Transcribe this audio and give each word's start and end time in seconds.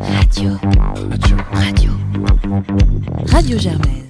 Radio. 0.00 0.50
Radio. 1.10 1.36
Radio. 1.52 1.90
Radio 3.26 3.58
Germaine. 3.58 4.04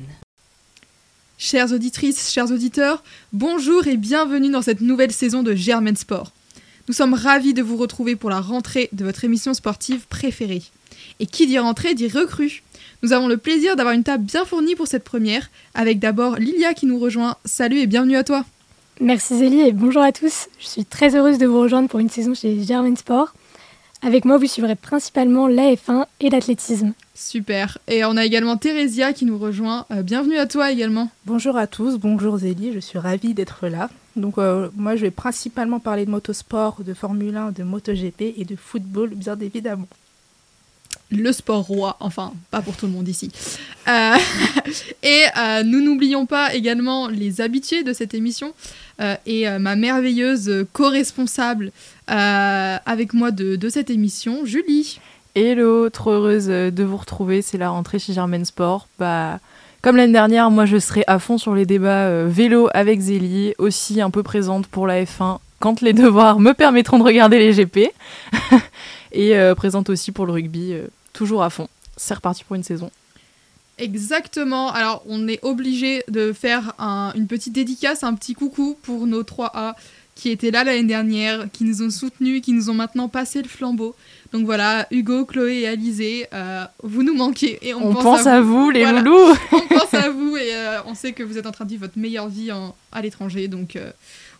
Chères 1.38 1.72
auditrices, 1.72 2.30
chers 2.30 2.50
auditeurs, 2.52 3.02
bonjour 3.32 3.86
et 3.86 3.96
bienvenue 3.96 4.50
dans 4.50 4.60
cette 4.60 4.82
nouvelle 4.82 5.12
saison 5.12 5.42
de 5.42 5.54
Germaine 5.54 5.96
Sport. 5.96 6.32
Nous 6.88 6.94
sommes 6.94 7.14
ravis 7.14 7.54
de 7.54 7.62
vous 7.62 7.78
retrouver 7.78 8.16
pour 8.16 8.28
la 8.28 8.40
rentrée 8.40 8.90
de 8.92 9.02
votre 9.02 9.24
émission 9.24 9.54
sportive 9.54 10.06
préférée. 10.08 10.62
Et 11.20 11.26
qui 11.26 11.46
dit 11.46 11.58
rentrée 11.58 11.94
dit 11.94 12.08
recrue. 12.08 12.62
Nous 13.02 13.14
avons 13.14 13.28
le 13.28 13.38
plaisir 13.38 13.74
d'avoir 13.74 13.94
une 13.94 14.04
table 14.04 14.24
bien 14.24 14.44
fournie 14.44 14.74
pour 14.74 14.88
cette 14.88 15.04
première, 15.04 15.50
avec 15.74 16.00
d'abord 16.00 16.36
Lilia 16.36 16.74
qui 16.74 16.84
nous 16.84 16.98
rejoint. 16.98 17.36
Salut 17.46 17.78
et 17.78 17.86
bienvenue 17.86 18.16
à 18.16 18.24
toi. 18.24 18.44
Merci 19.00 19.38
Zélie 19.38 19.60
et 19.60 19.72
bonjour 19.72 20.02
à 20.02 20.12
tous. 20.12 20.48
Je 20.58 20.66
suis 20.66 20.84
très 20.84 21.16
heureuse 21.16 21.38
de 21.38 21.46
vous 21.46 21.60
rejoindre 21.60 21.88
pour 21.88 22.00
une 22.00 22.10
saison 22.10 22.34
chez 22.34 22.62
Germain 22.62 22.96
Sport. 22.96 23.32
Avec 24.00 24.24
moi, 24.24 24.38
vous 24.38 24.46
suivrez 24.46 24.76
principalement 24.76 25.48
l'AF1 25.48 26.06
et 26.20 26.30
l'athlétisme. 26.30 26.92
Super. 27.14 27.78
Et 27.88 28.04
on 28.04 28.16
a 28.16 28.24
également 28.24 28.56
Thérésia 28.56 29.12
qui 29.12 29.24
nous 29.24 29.38
rejoint. 29.38 29.86
Euh, 29.90 30.02
bienvenue 30.02 30.38
à 30.38 30.46
toi 30.46 30.70
également. 30.70 31.10
Bonjour 31.26 31.56
à 31.56 31.66
tous, 31.66 31.98
bonjour 31.98 32.38
Zélie, 32.38 32.72
je 32.72 32.78
suis 32.78 32.98
ravie 32.98 33.34
d'être 33.34 33.66
là. 33.66 33.90
Donc 34.14 34.38
euh, 34.38 34.68
moi, 34.76 34.94
je 34.94 35.02
vais 35.02 35.10
principalement 35.10 35.80
parler 35.80 36.06
de 36.06 36.10
motosport, 36.10 36.84
de 36.84 36.94
Formule 36.94 37.36
1, 37.36 37.50
de 37.50 37.64
MotoGP 37.64 38.34
et 38.36 38.44
de 38.44 38.54
football, 38.54 39.10
bien 39.16 39.36
évidemment 39.40 39.88
le 41.10 41.32
sport 41.32 41.62
roi, 41.62 41.96
enfin 42.00 42.32
pas 42.50 42.60
pour 42.60 42.76
tout 42.76 42.86
le 42.86 42.92
monde 42.92 43.08
ici. 43.08 43.30
Euh, 43.88 44.16
et 45.02 45.24
euh, 45.36 45.62
nous 45.62 45.80
n'oublions 45.80 46.26
pas 46.26 46.54
également 46.54 47.08
les 47.08 47.40
habitués 47.40 47.82
de 47.82 47.92
cette 47.92 48.14
émission 48.14 48.52
euh, 49.00 49.16
et 49.26 49.48
ma 49.58 49.76
merveilleuse 49.76 50.66
co-responsable 50.72 51.72
avec 52.08 53.14
moi 53.14 53.30
de, 53.30 53.68
cette 53.68 53.90
émission, 53.90 54.44
Julie. 54.44 55.00
Hello, 55.34 55.88
trop 55.90 56.10
heureuse 56.10 56.46
de 56.46 56.84
vous 56.84 56.96
retrouver, 56.96 57.42
c'est 57.42 57.58
la 57.58 57.70
rentrée 57.70 57.98
chez 57.98 58.12
Germain 58.12 58.44
Sport. 58.44 58.88
Bah, 58.98 59.38
comme 59.82 59.96
l'année 59.96 60.12
dernière, 60.12 60.50
moi 60.50 60.66
je 60.66 60.78
serai 60.78 61.04
à 61.06 61.18
fond 61.18 61.38
sur 61.38 61.54
les 61.54 61.66
débats 61.66 62.24
vélo 62.24 62.68
avec 62.74 63.00
Zélie, 63.00 63.54
aussi 63.58 64.00
un 64.00 64.10
peu 64.10 64.22
présente 64.22 64.66
pour 64.66 64.86
la 64.86 65.04
F1 65.04 65.38
quand 65.60 65.80
les 65.80 65.92
devoirs 65.94 66.40
me 66.40 66.52
permettront 66.52 66.98
de 66.98 67.04
regarder 67.04 67.38
les 67.38 67.52
GP. 67.52 67.90
et 69.12 69.34
présente 69.56 69.90
aussi 69.90 70.10
pour 70.10 70.26
le 70.26 70.32
rugby 70.32 70.74
toujours 71.12 71.42
à 71.42 71.50
fond. 71.50 71.68
C'est 71.96 72.14
reparti 72.14 72.44
pour 72.44 72.56
une 72.56 72.62
saison. 72.62 72.90
Exactement. 73.78 74.72
Alors, 74.72 75.02
on 75.06 75.28
est 75.28 75.38
obligé 75.42 76.02
de 76.08 76.32
faire 76.32 76.74
une 76.78 77.26
petite 77.26 77.52
dédicace, 77.52 78.02
un 78.02 78.14
petit 78.14 78.34
coucou 78.34 78.76
pour 78.82 79.06
nos 79.06 79.22
3A 79.22 79.74
qui 80.18 80.30
étaient 80.30 80.50
là 80.50 80.64
l'année 80.64 80.82
dernière, 80.82 81.48
qui 81.52 81.62
nous 81.62 81.80
ont 81.80 81.90
soutenus, 81.90 82.42
qui 82.42 82.52
nous 82.52 82.70
ont 82.70 82.74
maintenant 82.74 83.08
passé 83.08 83.40
le 83.40 83.48
flambeau. 83.48 83.94
Donc 84.32 84.44
voilà, 84.46 84.88
Hugo, 84.90 85.24
Chloé 85.24 85.60
et 85.60 85.68
Alizé, 85.68 86.26
euh, 86.34 86.64
vous 86.82 87.04
nous 87.04 87.14
manquez. 87.14 87.60
Et 87.62 87.72
on, 87.72 87.94
pense, 87.94 88.26
à, 88.26 88.40
vous. 88.40 88.68
les 88.70 88.84
loulous. 88.84 89.36
on 89.52 89.60
pense 89.68 89.94
à 89.94 90.10
vous 90.10 90.36
et 90.36 90.56
euh, 90.56 90.82
on 90.86 90.94
sait 90.94 91.12
que 91.12 91.22
vous 91.22 91.38
êtes 91.38 91.46
en 91.46 91.52
train 91.52 91.64
de 91.64 91.70
vivre 91.70 91.86
votre 91.86 91.98
meilleure 91.98 92.28
vie 92.28 92.50
à 92.50 93.00
l'étranger. 93.00 93.46
Donc 93.46 93.76
euh, 93.76 93.92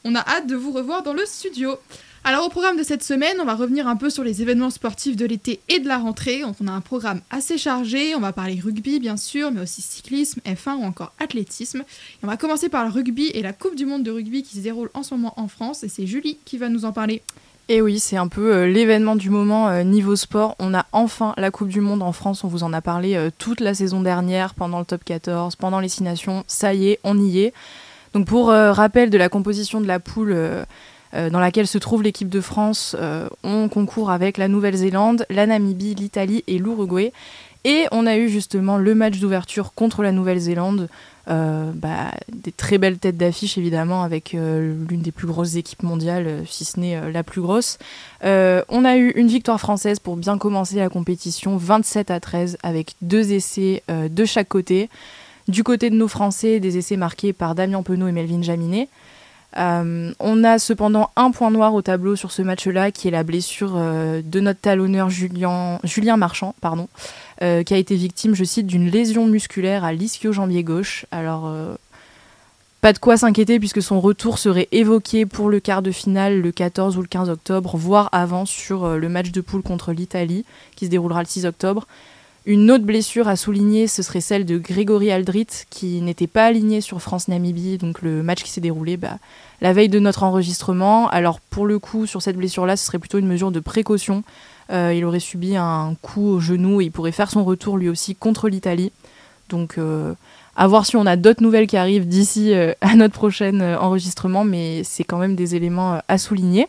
on 0.02 0.16
a 0.16 0.18
hâte 0.18 0.48
de 0.48 0.56
vous 0.56 0.72
revoir 0.72 1.04
dans 1.04 1.12
le 1.14 1.24
studio. 1.24 1.76
Alors 2.24 2.44
au 2.44 2.48
programme 2.50 2.76
de 2.76 2.82
cette 2.82 3.02
semaine, 3.02 3.38
on 3.40 3.44
va 3.44 3.54
revenir 3.54 3.88
un 3.88 3.96
peu 3.96 4.10
sur 4.10 4.22
les 4.22 4.42
événements 4.42 4.70
sportifs 4.70 5.16
de 5.16 5.24
l'été 5.24 5.60
et 5.68 5.78
de 5.78 5.88
la 5.88 5.98
rentrée. 5.98 6.40
Donc 6.40 6.56
on 6.60 6.66
a 6.66 6.72
un 6.72 6.80
programme 6.80 7.20
assez 7.30 7.56
chargé, 7.56 8.14
on 8.14 8.20
va 8.20 8.32
parler 8.32 8.60
rugby 8.62 8.98
bien 9.00 9.16
sûr, 9.16 9.50
mais 9.50 9.62
aussi 9.62 9.80
cyclisme, 9.80 10.40
F1 10.44 10.76
ou 10.76 10.84
encore 10.84 11.12
athlétisme. 11.20 11.80
Et 11.80 12.24
on 12.24 12.26
va 12.26 12.36
commencer 12.36 12.68
par 12.68 12.84
le 12.84 12.90
rugby 12.90 13.28
et 13.28 13.42
la 13.42 13.52
Coupe 13.52 13.76
du 13.76 13.86
monde 13.86 14.02
de 14.02 14.10
rugby 14.10 14.42
qui 14.42 14.56
se 14.56 14.62
déroule 14.62 14.90
en 14.94 15.02
ce 15.02 15.14
moment 15.14 15.32
en 15.36 15.48
France 15.48 15.84
et 15.84 15.88
c'est 15.88 16.06
Julie 16.06 16.38
qui 16.44 16.58
va 16.58 16.68
nous 16.68 16.84
en 16.84 16.92
parler. 16.92 17.22
Et 17.70 17.82
oui, 17.82 17.98
c'est 17.98 18.16
un 18.16 18.28
peu 18.28 18.54
euh, 18.54 18.66
l'événement 18.66 19.14
du 19.14 19.28
moment 19.28 19.68
euh, 19.68 19.82
niveau 19.82 20.16
sport. 20.16 20.56
On 20.58 20.72
a 20.72 20.86
enfin 20.92 21.34
la 21.36 21.50
Coupe 21.50 21.68
du 21.68 21.82
Monde 21.82 22.02
en 22.02 22.12
France. 22.12 22.42
On 22.42 22.48
vous 22.48 22.62
en 22.62 22.72
a 22.72 22.80
parlé 22.80 23.14
euh, 23.14 23.28
toute 23.36 23.60
la 23.60 23.74
saison 23.74 24.00
dernière, 24.00 24.54
pendant 24.54 24.78
le 24.78 24.86
top 24.86 25.04
14, 25.04 25.56
pendant 25.56 25.78
les 25.78 25.90
6 25.90 26.02
nations. 26.02 26.44
Ça 26.46 26.72
y 26.72 26.88
est, 26.88 26.98
on 27.04 27.18
y 27.18 27.40
est. 27.40 27.52
Donc 28.14 28.26
pour 28.26 28.46
rappel 28.46 29.10
de 29.10 29.18
la 29.18 29.28
composition 29.28 29.82
de 29.82 29.86
la 29.86 30.00
poule 30.00 30.34
dans 31.14 31.40
laquelle 31.40 31.66
se 31.66 31.78
trouve 31.78 32.02
l'équipe 32.02 32.28
de 32.28 32.40
France. 32.40 32.96
Euh, 32.98 33.28
on 33.42 33.68
concourt 33.68 34.10
avec 34.10 34.38
la 34.38 34.48
Nouvelle-Zélande, 34.48 35.24
la 35.30 35.46
Namibie, 35.46 35.94
l'Italie 35.94 36.44
et 36.46 36.58
l'Uruguay. 36.58 37.12
Et 37.64 37.86
on 37.90 38.06
a 38.06 38.16
eu 38.16 38.28
justement 38.28 38.76
le 38.76 38.94
match 38.94 39.18
d'ouverture 39.18 39.72
contre 39.74 40.02
la 40.02 40.12
Nouvelle-Zélande. 40.12 40.88
Euh, 41.30 41.72
bah, 41.74 42.12
des 42.32 42.52
très 42.52 42.78
belles 42.78 42.98
têtes 42.98 43.18
d'affiche 43.18 43.58
évidemment 43.58 44.02
avec 44.02 44.32
l'une 44.32 45.02
des 45.02 45.12
plus 45.12 45.26
grosses 45.26 45.56
équipes 45.56 45.82
mondiales, 45.82 46.44
si 46.46 46.64
ce 46.64 46.80
n'est 46.80 47.10
la 47.10 47.22
plus 47.22 47.42
grosse. 47.42 47.78
on 48.22 48.84
a 48.84 48.96
eu 48.96 49.10
une 49.10 49.28
victoire 49.28 49.60
française 49.60 49.98
pour 49.98 50.16
bien 50.16 50.38
commencer 50.38 50.76
la 50.76 50.88
compétition, 50.88 51.58
27 51.58 52.10
à 52.10 52.20
13 52.20 52.56
avec 52.62 52.94
deux 53.02 53.32
essais 53.32 53.82
de 53.88 54.24
chaque 54.24 54.48
côté. 54.48 54.88
Du 55.48 55.64
côté 55.64 55.88
de 55.88 55.94
nos 55.94 56.08
Français, 56.08 56.60
des 56.60 56.76
essais 56.76 56.98
marqués 56.98 57.32
par 57.32 57.54
Damien 57.54 57.82
Penaud 57.82 58.06
et 58.06 58.12
Melvin 58.12 58.42
Jaminet. 58.42 58.88
Euh, 59.56 60.12
on 60.20 60.44
a 60.44 60.58
cependant 60.58 61.10
un 61.16 61.30
point 61.30 61.50
noir 61.50 61.74
au 61.74 61.82
tableau 61.82 62.16
sur 62.16 62.32
ce 62.32 62.42
match-là, 62.42 62.92
qui 62.92 63.08
est 63.08 63.10
la 63.10 63.22
blessure 63.22 63.74
euh, 63.76 64.20
de 64.22 64.40
notre 64.40 64.60
talonneur 64.60 65.08
Julien, 65.08 65.78
Marchand, 66.16 66.54
euh, 67.42 67.62
qui 67.62 67.74
a 67.74 67.78
été 67.78 67.96
victime, 67.96 68.34
je 68.34 68.44
cite, 68.44 68.66
d'une 68.66 68.90
lésion 68.90 69.26
musculaire 69.26 69.84
à 69.84 69.92
l'ischio-jambier 69.92 70.62
gauche. 70.62 71.06
Alors, 71.10 71.52
pas 72.80 72.92
de 72.92 72.98
quoi 72.98 73.16
s'inquiéter 73.16 73.58
puisque 73.58 73.82
son 73.82 74.00
retour 74.00 74.38
serait 74.38 74.68
évoqué 74.70 75.26
pour 75.26 75.48
le 75.48 75.60
quart 75.60 75.82
de 75.82 75.90
finale 75.90 76.40
le 76.40 76.52
14 76.52 76.96
ou 76.96 77.02
le 77.02 77.08
15 77.08 77.30
octobre, 77.30 77.76
voire 77.76 78.08
avant 78.12 78.44
sur 78.44 78.96
le 78.96 79.08
match 79.08 79.30
de 79.30 79.40
poule 79.40 79.62
contre 79.62 79.92
l'Italie, 79.92 80.44
qui 80.76 80.86
se 80.86 80.90
déroulera 80.90 81.22
le 81.22 81.28
6 81.28 81.46
octobre. 81.46 81.86
Une 82.48 82.70
autre 82.70 82.84
blessure 82.84 83.28
à 83.28 83.36
souligner, 83.36 83.86
ce 83.88 84.02
serait 84.02 84.22
celle 84.22 84.46
de 84.46 84.56
Grégory 84.56 85.10
Aldrit, 85.10 85.48
qui 85.68 86.00
n'était 86.00 86.26
pas 86.26 86.46
aligné 86.46 86.80
sur 86.80 87.02
France-Namibie, 87.02 87.76
donc 87.76 88.00
le 88.00 88.22
match 88.22 88.42
qui 88.42 88.48
s'est 88.48 88.62
déroulé 88.62 88.96
bah, 88.96 89.18
la 89.60 89.74
veille 89.74 89.90
de 89.90 89.98
notre 89.98 90.22
enregistrement. 90.22 91.10
Alors 91.10 91.40
pour 91.40 91.66
le 91.66 91.78
coup, 91.78 92.06
sur 92.06 92.22
cette 92.22 92.38
blessure-là, 92.38 92.78
ce 92.78 92.86
serait 92.86 92.98
plutôt 92.98 93.18
une 93.18 93.26
mesure 93.26 93.50
de 93.50 93.60
précaution. 93.60 94.24
Euh, 94.72 94.94
il 94.96 95.04
aurait 95.04 95.20
subi 95.20 95.56
un 95.56 95.94
coup 96.00 96.26
au 96.26 96.40
genou 96.40 96.80
et 96.80 96.86
il 96.86 96.90
pourrait 96.90 97.12
faire 97.12 97.30
son 97.30 97.44
retour 97.44 97.76
lui 97.76 97.90
aussi 97.90 98.14
contre 98.14 98.48
l'Italie. 98.48 98.92
Donc 99.50 99.76
euh, 99.76 100.14
à 100.56 100.66
voir 100.68 100.86
si 100.86 100.96
on 100.96 101.04
a 101.04 101.16
d'autres 101.16 101.42
nouvelles 101.42 101.66
qui 101.66 101.76
arrivent 101.76 102.08
d'ici 102.08 102.54
euh, 102.54 102.72
à 102.80 102.94
notre 102.96 103.12
prochain 103.12 103.76
enregistrement, 103.78 104.44
mais 104.44 104.84
c'est 104.84 105.04
quand 105.04 105.18
même 105.18 105.36
des 105.36 105.54
éléments 105.54 106.00
à 106.08 106.16
souligner. 106.16 106.66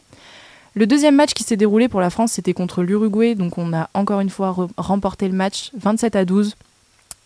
Le 0.75 0.87
deuxième 0.87 1.15
match 1.15 1.33
qui 1.33 1.43
s'est 1.43 1.57
déroulé 1.57 1.87
pour 1.87 2.01
la 2.01 2.09
France, 2.09 2.33
c'était 2.33 2.53
contre 2.53 2.83
l'Uruguay. 2.83 3.35
Donc 3.35 3.57
on 3.57 3.73
a 3.73 3.89
encore 3.93 4.19
une 4.19 4.29
fois 4.29 4.55
remporté 4.77 5.27
le 5.27 5.35
match 5.35 5.71
27 5.77 6.15
à 6.15 6.25
12 6.25 6.55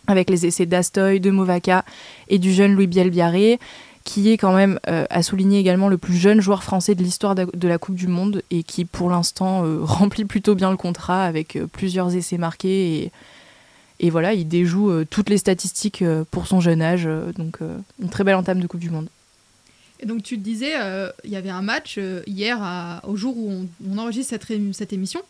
avec 0.07 0.29
les 0.29 0.45
essais 0.45 0.65
d'Astoy, 0.65 1.19
de 1.19 1.31
Movaca 1.31 1.85
et 2.27 2.39
du 2.39 2.51
jeune 2.53 2.73
Louis 2.73 2.87
Bielbiaré 2.87 3.59
qui 4.03 4.31
est 4.31 4.37
quand 4.37 4.53
même, 4.53 4.79
euh, 4.87 5.05
à 5.09 5.23
souligner 5.23 5.59
également, 5.59 5.87
le 5.87 5.97
plus 5.97 6.15
jeune 6.15 6.41
joueur 6.41 6.63
français 6.63 6.95
de 6.95 7.03
l'histoire 7.03 7.35
de 7.35 7.67
la 7.67 7.77
Coupe 7.77 7.95
du 7.95 8.07
Monde 8.07 8.43
et 8.51 8.63
qui, 8.63 8.85
pour 8.85 9.09
l'instant, 9.09 9.65
euh, 9.65 9.79
remplit 9.83 10.25
plutôt 10.25 10.55
bien 10.55 10.71
le 10.71 10.77
contrat 10.77 11.23
avec 11.23 11.55
euh, 11.55 11.67
plusieurs 11.67 12.13
essais 12.15 12.37
marqués. 12.37 13.03
Et, 13.03 13.11
et 13.99 14.09
voilà, 14.09 14.33
il 14.33 14.47
déjoue 14.47 15.05
toutes 15.05 15.29
les 15.29 15.37
statistiques 15.37 16.03
pour 16.29 16.47
son 16.47 16.59
jeune 16.59 16.81
âge. 16.81 17.07
donc, 17.37 17.59
une 18.01 18.09
très 18.09 18.25
belle 18.25 18.35
entame 18.35 18.59
de 18.59 18.67
Coupe 18.67 18.81
du 18.81 18.89
Monde. 18.89 19.07
Et 19.99 20.05
donc 20.05 20.23
tu 20.23 20.37
te 20.37 20.43
disais, 20.43 20.73
euh, 20.75 21.09
il 21.23 21.31
y 21.31 21.35
avait 21.35 21.49
un 21.49 21.61
match 21.61 21.95
euh, 21.97 22.21
hier, 22.27 22.59
au 23.07 23.15
jour 23.15 23.37
où 23.37 23.65
on, 23.89 23.97
enregistre 23.97 24.35
cette, 24.73 24.91
émission, 24.93 25.21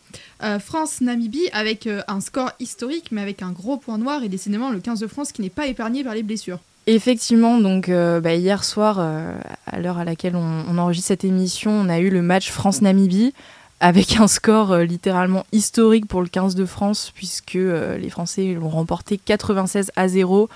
euh, 0.42 0.58
France-Namibie 0.58 1.48
avec 1.52 1.88
un 2.08 2.20
score 2.20 2.50
historique, 2.58 3.10
mais 3.12 3.20
avec 3.20 3.42
un 3.42 3.52
gros 3.52 3.76
point 3.76 3.98
noir 3.98 4.24
et 4.24 4.28
décidément 4.28 4.70
le 4.70 4.80
15 4.80 5.00
de 5.00 5.06
France 5.06 5.32
qui 5.32 5.42
n'est 5.42 5.50
pas 5.50 5.66
épargné 5.66 6.02
par 6.02 6.14
les 6.14 6.22
blessures. 6.22 6.58
Effectivement, 6.86 7.60
donc 7.60 7.88
bah, 7.88 8.34
hier 8.34 8.62
soir, 8.62 8.98
à 8.98 9.80
l'heure 9.80 9.98
à 9.98 10.04
laquelle 10.04 10.36
on, 10.36 10.64
on, 10.68 10.76
enregistre 10.76 11.08
cette 11.08 11.24
émission, 11.24 11.70
on 11.70 11.88
a 11.88 11.98
eu 11.98 12.10
le 12.10 12.20
match 12.20 12.50
France-Namibie 12.50 13.32
avec 13.80 14.18
un 14.18 14.28
score 14.28 14.76
littéralement 14.78 15.46
historique 15.52 16.06
pour 16.06 16.20
le 16.20 16.28
15 16.28 16.54
de 16.54 16.66
France, 16.66 17.10
puisque 17.14 17.54
les 17.54 18.10
Français 18.10 18.54
l'ont 18.54 18.68
remporté 18.68 19.18
96 19.18 19.92
à 19.96 20.08
0 20.08 20.48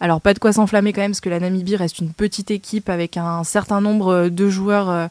alors 0.00 0.22
pas 0.22 0.32
de 0.32 0.38
quoi 0.38 0.52
s'enflammer 0.52 0.94
quand 0.94 1.02
même, 1.02 1.10
parce 1.10 1.20
que 1.20 1.28
la 1.28 1.40
Namibie 1.40 1.76
reste 1.76 1.98
une 1.98 2.12
petite 2.12 2.50
équipe 2.50 2.88
avec 2.88 3.18
un 3.18 3.44
certain 3.44 3.82
nombre 3.82 4.28
de 4.28 4.48
joueurs 4.48 4.88
euh, 4.88 5.06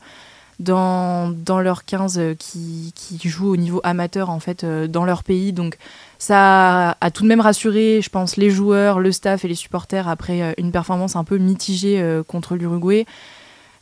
dans, 0.60 1.30
dans 1.30 1.62
leur 1.62 1.86
15 1.86 2.18
euh, 2.18 2.34
qui, 2.34 2.92
qui, 2.96 3.30
jouent 3.30 3.52
au 3.52 3.56
niveau 3.56 3.80
amateur 3.84 4.32
en 4.32 4.40
fait 4.40 4.64
euh, 4.64 4.88
dans 4.88 5.06
leur 5.06 5.24
pays. 5.24 5.54
Donc 5.54 5.78
ça 6.18 6.98
a 7.00 7.12
tout 7.12 7.22
de 7.22 7.28
même 7.28 7.40
rassuré, 7.40 8.02
je 8.02 8.10
pense, 8.10 8.36
les 8.36 8.50
joueurs, 8.50 9.00
le 9.00 9.12
staff 9.12 9.46
et 9.46 9.48
les 9.48 9.56
supporters 9.56 10.08
après 10.08 10.56
une 10.58 10.72
performance 10.72 11.16
un 11.16 11.24
peu 11.24 11.38
mitigée 11.38 12.04
contre 12.28 12.58
l'Uruguay. 12.58 13.06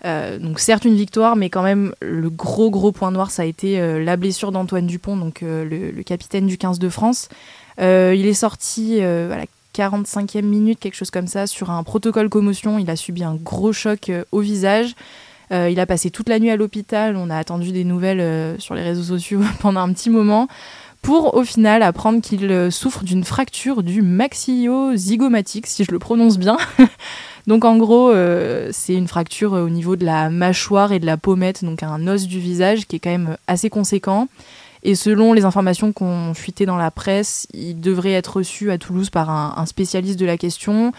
donc 0.04 0.60
certes 0.60 0.86
une 0.86 0.96
victoire, 0.96 1.36
mais 1.36 1.50
quand 1.50 1.64
même 1.64 1.96
le 2.00 2.30
gros 2.30 2.70
gros 2.70 2.92
point 2.92 3.10
noir, 3.10 3.32
ça 3.32 3.42
a 3.42 3.46
été 3.46 3.80
la 4.00 4.18
blessure 4.18 4.52
d'Antoine 4.52 4.86
Dupont, 4.86 5.18
donc 5.18 5.42
le, 5.42 5.66
le, 5.66 6.04
capitaine 6.04 6.46
du 6.46 6.60
15 6.60 6.78
de 6.78 6.90
France. 6.90 7.28
il 7.80 8.28
est 8.28 8.34
sorti 8.36 9.02
à 9.02 9.36
la 9.36 9.48
45e 9.78 10.42
minute, 10.42 10.80
quelque 10.80 10.96
chose 10.96 11.12
comme 11.12 11.28
ça, 11.28 11.46
sur 11.46 11.70
un 11.70 11.84
protocole 11.84 12.30
commotion. 12.30 12.80
Il 12.80 12.90
a 12.90 12.96
subi 12.96 13.24
un 13.24 13.36
gros 13.36 13.74
choc 13.74 14.10
euh, 14.10 14.24
au 14.32 14.40
visage. 14.40 14.96
Euh, 15.52 15.70
il 15.70 15.80
a 15.80 15.86
passé 15.86 16.10
toute 16.10 16.30
la 16.30 16.40
nuit 16.40 16.50
à 16.50 16.56
l'hôpital. 16.56 17.16
On 17.16 17.30
a 17.30 17.38
attendu 17.38 17.72
des 17.72 17.84
nouvelles 17.84 18.20
euh, 18.20 18.58
sur 18.58 18.74
les 18.74 18.82
réseaux 18.82 19.04
sociaux 19.04 19.42
pendant 19.60 19.82
un 19.82 19.94
petit 19.94 20.10
moment. 20.10 20.48
pour 21.04 21.36
au 21.36 21.44
final 21.44 21.84
apprendre 21.84 22.22
qu'il 22.22 22.72
souffre 22.72 23.04
d'une 23.04 23.24
fracture 23.24 23.84
du 23.84 24.02
maxillo-zygomatique, 24.02 25.68
si 25.68 25.84
je 25.84 25.92
le 25.92 26.00
prononce 26.00 26.40
bien. 26.40 26.58
donc 27.48 27.64
en 27.64 27.78
gros, 27.78 28.12
c'est 28.72 28.96
une 28.96 29.08
fracture 29.08 29.54
au 29.54 29.70
niveau 29.70 29.96
de 29.96 30.04
la 30.04 30.30
mâchoire 30.30 30.92
et 30.92 31.00
de 31.00 31.06
la 31.06 31.16
pommette, 31.16 31.64
donc 31.64 31.84
un 31.84 32.08
os 32.08 32.26
du 32.28 32.40
visage 32.40 32.88
qui 32.88 32.96
est 32.98 33.00
quand 33.00 33.12
même 33.12 33.38
assez 33.48 33.70
conséquent. 33.70 34.28
Et 34.84 34.96
selon 34.96 35.34
les 35.34 35.46
informations 35.46 35.92
qu'on 35.92 36.34
fuité 36.34 36.66
dans 36.66 36.78
la 36.78 36.92
presse, 36.92 37.48
il 37.54 37.80
devrait 37.80 38.14
être 38.14 38.38
reçu 38.38 38.72
à 38.72 38.78
Toulouse 38.78 39.10
par 39.10 39.30
un, 39.30 39.66
spécialiste 39.66 40.20
de 40.20 40.26
la 40.26 40.38
question. 40.38 40.92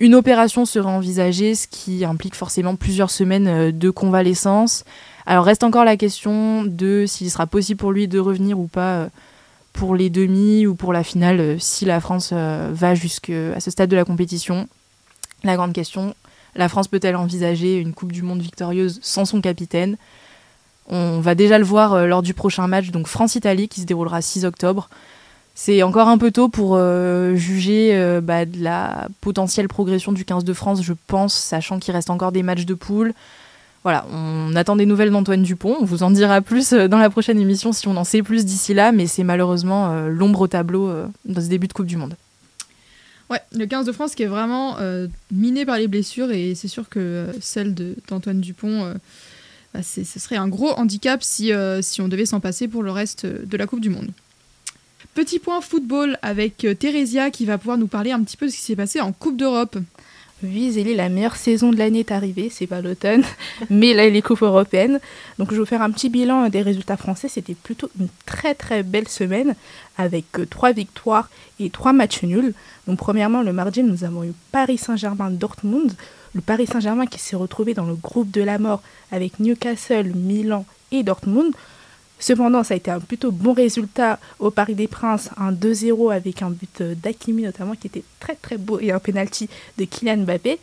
Une 0.00 0.14
opération 0.14 0.64
serait 0.64 0.90
envisagée, 0.90 1.54
ce 1.54 1.68
qui 1.68 2.04
implique 2.04 2.34
forcément 2.34 2.74
plusieurs 2.74 3.10
semaines 3.10 3.46
euh, 3.46 3.72
de 3.72 3.88
convalescence. 3.90 4.84
Alors 5.26 5.44
reste 5.44 5.62
encore 5.62 5.84
la 5.84 5.96
question 5.96 6.64
de 6.64 7.04
s'il 7.06 7.30
sera 7.30 7.46
possible 7.46 7.78
pour 7.78 7.92
lui 7.92 8.08
de 8.08 8.18
revenir 8.18 8.58
ou 8.58 8.66
pas 8.66 8.94
euh, 8.94 9.08
pour 9.72 9.94
les 9.94 10.10
demi 10.10 10.66
ou 10.66 10.74
pour 10.74 10.92
la 10.92 11.04
finale 11.04 11.38
euh, 11.40 11.56
si 11.60 11.84
la 11.84 12.00
France 12.00 12.32
va 12.32 12.94
jusqu'à 12.96 13.60
ce 13.60 13.70
stade 13.70 13.90
de 13.90 13.96
la 13.96 14.04
compétition. 14.04 14.66
La 15.44 15.54
grande 15.54 15.72
question, 15.72 16.16
la 16.56 16.68
France 16.68 16.88
peut-elle 16.88 17.16
envisager 17.16 17.78
une 17.78 17.94
Coupe 17.94 18.12
du 18.12 18.22
Monde 18.22 18.42
victorieuse 18.42 18.98
sans 19.02 19.24
son 19.24 19.40
capitaine? 19.40 19.96
On 20.92 21.20
va 21.20 21.34
déjà 21.34 21.58
le 21.58 21.64
voir 21.64 21.94
euh, 21.94 22.06
lors 22.06 22.22
du 22.22 22.34
prochain 22.34 22.66
match, 22.66 22.90
donc 22.90 23.06
France-Italie, 23.06 23.68
qui 23.68 23.80
se 23.80 23.86
déroulera 23.86 24.20
6 24.20 24.44
octobre. 24.44 24.90
C'est 25.54 25.82
encore 25.82 26.08
un 26.08 26.18
peu 26.18 26.30
tôt 26.30 26.48
pour 26.48 26.74
euh, 26.76 27.34
juger 27.34 27.96
euh, 27.96 28.20
bah, 28.20 28.44
de 28.44 28.62
la 28.62 29.08
potentielle 29.22 29.68
progression 29.68 30.12
du 30.12 30.26
15 30.26 30.44
de 30.44 30.52
France, 30.52 30.82
je 30.82 30.92
pense, 31.06 31.34
sachant 31.34 31.78
qu'il 31.78 31.94
reste 31.94 32.10
encore 32.10 32.30
des 32.30 32.42
matchs 32.42 32.66
de 32.66 32.74
poule. 32.74 33.14
Voilà, 33.84 34.06
on 34.12 34.54
attend 34.54 34.76
des 34.76 34.84
nouvelles 34.86 35.10
d'Antoine 35.10 35.42
Dupont. 35.42 35.76
On 35.80 35.84
vous 35.84 36.02
en 36.02 36.10
dira 36.10 36.42
plus 36.42 36.72
dans 36.72 36.98
la 36.98 37.10
prochaine 37.10 37.40
émission 37.40 37.72
si 37.72 37.88
on 37.88 37.96
en 37.96 38.04
sait 38.04 38.22
plus 38.22 38.44
d'ici 38.44 38.74
là, 38.74 38.92
mais 38.92 39.06
c'est 39.06 39.24
malheureusement 39.24 40.06
l'ombre 40.06 40.42
au 40.42 40.46
tableau 40.46 40.88
dans 41.24 41.40
ce 41.40 41.48
début 41.48 41.66
de 41.66 41.72
Coupe 41.72 41.86
du 41.86 41.96
Monde. 41.96 42.14
Ouais, 43.28 43.40
le 43.50 43.66
15 43.66 43.84
de 43.84 43.90
France 43.90 44.14
qui 44.14 44.22
est 44.22 44.28
vraiment 44.28 44.76
miné 45.32 45.66
par 45.66 45.78
les 45.78 45.88
blessures 45.88 46.30
et 46.30 46.54
c'est 46.54 46.68
sûr 46.68 46.88
que 46.88 47.26
celle 47.40 47.74
d'Antoine 48.08 48.40
Dupont 48.40 48.94
bah, 49.74 49.82
ce 49.82 50.04
serait 50.04 50.36
un 50.36 50.48
gros 50.48 50.72
handicap 50.72 51.22
si, 51.22 51.52
euh, 51.52 51.80
si 51.82 52.00
on 52.00 52.08
devait 52.08 52.26
s'en 52.26 52.40
passer 52.40 52.68
pour 52.68 52.82
le 52.82 52.90
reste 52.90 53.26
de 53.26 53.56
la 53.56 53.66
Coupe 53.66 53.80
du 53.80 53.90
Monde. 53.90 54.10
Petit 55.14 55.38
point 55.38 55.60
football 55.60 56.18
avec 56.22 56.64
euh, 56.64 56.74
Thérésia 56.74 57.30
qui 57.30 57.44
va 57.44 57.58
pouvoir 57.58 57.76
nous 57.76 57.86
parler 57.86 58.12
un 58.12 58.22
petit 58.22 58.36
peu 58.36 58.46
de 58.46 58.50
ce 58.50 58.56
qui 58.56 58.62
s'est 58.62 58.76
passé 58.76 59.00
en 59.00 59.12
Coupe 59.12 59.36
d'Europe. 59.36 59.76
Zélie, 60.42 60.94
la 60.94 61.08
meilleure 61.08 61.36
saison 61.36 61.70
de 61.70 61.76
l'année 61.76 62.00
est 62.00 62.12
arrivée, 62.12 62.50
c'est 62.50 62.66
pas 62.66 62.80
l'automne, 62.80 63.24
mais 63.70 63.94
là, 63.94 64.08
les 64.08 64.22
coupes 64.22 64.42
européennes. 64.42 65.00
Donc, 65.38 65.48
je 65.50 65.54
vais 65.54 65.60
vous 65.60 65.66
faire 65.66 65.82
un 65.82 65.90
petit 65.90 66.08
bilan 66.08 66.48
des 66.48 66.62
résultats 66.62 66.96
français. 66.96 67.28
C'était 67.28 67.54
plutôt 67.54 67.90
une 68.00 68.08
très 68.26 68.54
très 68.54 68.82
belle 68.82 69.08
semaine 69.08 69.54
avec 69.98 70.24
euh, 70.38 70.46
trois 70.46 70.72
victoires 70.72 71.30
et 71.60 71.70
trois 71.70 71.92
matchs 71.92 72.22
nuls. 72.22 72.54
Donc, 72.86 72.98
premièrement, 72.98 73.42
le 73.42 73.52
mardi, 73.52 73.82
nous 73.82 74.04
avons 74.04 74.24
eu 74.24 74.32
Paris 74.50 74.78
Saint-Germain-Dortmund 74.78 75.94
le 76.34 76.40
Paris 76.40 76.66
Saint-Germain 76.66 77.06
qui 77.06 77.18
s'est 77.18 77.36
retrouvé 77.36 77.74
dans 77.74 77.84
le 77.84 77.94
groupe 77.94 78.30
de 78.30 78.42
la 78.42 78.58
mort 78.58 78.82
avec 79.10 79.38
Newcastle, 79.38 80.12
Milan 80.14 80.64
et 80.90 81.02
Dortmund. 81.02 81.52
Cependant, 82.22 82.62
ça 82.62 82.74
a 82.74 82.76
été 82.76 82.88
un 82.88 83.00
plutôt 83.00 83.32
bon 83.32 83.52
résultat 83.52 84.20
au 84.38 84.52
Paris 84.52 84.76
des 84.76 84.86
Princes, 84.86 85.30
un 85.36 85.50
2-0 85.50 86.14
avec 86.14 86.40
un 86.42 86.50
but 86.50 86.80
d'Akimi 86.80 87.42
notamment 87.42 87.74
qui 87.74 87.88
était 87.88 88.04
très 88.20 88.36
très 88.36 88.58
beau 88.58 88.78
et 88.78 88.92
un 88.92 89.00
penalty 89.00 89.48
de 89.76 89.84
Kylian 89.84 90.18
Mbappé. 90.18 90.60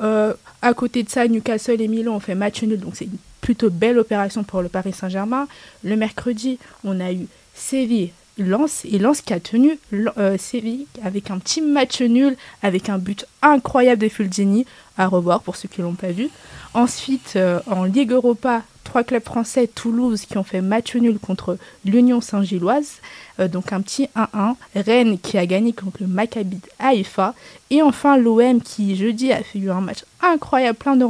Euh, 0.00 0.32
à 0.62 0.72
côté 0.72 1.02
de 1.02 1.10
ça, 1.10 1.28
Newcastle 1.28 1.82
et 1.82 1.88
Milan 1.88 2.14
ont 2.14 2.20
fait 2.20 2.34
match 2.34 2.62
nul, 2.62 2.80
donc 2.80 2.96
c'est 2.96 3.04
une 3.04 3.18
plutôt 3.42 3.68
belle 3.68 3.98
opération 3.98 4.42
pour 4.42 4.62
le 4.62 4.70
Paris 4.70 4.94
Saint-Germain. 4.94 5.48
Le 5.84 5.96
mercredi, 5.96 6.58
on 6.82 6.98
a 6.98 7.12
eu 7.12 7.26
Séville 7.52 8.12
Lens 8.38 8.86
et 8.86 8.98
Lens 8.98 9.20
qui 9.20 9.34
a 9.34 9.40
tenu 9.40 9.78
euh, 9.92 10.38
Séville 10.38 10.86
avec 11.04 11.30
un 11.30 11.38
petit 11.38 11.60
match 11.60 12.00
nul 12.00 12.36
avec 12.62 12.88
un 12.88 12.96
but 12.96 13.26
incroyable 13.42 14.00
de 14.00 14.08
Fulgini 14.08 14.64
à 14.98 15.06
revoir 15.06 15.42
pour 15.42 15.56
ceux 15.56 15.68
qui 15.68 15.82
l'ont 15.82 15.94
pas 15.94 16.12
vu. 16.12 16.28
Ensuite 16.74 17.34
euh, 17.36 17.60
en 17.66 17.84
Ligue 17.84 18.12
Europa, 18.12 18.62
trois 18.84 19.04
clubs 19.04 19.24
français 19.24 19.66
Toulouse 19.66 20.22
qui 20.26 20.38
ont 20.38 20.44
fait 20.44 20.60
match 20.60 20.94
nul 20.94 21.18
contre 21.18 21.58
l'Union 21.84 22.20
Saint-Gilloise, 22.20 23.00
euh, 23.40 23.48
donc 23.48 23.72
un 23.72 23.80
petit 23.80 24.08
1-1. 24.16 24.54
Rennes 24.74 25.18
qui 25.18 25.38
a 25.38 25.46
gagné 25.46 25.72
contre 25.72 25.98
le 26.00 26.06
Maccabi 26.06 26.60
Haïfa 26.78 27.34
et 27.70 27.82
enfin 27.82 28.16
l'OM 28.16 28.60
qui 28.60 28.96
jeudi 28.96 29.32
a 29.32 29.42
fait 29.42 29.68
un 29.68 29.80
match 29.80 30.04
incroyable 30.20 30.78
plein 30.78 30.96
de 30.96 31.06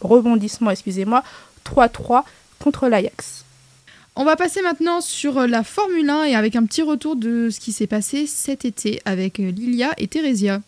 rebondissements, 0.00 0.70
excusez-moi, 0.70 1.22
3-3 1.64 2.22
contre 2.58 2.88
l'Ajax. 2.88 3.44
On 4.16 4.24
va 4.24 4.36
passer 4.36 4.62
maintenant 4.62 5.00
sur 5.00 5.38
euh, 5.38 5.46
la 5.48 5.64
Formule 5.64 6.08
1 6.08 6.24
et 6.24 6.34
avec 6.36 6.54
un 6.54 6.64
petit 6.66 6.82
retour 6.82 7.16
de 7.16 7.50
ce 7.50 7.58
qui 7.58 7.72
s'est 7.72 7.88
passé 7.88 8.26
cet 8.26 8.64
été 8.64 9.02
avec 9.04 9.38
Lilia 9.38 9.92
et 9.98 10.06
Theresia. 10.06 10.60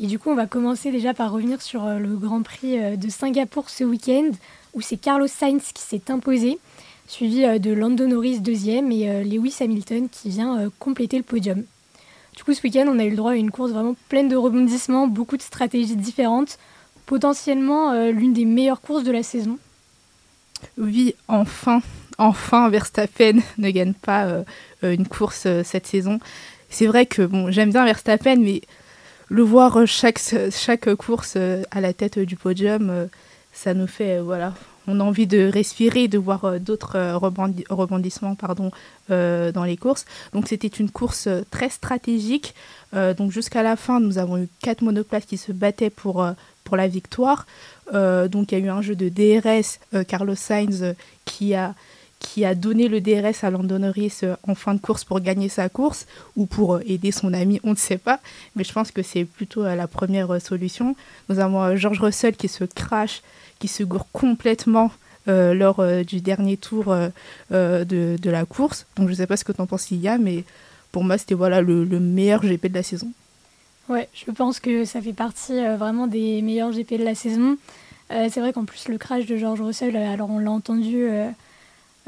Et 0.00 0.06
du 0.06 0.18
coup 0.18 0.30
on 0.30 0.34
va 0.34 0.46
commencer 0.46 0.90
déjà 0.90 1.14
par 1.14 1.30
revenir 1.30 1.60
sur 1.62 1.84
euh, 1.84 1.98
le 1.98 2.16
Grand 2.16 2.42
Prix 2.42 2.96
de 2.96 3.08
Singapour 3.08 3.70
ce 3.70 3.84
week-end 3.84 4.30
où 4.74 4.80
c'est 4.80 4.96
Carlos 4.96 5.26
Sainz 5.26 5.72
qui 5.72 5.82
s'est 5.82 6.10
imposé, 6.10 6.58
suivi 7.06 7.60
de 7.60 7.72
Lando 7.72 8.06
Norris 8.06 8.40
deuxième 8.40 8.92
et 8.92 9.24
Lewis 9.24 9.56
Hamilton 9.60 10.08
qui 10.10 10.30
vient 10.30 10.70
compléter 10.78 11.16
le 11.16 11.24
podium. 11.24 11.64
Du 12.36 12.44
coup 12.44 12.54
ce 12.54 12.62
week-end 12.62 12.86
on 12.88 12.98
a 12.98 13.04
eu 13.04 13.10
le 13.10 13.16
droit 13.16 13.32
à 13.32 13.36
une 13.36 13.50
course 13.50 13.72
vraiment 13.72 13.96
pleine 14.08 14.28
de 14.28 14.36
rebondissements, 14.36 15.08
beaucoup 15.08 15.36
de 15.36 15.42
stratégies 15.42 15.96
différentes, 15.96 16.58
potentiellement 17.06 17.92
l'une 18.10 18.32
des 18.32 18.44
meilleures 18.44 18.80
courses 18.80 19.02
de 19.02 19.10
la 19.10 19.24
saison. 19.24 19.58
Oui, 20.78 21.14
enfin, 21.28 21.82
enfin 22.18 22.68
Verstappen 22.68 23.40
ne 23.58 23.70
gagne 23.70 23.94
pas 23.94 24.26
euh, 24.26 24.42
euh, 24.84 24.92
une 24.92 25.06
course 25.06 25.44
euh, 25.46 25.62
cette 25.64 25.86
saison. 25.86 26.20
C'est 26.68 26.86
vrai 26.86 27.06
que 27.06 27.22
bon, 27.22 27.50
j'aime 27.50 27.70
bien 27.70 27.84
Verstappen, 27.84 28.36
mais 28.36 28.62
le 29.30 29.42
voir 29.42 29.86
chaque, 29.86 30.20
chaque 30.50 30.94
course 30.96 31.36
à 31.36 31.80
la 31.80 31.94
tête 31.94 32.18
du 32.18 32.36
podium, 32.36 33.08
ça 33.52 33.72
nous 33.72 33.86
fait 33.86 34.20
voilà, 34.20 34.52
on 34.86 35.00
a 35.00 35.02
envie 35.02 35.26
de 35.26 35.48
respirer, 35.48 36.08
de 36.08 36.18
voir 36.18 36.60
d'autres 36.60 37.14
rebondissements 37.70 38.34
pardon, 38.34 38.70
dans 39.08 39.64
les 39.64 39.76
courses. 39.78 40.04
Donc 40.34 40.48
c'était 40.48 40.68
une 40.68 40.90
course 40.90 41.28
très 41.50 41.70
stratégique. 41.70 42.54
donc 42.92 43.30
jusqu'à 43.30 43.62
la 43.62 43.76
fin, 43.76 44.00
nous 44.00 44.18
avons 44.18 44.36
eu 44.36 44.48
quatre 44.60 44.82
monoplaces 44.82 45.26
qui 45.26 45.38
se 45.38 45.52
battaient 45.52 45.90
pour, 45.90 46.26
pour 46.64 46.76
la 46.76 46.88
victoire. 46.88 47.46
Euh, 47.94 48.28
donc 48.28 48.52
il 48.52 48.58
y 48.58 48.62
a 48.62 48.64
eu 48.64 48.68
un 48.68 48.82
jeu 48.82 48.94
de 48.94 49.08
DRS, 49.08 49.80
euh, 49.94 50.04
Carlos 50.04 50.34
Sainz 50.34 50.82
euh, 50.82 50.92
qui 51.24 51.54
a 51.54 51.74
qui 52.20 52.44
a 52.44 52.54
donné 52.54 52.86
le 52.86 53.00
DRS 53.00 53.42
à 53.42 53.50
Lando 53.50 53.78
Norris 53.78 54.20
en 54.46 54.54
fin 54.54 54.74
de 54.74 54.80
course 54.80 55.04
pour 55.04 55.20
gagner 55.20 55.48
sa 55.48 55.68
course 55.68 56.06
ou 56.36 56.46
pour 56.46 56.80
aider 56.86 57.10
son 57.10 57.32
ami, 57.32 57.60
on 57.64 57.70
ne 57.70 57.76
sait 57.76 57.98
pas. 57.98 58.20
Mais 58.54 58.62
je 58.62 58.72
pense 58.72 58.92
que 58.92 59.02
c'est 59.02 59.24
plutôt 59.24 59.64
la 59.64 59.88
première 59.88 60.40
solution. 60.40 60.94
Nous 61.28 61.40
avons 61.40 61.76
George 61.76 62.00
Russell 62.00 62.36
qui 62.36 62.48
se 62.48 62.64
crache, 62.64 63.22
qui 63.58 63.66
se 63.68 63.82
gourre 63.82 64.06
complètement 64.12 64.92
lors 65.26 65.84
du 66.04 66.20
dernier 66.20 66.56
tour 66.56 66.94
de, 67.50 68.16
de, 68.16 68.30
la 68.30 68.44
course. 68.44 68.86
Donc 68.96 69.06
je 69.06 69.12
ne 69.12 69.16
sais 69.16 69.26
pas 69.26 69.36
ce 69.36 69.44
que 69.44 69.52
tu 69.52 69.60
en 69.60 69.66
penses, 69.66 69.90
Lia, 69.90 70.18
mais 70.18 70.44
pour 70.92 71.04
moi, 71.04 71.18
c'était 71.18 71.34
voilà, 71.34 71.62
le, 71.62 71.84
le, 71.84 72.00
meilleur 72.00 72.42
GP 72.42 72.66
de 72.66 72.74
la 72.74 72.82
saison. 72.82 73.10
Ouais, 73.88 74.08
je 74.14 74.30
pense 74.30 74.60
que 74.60 74.84
ça 74.84 75.00
fait 75.00 75.12
partie 75.12 75.58
vraiment 75.76 76.06
des 76.06 76.42
meilleurs 76.42 76.70
GP 76.70 76.98
de 76.98 77.04
la 77.04 77.14
saison. 77.14 77.56
Euh, 78.12 78.28
c'est 78.30 78.40
vrai 78.40 78.52
qu'en 78.52 78.64
plus, 78.64 78.88
le 78.88 78.98
crash 78.98 79.26
de 79.26 79.36
George 79.36 79.60
Russell, 79.60 79.94
euh, 79.96 80.12
alors 80.12 80.30
on 80.30 80.38
l'a 80.38 80.50
entendu 80.50 81.06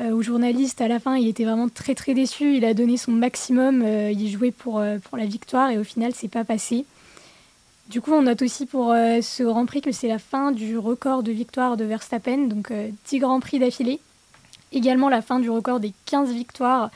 euh, 0.03 0.11
aux 0.11 0.23
journalistes 0.23 0.81
à 0.81 0.89
la 0.89 0.99
fin, 0.99 1.17
il 1.17 1.29
était 1.29 1.45
vraiment 1.45 1.69
très 1.69 1.95
très 1.95 2.15
déçu. 2.15 2.57
Il 2.57 2.65
a 2.65 2.75
donné 2.75 2.97
son 2.97 3.13
maximum, 3.13 3.85
il 3.85 4.31
jouait 4.31 4.51
pour, 4.51 4.83
pour 5.05 5.19
la 5.19 5.27
victoire 5.27 5.71
et 5.71 5.79
au 5.79 5.85
final, 5.85 6.13
c'est 6.15 6.29
pas 6.29 6.45
passé. 6.45 6.85
Du 7.89 8.01
coup, 8.01 8.13
on 8.13 8.23
note 8.23 8.43
aussi 8.43 8.67
pour 8.67 8.89
ce 8.89 9.43
Grand 9.43 9.67
Prix 9.67 9.83
que 9.83 9.93
c'est 9.93 10.09
la 10.09 10.19
fin 10.19 10.51
du 10.51 10.79
record 10.79 11.23
de 11.23 11.33
victoire 11.33 11.77
de 11.77 11.85
Verstappen, 11.85 12.47
donc 12.47 12.73
10 13.09 13.19
Grands 13.19 13.41
Prix 13.41 13.59
d'affilée. 13.59 14.01
Également 14.73 15.09
la 15.09 15.21
fin 15.21 15.41
du 15.41 15.51
record 15.51 15.79
des 15.79 15.93
15 16.07 16.33
victoires 16.33 16.91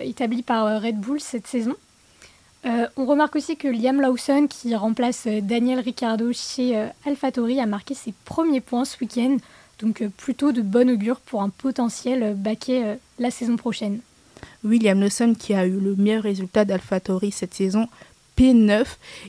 établies 0.00 0.42
par 0.42 0.82
Red 0.82 1.00
Bull 1.00 1.20
cette 1.20 1.46
saison. 1.46 1.74
Euh, 2.64 2.86
on 2.96 3.06
remarque 3.06 3.34
aussi 3.36 3.56
que 3.56 3.66
Liam 3.66 4.00
Lawson, 4.00 4.46
qui 4.48 4.74
remplace 4.76 5.24
euh, 5.26 5.40
Daniel 5.40 5.80
Ricciardo 5.80 6.32
chez 6.32 6.76
euh, 6.76 6.86
AlphaTauri, 7.06 7.58
a 7.58 7.66
marqué 7.66 7.94
ses 7.94 8.14
premiers 8.24 8.60
points 8.60 8.84
ce 8.84 8.96
week-end, 9.00 9.36
donc 9.82 10.02
plutôt 10.16 10.52
de 10.52 10.62
bon 10.62 10.88
augure 10.90 11.20
pour 11.20 11.42
un 11.42 11.48
potentiel 11.48 12.34
baquet 12.36 12.98
la 13.18 13.30
saison 13.30 13.56
prochaine. 13.56 14.00
William 14.64 15.00
Lawson 15.00 15.34
qui 15.38 15.54
a 15.54 15.66
eu 15.66 15.78
le 15.78 15.96
meilleur 15.96 16.22
résultat 16.22 16.64
d'AlphaTauri 16.64 17.32
cette 17.32 17.54
saison, 17.54 17.88
P9. 18.38 18.84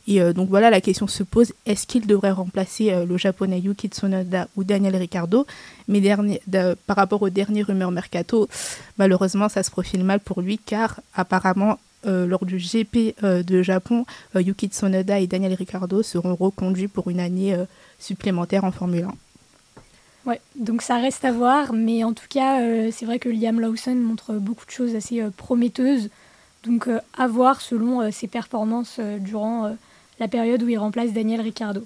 Et 0.07 0.21
donc 0.33 0.49
voilà, 0.49 0.69
la 0.69 0.79
question 0.79 1.07
se 1.07 1.23
pose, 1.23 1.53
est-ce 1.65 1.87
qu'il 1.87 2.07
devrait 2.07 2.31
remplacer 2.31 3.05
le 3.05 3.17
japonais 3.17 3.59
Yuki 3.59 3.87
Tsunoda 3.87 4.47
ou 4.55 4.63
Daniel 4.63 4.95
Ricciardo? 4.95 5.45
Mais 5.87 6.01
par 6.85 6.95
rapport 6.95 7.21
aux 7.21 7.29
dernières 7.29 7.67
rumeurs 7.67 7.91
mercato, 7.91 8.47
malheureusement 8.97 9.49
ça 9.49 9.63
se 9.63 9.71
profile 9.71 10.03
mal 10.03 10.19
pour 10.19 10.41
lui 10.41 10.57
car 10.57 10.99
apparemment 11.15 11.79
euh, 12.05 12.27
lors 12.27 12.45
du 12.45 12.57
GP 12.57 13.15
euh, 13.23 13.43
de 13.43 13.61
Japon, 13.61 14.05
euh, 14.35 14.41
Yuki 14.41 14.67
Tsunoda 14.67 15.19
et 15.19 15.27
Daniel 15.27 15.53
Ricciardo 15.53 16.03
seront 16.03 16.35
reconduits 16.35 16.89
pour 16.89 17.09
une 17.09 17.21
année 17.21 17.55
supplémentaire 17.99 18.65
en 18.65 18.71
Formule 18.71 19.05
1. 19.05 19.13
Ouais, 20.25 20.39
donc 20.55 20.81
ça 20.81 20.97
reste 20.97 21.25
à 21.25 21.31
voir, 21.31 21.73
mais 21.73 22.03
en 22.03 22.13
tout 22.13 22.27
cas, 22.29 22.61
euh, 22.61 22.89
c'est 22.93 23.05
vrai 23.05 23.19
que 23.19 23.27
Liam 23.27 23.59
Lawson 23.59 23.95
montre 23.95 24.33
beaucoup 24.33 24.65
de 24.65 24.71
choses 24.71 24.95
assez 24.95 25.21
euh, 25.21 25.29
prometteuses. 25.35 26.09
Donc 26.63 26.87
euh, 26.87 26.99
à 27.17 27.27
voir 27.27 27.59
selon 27.59 28.09
ses 28.11 28.27
performances 28.27 29.01
durant 29.19 29.75
la 30.19 30.27
période 30.29 30.63
où 30.63 30.69
il 30.69 30.77
remplace 30.77 31.11
Daniel 31.11 31.41
Ricciardo. 31.41 31.83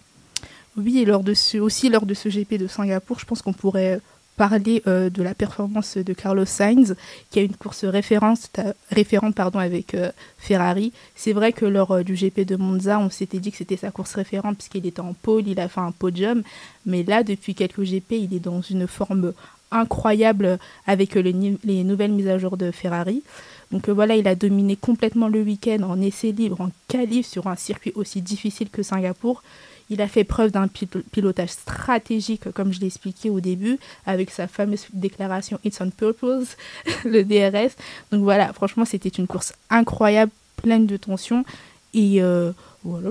Oui, 0.75 1.00
et 1.00 1.06
lors 1.06 1.24
de 1.24 1.34
ce, 1.34 1.58
aussi 1.58 1.89
lors 1.89 2.06
de 2.06 2.13
ce 2.13 2.29
GP 2.29 2.60
de 2.60 2.67
Singapour, 2.67 3.17
je 3.20 3.25
pense 3.25 3.41
qu'on 3.41 3.53
pourrait 3.53 4.00
parler 4.38 4.84
euh, 4.88 5.10
de 5.10 5.24
la 5.24 5.34
performance 5.34 5.98
de 5.98 6.13
Carlos 6.13 6.46
Sainz, 6.46 6.96
qui 7.29 7.39
a 7.39 7.41
une 7.41 7.56
course 7.56 7.84
référence, 7.84 8.50
référente 8.91 9.36
pardon, 9.36 9.60
avec 9.60 9.96
euh, 9.96 10.12
Ferrari. 10.38 10.94
C'est 11.15 11.34
vrai 11.34 11.51
que 11.51 11.65
lors 11.65 11.91
euh, 11.91 12.03
du 12.03 12.13
GP 12.13 12.41
de 12.41 12.56
Monza, 12.56 13.00
on 13.00 13.10
s'était 13.10 13.39
dit 13.39 13.51
que 13.51 13.58
c'était 13.58 13.77
sa 13.77 13.91
course 13.91 14.13
référente 14.13 14.58
puisqu'il 14.58 14.86
était 14.86 15.01
en 15.01 15.13
pole, 15.13 15.48
il 15.48 15.60
a 15.60 15.67
fait 15.67 15.82
un 15.82 15.91
podium. 15.91 16.44
Mais 16.86 17.03
là, 17.03 17.24
depuis 17.24 17.56
quelques 17.56 17.82
GP, 17.82 18.12
il 18.12 18.34
est 18.34 18.39
dans 18.39 18.62
une 18.62 18.88
forme 18.88 19.34
incroyable 19.72 20.60
avec 20.86 21.15
les, 21.15 21.58
les 21.63 21.84
nouvelles 21.84 22.13
mises 22.13 22.29
à 22.29 22.38
jour 22.38 22.56
de 22.56 22.72
Ferrari. 22.72 23.24
Donc 23.72 23.89
voilà, 23.89 24.15
il 24.15 24.27
a 24.29 24.36
dominé 24.36 24.77
complètement 24.77 25.27
le 25.27 25.41
week-end 25.41 25.82
en 25.84 26.00
essai 26.00 26.32
libre, 26.32 26.62
en 26.62 26.70
qualif 26.88 27.25
sur 27.25 27.48
un 27.48 27.58
circuit 27.58 27.91
aussi 27.96 28.22
difficile 28.22 28.70
que 28.70 28.82
Singapour. 28.82 29.44
Il 29.89 30.01
a 30.01 30.08
fait 30.08 30.25
preuve 30.25 30.51
d'un 30.51 30.67
pilotage 30.67 31.50
stratégique, 31.50 32.51
comme 32.51 32.74
je 32.74 32.79
l'ai 32.79 32.88
expliqué 32.88 33.29
au 33.29 33.39
début, 33.39 33.79
avec 34.06 34.32
sa 34.32 34.48
fameuse 34.48 34.86
déclaration 34.94 35.60
It's 35.63 35.79
on 35.79 35.89
purpose, 35.91 36.58
le 37.06 37.24
DRS. 37.24 37.72
Donc 38.12 38.24
voilà, 38.24 38.51
franchement, 38.51 38.84
c'était 38.84 39.10
une 39.10 39.27
course 39.27 39.53
incroyable, 39.70 40.32
pleine 40.58 40.88
de 40.88 40.98
tension. 40.98 41.46
Et 41.94 42.22
euh, 42.22 42.51
voilà, 42.84 43.10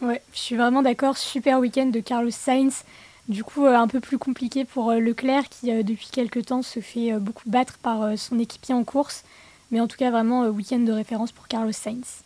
Ouais, 0.00 0.22
je 0.32 0.38
suis 0.38 0.56
vraiment 0.56 0.82
d'accord. 0.82 1.16
Super 1.18 1.58
week-end 1.58 1.86
de 1.86 2.00
Carlos 2.00 2.30
Sainz. 2.30 2.84
Du 3.28 3.44
coup, 3.44 3.66
euh, 3.66 3.76
un 3.76 3.88
peu 3.88 4.00
plus 4.00 4.18
compliqué 4.18 4.64
pour 4.64 4.90
euh, 4.90 5.00
Leclerc 5.00 5.48
qui, 5.50 5.72
depuis 5.84 6.08
quelques 6.10 6.46
temps, 6.46 6.62
se 6.62 6.80
fait 6.80 7.12
beaucoup 7.18 7.48
battre 7.48 7.76
par 7.78 8.16
son 8.16 8.38
équipier 8.38 8.74
en 8.74 8.84
course. 8.84 9.24
Mais 9.70 9.80
en 9.80 9.86
tout 9.86 9.96
cas, 9.96 10.10
vraiment, 10.10 10.46
week-end 10.46 10.78
de 10.78 10.92
référence 10.92 11.32
pour 11.32 11.46
Carlos 11.48 11.72
Sainz. 11.72 12.22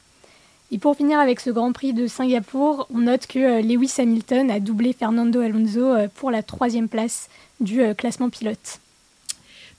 Et 0.73 0.79
pour 0.79 0.97
finir 0.97 1.19
avec 1.19 1.41
ce 1.41 1.51
Grand 1.51 1.73
Prix 1.73 1.93
de 1.93 2.07
Singapour, 2.07 2.87
on 2.95 2.99
note 2.99 3.27
que 3.27 3.39
euh, 3.39 3.61
Lewis 3.61 3.93
Hamilton 3.99 4.51
a 4.53 4.61
doublé 4.61 4.93
Fernando 4.93 5.41
Alonso 5.41 5.81
euh, 5.81 6.07
pour 6.15 6.31
la 6.31 6.45
troisième 6.45 6.89
place 6.89 7.29
du 7.59 7.83
euh, 7.83 7.93
classement 7.93 8.31
pilote. 8.31 8.79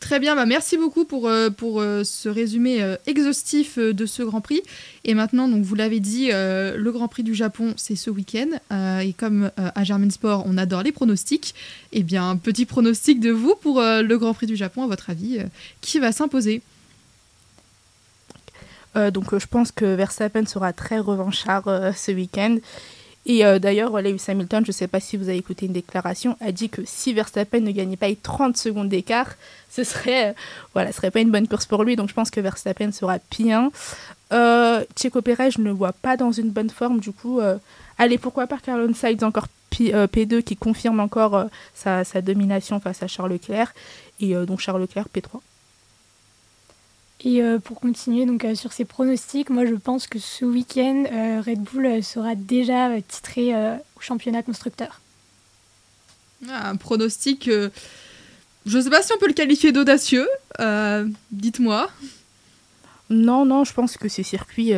Très 0.02 0.20
bien, 0.20 0.36
bah 0.36 0.48
merci 0.48 0.78
beaucoup 0.78 1.06
pour, 1.06 1.30
ce 1.30 2.28
résumé 2.28 2.84
exhaustif 3.06 3.78
de 3.78 4.06
ce 4.08 4.24
Grand 4.24 4.42
Prix. 4.42 4.64
Et 5.04 5.14
maintenant, 5.14 5.48
donc 5.48 5.64
vous 5.64 5.76
l'avez 5.76 6.00
dit, 6.00 6.30
le 6.32 6.90
Grand 6.90 7.08
Prix 7.08 7.22
du 7.22 7.36
Japon, 7.36 7.76
c'est 7.78 7.96
ce 7.96 8.10
week-end. 8.10 8.48
et 9.00 9.14
comme 9.14 9.52
à 9.58 9.84
Germain 9.84 10.10
Sport, 10.10 10.46
on 10.48 10.58
adore 10.58 10.82
les 10.82 10.92
pronostics, 10.92 11.54
eh 11.94 12.02
bien, 12.02 12.36
petit 12.36 12.66
pronostic 12.66 13.20
de 13.20 13.30
vous 13.30 13.54
pour 13.54 13.80
le 13.80 14.16
Grand 14.16 14.34
Prix 14.34 14.48
du 14.48 14.56
Japon, 14.56 14.82
à 14.82 14.88
votre 14.88 15.12
avis, 15.12 15.38
qui 15.82 16.00
va 16.00 16.12
s'imposer? 16.12 16.64
Donc 18.96 19.34
euh, 19.34 19.40
je 19.40 19.48
pense 19.48 19.72
que 19.72 19.86
Verstappen 19.86 20.46
sera 20.46 20.74
très 20.74 21.00
revanchard 21.00 21.68
euh, 21.68 21.92
ce 21.94 22.12
week-end. 22.12 22.58
Et 23.28 23.44
d'ailleurs, 23.60 24.02
Lewis 24.02 24.24
Hamilton, 24.28 24.66
je 24.66 24.70
ne 24.70 24.74
sais 24.74 24.88
pas 24.88 25.00
si 25.00 25.16
vous 25.16 25.30
avez 25.30 25.38
écouté 25.38 25.68
une 25.68 25.74
déclaration, 25.74 26.36
a 26.42 26.52
dit 26.52 26.70
que 26.70 26.82
si 26.86 27.14
Verstappen 27.14 27.60
ne 27.60 27.70
gagnait 27.70 27.96
pas 27.96 28.08
30 28.16 28.58
secondes 28.58 28.90
d'écart, 28.90 29.36
ce 29.70 29.84
serait, 29.84 30.34
voilà, 30.74 30.92
serait 30.92 31.12
pas 31.12 31.20
une 31.20 31.30
bonne 31.30 31.48
course 31.48 31.68
pour 31.68 31.84
lui. 31.84 31.96
Donc 31.96 32.10
je 32.10 32.16
pense 32.16 32.32
que 32.32 32.42
Verstappen 32.42 32.92
sera 32.92 33.20
pire. 33.20 33.70
Euh, 34.34 34.84
Checo 35.00 35.22
Pérez, 35.22 35.52
je 35.52 35.60
ne 35.60 35.66
le 35.66 35.72
vois 35.72 35.94
pas 35.94 36.18
dans 36.18 36.32
une 36.32 36.50
bonne 36.50 36.72
forme. 36.72 37.00
Du 37.00 37.12
coup, 37.12 37.40
allez, 38.00 38.18
pourquoi 38.18 38.48
pas 38.48 38.58
Carlon 38.58 38.92
Sainz 38.96 39.24
encore 39.24 39.48
P, 39.70 40.26
2 40.26 40.42
qui 40.42 40.56
confirme 40.56 41.00
encore 41.00 41.46
sa, 41.76 42.04
sa, 42.04 42.22
domination 42.24 42.80
face 42.80 43.04
à 43.04 43.08
Charles 43.08 43.34
Leclerc. 43.34 43.72
Et 44.20 44.34
donc 44.48 44.62
Charles 44.62 44.82
Leclerc 44.82 45.06
P3. 45.16 45.42
Et 47.24 47.42
euh, 47.42 47.60
pour 47.60 47.80
continuer 47.80 48.26
donc 48.26 48.44
euh, 48.46 48.56
sur 48.56 48.74
ces 48.74 48.84
pronostics, 48.84 49.52
moi 49.52 49.66
je 49.66 49.76
pense 49.76 50.08
que 50.08 50.18
ce 50.18 50.44
week-end, 50.44 51.04
euh, 51.12 51.42
Red 51.46 51.60
Bull 51.60 52.04
sera 52.04 52.34
déjà 52.34 52.90
titré 53.08 53.54
au 53.96 54.02
championnat 54.02 54.42
constructeur. 54.42 55.02
Ah, 56.50 56.70
un 56.70 56.76
pronostic, 56.76 57.48
je 57.48 58.78
ne 58.78 58.82
sais 58.82 58.90
pas 58.90 59.04
si 59.04 59.14
on 59.14 59.20
peut 59.20 59.28
le 59.28 59.34
qualifier 59.34 59.72
d'audacieux. 59.72 60.28
Dites-moi. 61.32 61.90
Non, 63.12 63.46
non, 63.46 63.66
je 63.66 63.74
pense 63.74 63.98
que 63.98 64.08
ce 64.08 64.24
circuit 64.24 64.74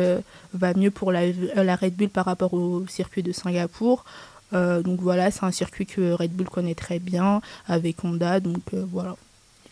va 0.52 0.74
mieux 0.74 0.90
pour 0.90 1.12
la, 1.12 1.26
la, 1.28 1.76
Red 1.76 1.94
Bull 1.94 2.10
par 2.10 2.26
rapport 2.26 2.52
au 2.52 2.86
circuit 2.86 3.22
de 3.22 3.32
Singapour. 3.32 4.04
donc 4.52 5.00
voilà, 5.00 5.30
c'est 5.30 5.44
un 5.44 5.52
circuit 5.52 5.86
que 5.86 6.12
Red 6.12 6.32
Bull 6.32 6.50
connaît 6.50 6.74
très 6.74 6.98
bien 6.98 7.40
avec 7.66 8.04
Honda, 8.04 8.40
donc 8.40 8.62
voilà. 8.74 9.16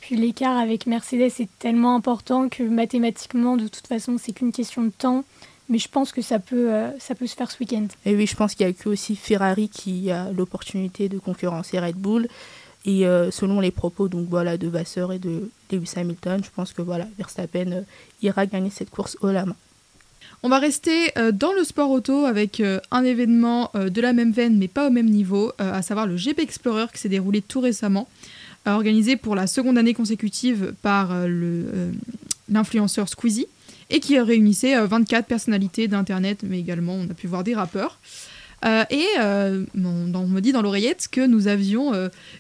Puis 0.03 0.17
l'écart 0.17 0.59
avec 0.59 0.87
Mercedes 0.87 1.33
est 1.39 1.49
tellement 1.61 1.95
important 1.95 2.49
que 2.49 2.65
mathématiquement, 2.65 3.57
de 3.57 3.69
toute 3.69 3.87
façon, 3.87 4.17
c'est 4.19 4.33
qu'une 4.33 4.51
question 4.51 4.83
de 4.83 4.91
temps. 4.91 5.25
Mais 5.69 5.79
je 5.79 5.89
pense 5.89 6.11
que 6.11 6.23
ça 6.23 6.41
peut, 6.41 6.73
euh, 6.73 6.91
ça 6.99 7.15
peut 7.15 7.29
se 7.29 7.37
faire 7.37 7.49
ce 7.49 7.57
week-end. 7.61 7.87
Et 8.05 8.17
oui, 8.17 8.27
je 8.27 8.35
pense 8.35 8.57
qu'il 8.57 8.67
y 8.67 8.69
a 8.69 8.73
que 8.73 8.89
aussi 8.89 9.15
Ferrari 9.15 9.69
qui 9.69 10.11
a 10.11 10.33
l'opportunité 10.33 11.09
de 11.09 11.21
concurrencer 11.21 11.79
Red 11.79 11.95
Bull. 11.95 12.27
Et 12.85 13.07
euh, 13.07 13.31
selon 13.31 13.61
les 13.61 13.71
propos 13.71 14.09
donc 14.09 14.27
voilà 14.29 14.57
de 14.57 14.67
Vasseur 14.67 15.13
et 15.13 15.21
de 15.21 15.49
Lewis 15.71 15.93
Hamilton, 15.95 16.43
je 16.45 16.51
pense 16.51 16.73
que 16.73 16.83
voilà 16.83 17.07
Verstappen 17.17 17.71
euh, 17.71 17.81
ira 18.23 18.45
gagner 18.47 18.71
cette 18.71 18.91
course 18.91 19.17
au 19.21 19.29
la 19.29 19.47
main. 19.47 19.55
On 20.43 20.49
va 20.49 20.59
rester 20.59 21.13
dans 21.33 21.53
le 21.53 21.63
sport 21.63 21.89
auto 21.89 22.25
avec 22.25 22.61
un 22.91 23.05
événement 23.05 23.71
de 23.75 24.01
la 24.01 24.13
même 24.13 24.33
veine 24.33 24.59
mais 24.59 24.67
pas 24.67 24.89
au 24.89 24.91
même 24.91 25.09
niveau, 25.09 25.53
à 25.59 25.83
savoir 25.83 26.05
le 26.05 26.17
GP 26.17 26.41
Explorer 26.41 26.87
qui 26.93 26.99
s'est 26.99 27.09
déroulé 27.09 27.43
tout 27.43 27.61
récemment 27.61 28.09
organisé 28.67 29.17
pour 29.17 29.35
la 29.35 29.47
seconde 29.47 29.79
année 29.79 29.95
consécutive 29.95 30.75
par 30.83 31.13
euh, 31.13 31.27
euh, 31.29 31.93
l'influenceur 32.49 33.09
Squeezie 33.09 33.47
et 33.91 34.01
qui 34.01 34.19
réunissait 34.19 34.81
24 34.87 35.25
euh, 35.25 35.29
personnalités 35.29 35.89
d'Internet, 35.89 36.45
mais 36.45 36.59
également 36.59 36.95
on 36.95 37.11
a 37.11 37.15
pu 37.15 37.27
voir 37.27 37.45
des 37.45 37.55
rappeurs. 37.55 37.99
et 38.65 39.07
on, 39.19 40.29
me 40.29 40.41
dit 40.41 40.53
dans 40.53 40.63
l'oreillette 40.63 41.09
que 41.11 41.27
nous 41.27 41.49
avions 41.49 41.93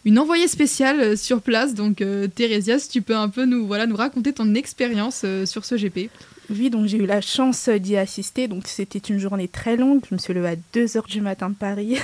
une 0.04 0.18
envoyée 0.20 0.46
spéciale 0.46 1.18
sur 1.18 1.42
place. 1.42 1.74
Donc, 1.74 2.02
Thérésia, 2.36 2.78
si 2.78 2.88
tu 2.88 3.02
peux 3.02 3.16
un 3.16 3.28
peu 3.28 3.44
nous, 3.44 3.66
voilà, 3.66 3.86
nous 3.86 3.96
raconter 3.96 4.32
ton 4.32 4.54
expérience 4.54 5.24
sur 5.46 5.64
ce 5.64 5.74
GP. 5.74 6.10
Donc 6.52 6.86
j'ai 6.86 6.98
eu 6.98 7.06
la 7.06 7.20
chance 7.20 7.68
d'y 7.68 7.96
assister. 7.96 8.48
Donc 8.48 8.66
c'était 8.66 8.98
une 8.98 9.18
journée 9.18 9.48
très 9.48 9.76
longue. 9.76 10.00
Je 10.08 10.14
me 10.14 10.18
suis 10.18 10.34
levée 10.34 10.48
à 10.48 10.56
2h 10.74 11.06
du 11.08 11.20
matin 11.20 11.50
de 11.50 11.54
Paris. 11.54 11.98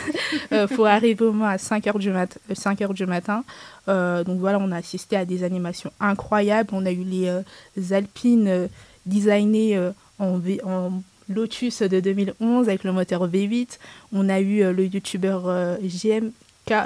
Il 0.51 0.57
euh, 0.57 0.85
arriver 0.85 1.25
au 1.25 1.33
moins 1.33 1.51
à 1.51 1.57
5h 1.57 1.99
du, 1.99 2.11
mat 2.11 2.39
5 2.53 2.81
heures 2.83 2.95
du 2.95 3.07
matin. 3.07 3.45
Euh, 3.89 4.25
donc 4.25 4.41
voilà, 4.41 4.59
on 4.59 4.73
a 4.73 4.77
assisté 4.77 5.17
à 5.17 5.25
des 5.25 5.45
animations 5.45 5.93
incroyables. 6.01 6.71
On 6.73 6.87
a 6.87 6.91
eu 6.91 7.05
les 7.05 7.29
euh, 7.29 7.43
Alpines 7.91 8.69
designées 9.07 9.79
en, 10.19 10.41
en, 10.65 11.03
Lotus 11.31 11.83
de 11.83 12.01
2011 12.01 12.69
avec 12.69 12.85
le 12.85 12.93
moteur 12.93 13.29
V8. 13.29 13.79
On 14.15 14.31
a 14.31 14.41
eu 14.41 14.73
le 14.73 14.87
youtubeur 14.87 15.79
JM 15.83 16.31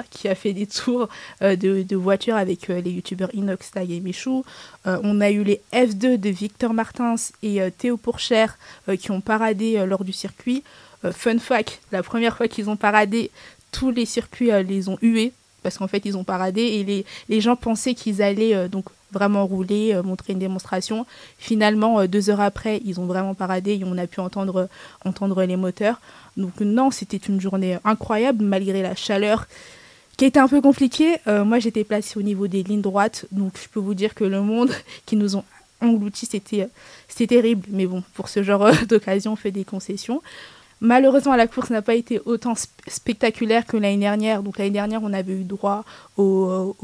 qui 0.09 0.27
a 0.27 0.35
fait 0.35 0.53
des 0.53 0.67
tours 0.67 1.09
euh, 1.41 1.55
de, 1.55 1.95
voitures 1.95 2.35
avec 2.35 2.69
euh, 2.69 2.81
les 2.81 2.91
youtubeurs 2.91 3.33
Inox, 3.33 3.71
Tag 3.71 3.91
et 3.91 3.99
Michou. 3.99 4.43
Euh, 4.87 4.99
on 5.03 5.21
a 5.21 5.31
eu 5.31 5.43
les 5.43 5.61
F2 5.73 6.17
de 6.17 6.29
Victor 6.29 6.73
Martins 6.73 7.15
et 7.41 7.59
Théo 7.77 7.97
Pourchère 7.97 8.57
qui 8.99 9.11
ont 9.11 9.21
paradé 9.21 9.83
lors 9.85 10.03
du 10.03 10.13
circuit. 10.13 10.63
fun 11.11 11.39
fact, 11.39 11.81
la 11.91 12.03
première 12.03 12.37
fois 12.37 12.47
qu'ils 12.47 12.69
ont 12.69 12.75
paradé, 12.75 13.31
tous 13.71 13.91
les 13.91 14.05
circuits 14.05 14.51
les 14.63 14.89
ont 14.89 14.97
hués 15.01 15.33
parce 15.63 15.77
qu'en 15.77 15.87
fait 15.87 16.03
ils 16.05 16.17
ont 16.17 16.23
paradé 16.23 16.61
et 16.61 17.05
les, 17.29 17.41
gens 17.41 17.55
pensaient 17.55 17.93
qu'ils 17.93 18.21
allaient 18.21 18.69
donc 18.69 18.85
vraiment 19.11 19.45
rouler, 19.45 19.99
montrer 20.03 20.33
une 20.33 20.39
démonstration. 20.39 21.05
Finalement, 21.37 22.05
deux 22.05 22.29
heures 22.29 22.41
après, 22.41 22.81
ils 22.83 22.99
ont 22.99 23.05
vraiment 23.05 23.35
paradé 23.35 23.73
et 23.73 23.83
on 23.85 23.97
a 23.97 24.07
pu 24.07 24.19
entendre, 24.19 24.67
entendre 25.05 25.43
les 25.43 25.55
moteurs. 25.55 26.01
Donc 26.35 26.59
non, 26.61 26.89
c'était 26.89 27.17
une 27.17 27.39
journée 27.39 27.77
incroyable 27.83 28.43
malgré 28.43 28.81
la 28.81 28.95
chaleur 28.95 29.45
qui 30.17 30.25
était 30.25 30.39
un 30.39 30.47
peu 30.47 30.61
compliquée. 30.61 31.17
Euh, 31.27 31.43
moi, 31.43 31.59
j'étais 31.59 31.83
placée 31.83 32.19
au 32.19 32.21
niveau 32.21 32.47
des 32.47 32.63
lignes 32.63 32.81
droites, 32.81 33.25
donc 33.31 33.53
je 33.61 33.67
peux 33.69 33.79
vous 33.79 33.93
dire 33.93 34.13
que 34.13 34.23
le 34.23 34.41
monde 34.41 34.71
qui 35.05 35.15
nous 35.15 35.35
ont 35.35 35.43
engloutis, 35.81 36.25
c'était, 36.25 36.69
c'était 37.07 37.35
terrible. 37.35 37.67
Mais 37.69 37.85
bon, 37.85 38.03
pour 38.13 38.29
ce 38.29 38.43
genre 38.43 38.71
d'occasion, 38.87 39.33
on 39.33 39.35
fait 39.35 39.51
des 39.51 39.65
concessions. 39.65 40.21
Malheureusement, 40.83 41.37
la 41.37 41.47
course 41.47 41.69
n'a 41.69 41.81
pas 41.81 41.95
été 41.95 42.19
autant 42.25 42.55
spectaculaire 42.87 43.65
que 43.65 43.77
l'année 43.77 43.99
dernière. 43.99 44.43
Donc 44.43 44.57
l'année 44.57 44.69
dernière, 44.69 44.99
on 45.01 45.13
avait 45.13 45.31
eu 45.31 45.45
droit 45.45 45.85
au, 46.17 46.75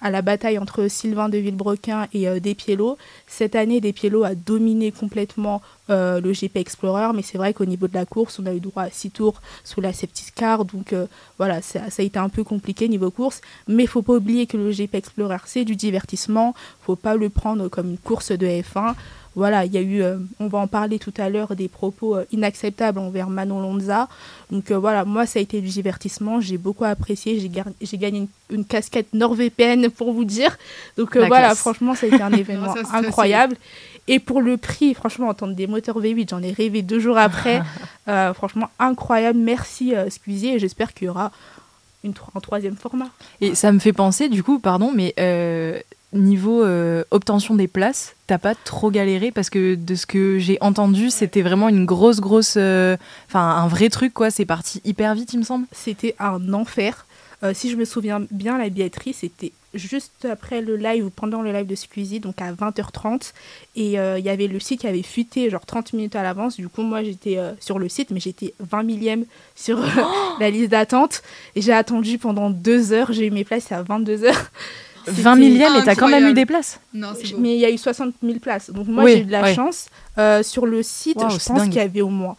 à 0.00 0.10
la 0.10 0.20
bataille 0.20 0.58
entre 0.58 0.88
Sylvain 0.88 1.28
de 1.28 1.38
Villebrequin 1.38 2.08
et 2.12 2.26
euh, 2.26 2.40
Despiello. 2.40 2.98
Cette 3.28 3.54
année, 3.54 3.80
Despiello 3.80 4.24
a 4.24 4.34
dominé 4.34 4.90
complètement 4.90 5.62
euh, 5.90 6.20
le 6.20 6.32
GP 6.32 6.56
Explorer, 6.56 7.12
mais 7.14 7.22
c'est 7.22 7.38
vrai 7.38 7.54
qu'au 7.54 7.66
niveau 7.66 7.86
de 7.86 7.94
la 7.94 8.04
course, 8.04 8.40
on 8.40 8.46
a 8.46 8.52
eu 8.52 8.58
droit 8.58 8.82
à 8.82 8.90
six 8.90 9.12
tours 9.12 9.40
sous 9.62 9.80
la 9.80 9.92
safety 9.92 10.32
car. 10.34 10.64
Donc 10.64 10.92
euh, 10.92 11.06
voilà, 11.38 11.62
ça, 11.62 11.82
a 11.96 12.02
été 12.02 12.18
un 12.18 12.28
peu 12.28 12.42
compliqué 12.42 12.88
niveau 12.88 13.12
course. 13.12 13.42
Mais 13.68 13.86
faut 13.86 14.02
pas 14.02 14.14
oublier 14.14 14.48
que 14.48 14.56
le 14.56 14.72
GP 14.72 14.96
Explorer, 14.96 15.38
c'est 15.44 15.64
du 15.64 15.76
divertissement. 15.76 16.52
faut 16.80 16.96
pas 16.96 17.14
le 17.14 17.30
prendre 17.30 17.68
comme 17.68 17.90
une 17.90 17.98
course 17.98 18.32
de 18.32 18.44
F1 18.44 18.94
voilà, 19.36 19.64
il 19.64 19.72
y 19.72 19.78
a 19.78 19.82
eu, 19.82 20.02
euh, 20.02 20.16
on 20.40 20.48
va 20.48 20.58
en 20.58 20.66
parler 20.66 20.98
tout 20.98 21.12
à 21.18 21.28
l'heure, 21.28 21.54
des 21.54 21.68
propos 21.68 22.16
inacceptables 22.32 22.98
envers 22.98 23.28
Manon 23.28 23.60
Lonza. 23.60 24.08
Donc 24.50 24.72
voilà, 24.72 25.04
moi, 25.04 25.26
ça 25.26 25.38
a 25.38 25.42
été 25.42 25.60
du 25.60 25.68
divertissement. 25.68 26.40
J'ai 26.40 26.58
beaucoup 26.58 26.84
apprécié. 26.84 27.38
J'ai 27.38 27.98
gagné 27.98 28.28
une, 28.50 28.64
casquette 28.64 29.12
NordVPN 29.12 29.90
pour 29.90 30.12
vous 30.12 30.24
dire. 30.24 30.58
Donc 30.96 31.16
voilà, 31.16 31.54
franchement, 31.54 31.94
ça 31.94 32.06
a 32.06 32.08
été 32.08 32.22
un 32.22 32.32
événement 32.32 32.74
incroyable. 32.92 33.56
Et 34.08 34.20
pour 34.20 34.40
le 34.40 34.56
prix, 34.56 34.94
franchement, 34.94 35.28
entendre 35.28 35.54
des 35.54 35.66
moteurs 35.66 36.00
V8, 36.00 36.30
j'en 36.30 36.42
ai 36.42 36.52
rêvé 36.52 36.82
deux 36.82 36.98
jours 36.98 37.18
après. 37.18 37.62
franchement, 38.34 38.70
incroyable. 38.78 39.38
Merci 39.38 39.92
Squeezie 40.08 40.54
et 40.54 40.58
j'espère 40.58 40.94
qu'il 40.94 41.06
y 41.06 41.08
aura 41.08 41.30
une, 42.06 42.14
un 42.34 42.40
troisième 42.40 42.76
format. 42.76 43.08
Et 43.40 43.54
ça 43.54 43.72
me 43.72 43.78
fait 43.78 43.92
penser, 43.92 44.28
du 44.28 44.42
coup, 44.42 44.58
pardon, 44.58 44.92
mais 44.94 45.12
euh, 45.18 45.78
niveau 46.16 46.62
euh, 46.62 47.04
obtention 47.10 47.54
des 47.54 47.68
places, 47.68 48.14
t'as 48.26 48.38
pas 48.38 48.54
trop 48.54 48.90
galéré 48.90 49.30
parce 49.30 49.50
que 49.50 49.74
de 49.74 49.94
ce 49.94 50.06
que 50.06 50.38
j'ai 50.38 50.58
entendu, 50.60 51.10
c'était 51.10 51.42
vraiment 51.42 51.68
une 51.68 51.86
grosse, 51.86 52.20
grosse. 52.20 52.54
Euh, 52.56 52.96
enfin, 53.28 53.40
un 53.40 53.68
vrai 53.68 53.88
truc, 53.88 54.12
quoi. 54.14 54.30
C'est 54.30 54.46
parti 54.46 54.80
hyper 54.84 55.14
vite, 55.14 55.32
il 55.32 55.38
me 55.38 55.44
semble. 55.44 55.66
C'était 55.72 56.14
un 56.18 56.52
enfer. 56.52 57.06
si 57.52 57.70
je 57.70 57.76
me 57.76 57.84
souviens 57.84 58.22
bien, 58.30 58.58
la 58.58 58.68
billetterie, 58.68 59.12
c'était 59.12 59.52
juste 59.76 60.26
après 60.30 60.60
le 60.60 60.76
live 60.76 61.06
ou 61.06 61.10
pendant 61.10 61.42
le 61.42 61.52
live 61.52 61.66
de 61.66 61.74
Squeezie, 61.74 62.20
donc 62.20 62.40
à 62.40 62.52
20h30. 62.52 63.32
Et 63.76 63.98
euh, 63.98 64.18
il 64.18 64.24
y 64.24 64.28
avait 64.28 64.46
le 64.46 64.58
site 64.58 64.80
qui 64.80 64.86
avait 64.86 65.02
fuité 65.02 65.50
genre 65.50 65.64
30 65.64 65.92
minutes 65.92 66.16
à 66.16 66.22
l'avance. 66.22 66.56
Du 66.56 66.68
coup, 66.68 66.82
moi, 66.82 67.02
j'étais 67.02 67.38
euh, 67.38 67.52
sur 67.60 67.78
le 67.78 67.88
site, 67.88 68.10
mais 68.10 68.20
j'étais 68.20 68.54
20 68.60 68.82
millième 68.82 69.24
sur 69.54 69.78
euh, 69.78 69.88
la 70.40 70.50
liste 70.50 70.70
d'attente. 70.70 71.22
Et 71.54 71.62
j'ai 71.62 71.72
attendu 71.72 72.18
pendant 72.18 72.50
deux 72.50 72.92
heures. 72.92 73.12
J'ai 73.12 73.26
eu 73.26 73.30
mes 73.30 73.44
places 73.44 73.70
à 73.72 73.82
22h. 73.82 74.34
20 75.06 75.36
millième 75.36 75.76
et 75.76 75.84
t'as 75.84 75.94
quand 75.94 76.08
même 76.08 76.26
eu 76.26 76.34
des 76.34 76.46
places 76.46 76.80
Non, 76.94 77.12
c'est 77.14 77.36
Mais 77.38 77.54
il 77.54 77.60
y 77.60 77.64
a 77.64 77.70
eu 77.70 77.78
60 77.78 78.14
000 78.22 78.38
places. 78.38 78.70
Donc 78.70 78.86
moi, 78.88 79.06
j'ai 79.06 79.20
eu 79.20 79.24
de 79.24 79.32
la 79.32 79.54
chance. 79.54 79.86
sur 80.42 80.66
le 80.66 80.82
site, 80.82 81.18
je 81.18 81.46
pense 81.46 81.64
qu'il 81.64 81.74
y 81.74 81.80
avait 81.80 82.02
au 82.02 82.10
moins 82.10 82.36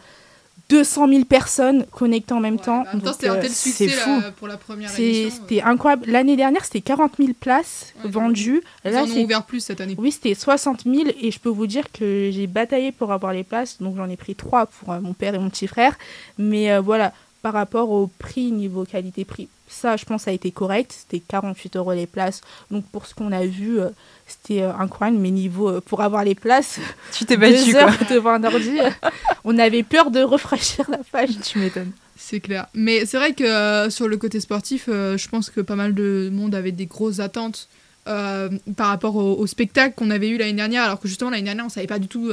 200 0.69 1.07
000 1.07 1.25
personnes 1.25 1.85
connectées 1.91 2.33
en 2.33 2.39
même 2.39 2.59
temps. 2.59 2.83
En 2.93 3.13
c'était 3.13 3.29
un 3.29 3.37
tel 3.37 3.51
succès 3.51 3.89
pour 4.37 4.47
la 4.47 4.57
première 4.57 4.89
édition. 4.99 5.39
C'était 5.41 5.61
incroyable. 5.61 6.05
L'année 6.07 6.35
dernière, 6.35 6.65
c'était 6.65 6.81
40 6.81 7.13
000 7.17 7.31
places 7.39 7.93
vendues. 8.03 8.61
Là, 8.83 9.03
Ils 9.05 9.13
en 9.13 9.17
ont 9.17 9.23
ouvert 9.23 9.45
plus 9.45 9.61
cette 9.61 9.79
année. 9.79 9.95
Oui, 9.97 10.11
c'était 10.11 10.33
60 10.33 10.83
000 10.83 11.09
et 11.21 11.31
je 11.31 11.39
peux 11.39 11.49
vous 11.49 11.67
dire 11.67 11.91
que 11.91 12.29
j'ai 12.31 12.47
bataillé 12.47 12.91
pour 12.91 13.13
avoir 13.13 13.31
les 13.33 13.43
places. 13.43 13.81
Donc 13.81 13.95
j'en 13.95 14.09
ai 14.09 14.17
pris 14.17 14.35
trois 14.35 14.65
pour 14.65 14.91
euh, 14.91 14.99
mon 14.99 15.13
père 15.13 15.33
et 15.35 15.39
mon 15.39 15.49
petit 15.49 15.67
frère. 15.67 15.95
Mais 16.37 16.71
euh, 16.71 16.81
voilà, 16.81 17.13
par 17.47 17.53
rapport 17.53 17.91
au 17.91 18.07
prix, 18.07 18.51
niveau 18.51 18.83
qualité-prix, 18.83 19.47
ça, 19.69 19.95
je 19.95 20.03
pense, 20.03 20.23
ça 20.23 20.31
a 20.31 20.33
été 20.33 20.51
correct. 20.51 20.93
C'était 20.93 21.21
48 21.25 21.77
euros 21.77 21.93
les 21.93 22.05
places. 22.05 22.41
Donc 22.71 22.83
pour 22.91 23.05
ce 23.05 23.15
qu'on 23.15 23.31
a 23.31 23.45
vu, 23.45 23.79
euh, 23.79 23.87
c'était 24.27 24.63
incroyable. 24.63 25.17
Mais 25.17 25.31
niveau 25.31 25.79
pour 25.79 26.01
avoir 26.01 26.25
les 26.25 26.35
places, 26.35 26.81
tu 27.13 27.23
t'es 27.23 27.37
battu 27.37 27.71
quoi. 27.71 27.89
devant 28.09 28.31
un 28.31 28.43
ordi. 28.43 28.79
on 29.45 29.57
avait 29.57 29.83
peur 29.83 30.11
de 30.11 30.19
rafraîchir 30.19 30.89
la 30.89 30.99
page. 31.09 31.29
Tu 31.41 31.59
m'étonnes. 31.59 31.93
C'est 32.17 32.41
clair. 32.41 32.67
Mais 32.73 33.05
c'est 33.05 33.15
vrai 33.15 33.31
que 33.31 33.45
euh, 33.45 33.89
sur 33.89 34.09
le 34.09 34.17
côté 34.17 34.41
sportif, 34.41 34.89
euh, 34.89 35.17
je 35.17 35.29
pense 35.29 35.49
que 35.49 35.61
pas 35.61 35.77
mal 35.77 35.93
de 35.93 36.29
monde 36.33 36.53
avait 36.53 36.73
des 36.73 36.85
grosses 36.85 37.21
attentes 37.21 37.69
euh, 38.09 38.49
par 38.75 38.87
rapport 38.87 39.15
au, 39.15 39.47
spectacle 39.47 39.95
qu'on 39.95 40.11
avait 40.11 40.27
eu 40.27 40.37
l'année 40.37 40.51
dernière, 40.51 40.83
alors 40.83 40.99
que 40.99 41.07
justement 41.07 41.29
l'année 41.29 41.43
dernière 41.43 41.65
on 41.65 41.69
savait 41.69 41.87
pas 41.87 41.99
du 41.99 42.09
tout 42.09 42.29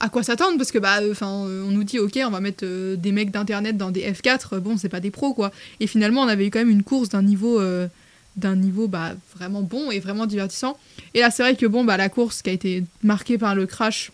à 0.00 0.08
quoi 0.08 0.22
s'attendre 0.22 0.56
parce 0.56 0.70
que 0.70 0.78
bah 0.78 1.00
enfin 1.10 1.28
on 1.28 1.70
nous 1.70 1.84
dit 1.84 1.98
ok 1.98 2.18
on 2.24 2.30
va 2.30 2.40
mettre 2.40 2.64
des 2.94 3.12
mecs 3.12 3.30
d'internet 3.30 3.76
dans 3.76 3.90
des 3.90 4.02
F4 4.02 4.58
bon 4.58 4.76
c'est 4.76 4.88
pas 4.88 5.00
des 5.00 5.10
pros 5.10 5.34
quoi 5.34 5.50
et 5.80 5.86
finalement 5.86 6.22
on 6.22 6.28
avait 6.28 6.46
eu 6.46 6.50
quand 6.50 6.60
même 6.60 6.70
une 6.70 6.84
course 6.84 7.08
d'un 7.08 7.22
niveau 7.22 7.60
d'un 8.36 8.54
niveau 8.54 8.86
bah, 8.86 9.14
vraiment 9.34 9.62
bon 9.62 9.90
et 9.90 9.98
vraiment 9.98 10.26
divertissant 10.26 10.78
et 11.14 11.20
là 11.20 11.32
c'est 11.32 11.42
vrai 11.42 11.56
que 11.56 11.66
bon 11.66 11.82
bah 11.82 11.96
la 11.96 12.08
course 12.08 12.42
qui 12.42 12.50
a 12.50 12.52
été 12.52 12.84
marquée 13.02 13.38
par 13.38 13.56
le 13.56 13.66
crash 13.66 14.12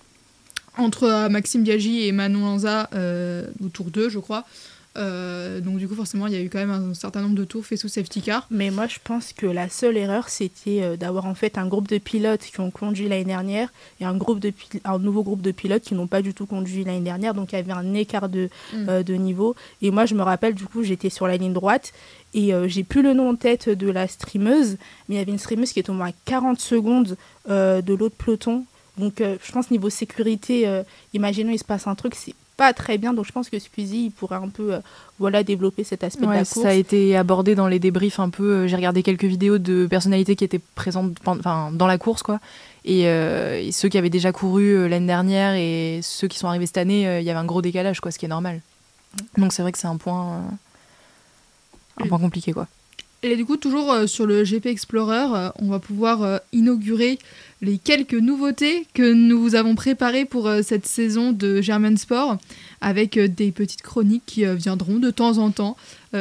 entre 0.77 1.05
euh, 1.05 1.29
Maxime 1.29 1.63
Biaggi 1.63 2.07
et 2.07 2.13
Manon 2.13 2.41
Lanza 2.41 2.89
euh, 2.95 3.47
au 3.65 3.69
tour 3.69 3.91
2, 3.91 4.09
je 4.09 4.19
crois. 4.19 4.45
Euh, 4.97 5.61
donc 5.61 5.79
du 5.79 5.89
coup 5.89 5.95
forcément 5.95 6.29
il 6.29 6.35
y 6.35 6.37
a 6.37 6.41
eu 6.41 6.49
quand 6.49 6.59
même 6.59 6.71
un 6.71 6.95
certain 6.95 7.21
nombre 7.21 7.35
de 7.35 7.45
tours 7.45 7.67
faits 7.67 7.79
sous 7.79 7.89
safety 7.89 8.23
car. 8.23 8.47
Mais 8.51 8.71
moi 8.71 8.87
je 8.87 8.99
pense 9.03 9.33
que 9.33 9.47
la 9.47 9.69
seule 9.69 9.97
erreur 9.97 10.29
c'était 10.29 10.97
d'avoir 10.97 11.27
en 11.27 11.35
fait 11.35 11.59
un 11.59 11.67
groupe 11.67 11.89
de 11.89 11.99
pilotes 11.99 12.43
qui 12.43 12.61
ont 12.61 12.71
conduit 12.71 13.09
l'année 13.09 13.25
dernière 13.25 13.73
et 14.01 14.05
un, 14.05 14.17
groupe 14.17 14.39
de 14.39 14.53
un 14.85 14.99
nouveau 14.99 15.23
groupe 15.23 15.43
de 15.43 15.53
pilotes 15.53 15.83
qui 15.83 15.95
n'ont 15.95 16.07
pas 16.07 16.23
du 16.23 16.35
tout 16.35 16.47
conduit 16.47 16.85
l'année 16.85 17.01
dernière 17.01 17.35
donc 17.35 17.53
il 17.53 17.57
y 17.57 17.59
avait 17.59 17.73
un 17.73 17.95
écart 17.95 18.29
de, 18.29 18.49
mm. 18.73 19.03
de 19.03 19.15
niveau 19.15 19.57
et 19.83 19.91
moi 19.91 20.07
je 20.07 20.15
me 20.15 20.23
rappelle 20.23 20.55
du 20.55 20.67
coup 20.67 20.83
j'étais 20.83 21.11
sur 21.11 21.27
la 21.27 21.37
ligne 21.37 21.53
droite 21.53 21.93
et 22.33 22.53
j'ai 22.67 22.85
plus 22.85 23.03
le 23.03 23.15
nom 23.15 23.31
en 23.31 23.37
tête 23.37 23.69
de 23.69 23.91
la 23.91 24.07
streameuse 24.07 24.77
mais 25.09 25.17
il 25.17 25.19
y 25.19 25.21
avait 25.21 25.33
une 25.33 25.39
streameuse 25.39 25.73
qui 25.73 25.81
est 25.81 25.89
au 25.89 25.95
moins 25.95 26.11
40 26.25 26.61
secondes 26.61 27.17
de 27.49 27.95
l'autre 27.95 28.17
peloton 28.17 28.65
donc 28.99 29.21
euh, 29.21 29.37
je 29.43 29.53
pense 29.53 29.71
niveau 29.71 29.91
sécurité, 29.91 30.69
euh, 30.69 30.83
imaginons 31.13 31.51
il 31.51 31.59
se 31.59 31.65
passe 31.65 31.87
un 31.87 31.95
truc, 31.95 32.15
c'est 32.15 32.35
pas 32.57 32.73
très 32.73 32.99
bien. 32.99 33.15
Donc 33.15 33.27
je 33.27 33.33
pense 33.33 33.49
que 33.49 33.59
Squeezie 33.59 34.07
il 34.07 34.11
pourrait 34.11 34.37
un 34.37 34.49
peu 34.49 34.75
euh, 34.75 34.81
voilà 35.19 35.43
développer 35.43 35.85
cet 35.85 36.05
aspect 36.05 36.27
de 36.27 36.31
la 36.31 36.45
course. 36.45 36.63
Ça 36.63 36.69
a 36.69 36.73
été 36.73 37.17
abordé 37.17 37.55
dans 37.55 37.69
les 37.69 37.79
débriefs 37.79 38.21
un 38.21 38.31
peu. 38.31 38.67
J'ai 38.67 38.77
regardé 38.77 39.03
quelques 39.03 39.25
vidéos 39.25 39.59
de 39.59 39.87
personnalités 39.87 40.37
qui 40.37 40.45
étaient 40.45 40.61
présentes 40.75 41.17
enfin, 41.27 41.71
dans 41.73 41.87
la 41.87 41.99
course 41.99 42.23
quoi. 42.23 42.41
Et, 42.85 43.05
ceux 43.73 43.89
qui 43.89 43.97
avaient 43.97 44.11
déjà 44.11 44.31
couru 44.31 44.89
l'année 44.89 45.07
dernière 45.07 45.55
et 45.55 46.01
ceux 46.03 46.29
qui 46.29 46.39
sont 46.39 46.49
arrivés 46.49 46.67
cette 46.67 46.77
année, 46.77 47.21
il 47.21 47.25
y 47.25 47.31
avait 47.31 47.39
un 47.39 47.45
gros 47.45 47.63
décalage 47.63 48.01
quoi, 48.01 48.11
ce 48.11 48.19
qui 48.19 48.27
est 48.27 48.29
normal. 48.29 48.61
Donc 49.39 49.53
c'est 49.53 49.63
vrai 49.63 49.73
que 49.73 49.79
c'est 49.79 49.87
un 49.87 49.97
point 49.97 50.43
un 51.99 52.07
point 52.07 52.19
compliqué 52.19 52.53
quoi. 52.53 52.67
Et 53.27 53.37
du 53.37 53.47
coup, 53.47 53.57
toujours 53.57 53.91
euh, 53.91 54.07
sur 54.07 54.27
le 54.27 54.43
GP 54.43 54.67
Explorer, 54.67 55.25
euh, 55.35 55.49
on 55.59 55.69
va 55.69 55.79
pouvoir 55.79 56.23
euh, 56.23 56.37
inaugurer 56.53 57.19
les 57.63 57.79
quelques 57.79 58.13
nouveautés 58.13 58.87
que 58.93 59.15
nous 59.15 59.41
vous 59.41 59.55
avons 59.55 59.75
préparées 59.75 60.27
pour 60.27 60.51
cette 60.63 60.85
saison 60.85 61.33
de 61.33 61.63
German 61.63 61.97
Sport, 61.97 62.37
avec 62.83 63.19
des 63.19 63.53
petites 63.53 63.81
chroniques 63.81 64.25
qui 64.27 64.45
viendront 64.45 64.99
de 64.99 65.11
temps 65.11 65.39
en 65.39 65.51
temps 65.51 65.79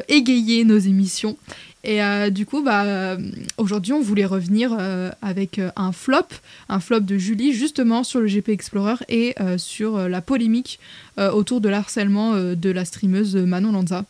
égayer 0.07 0.63
nos 0.63 0.77
émissions. 0.77 1.35
Et 1.83 1.99
du 2.31 2.45
coup, 2.45 2.61
bah, 2.61 3.17
aujourd'hui, 3.57 3.91
on 3.91 3.99
voulait 3.99 4.23
revenir 4.23 4.77
avec 5.21 5.59
un 5.75 5.91
flop, 5.91 6.29
un 6.69 6.79
flop 6.79 7.01
de 7.01 7.17
Julie, 7.17 7.51
justement 7.51 8.05
sur 8.05 8.21
le 8.21 8.27
GP 8.27 8.47
Explorer 8.47 8.95
et 9.09 9.35
sur 9.57 10.07
la 10.07 10.21
polémique 10.21 10.79
autour 11.17 11.59
de 11.59 11.67
l'harcèlement 11.67 12.37
de 12.37 12.69
la 12.69 12.85
streameuse 12.85 13.35
Manon 13.35 13.73
Lanza. 13.73 14.05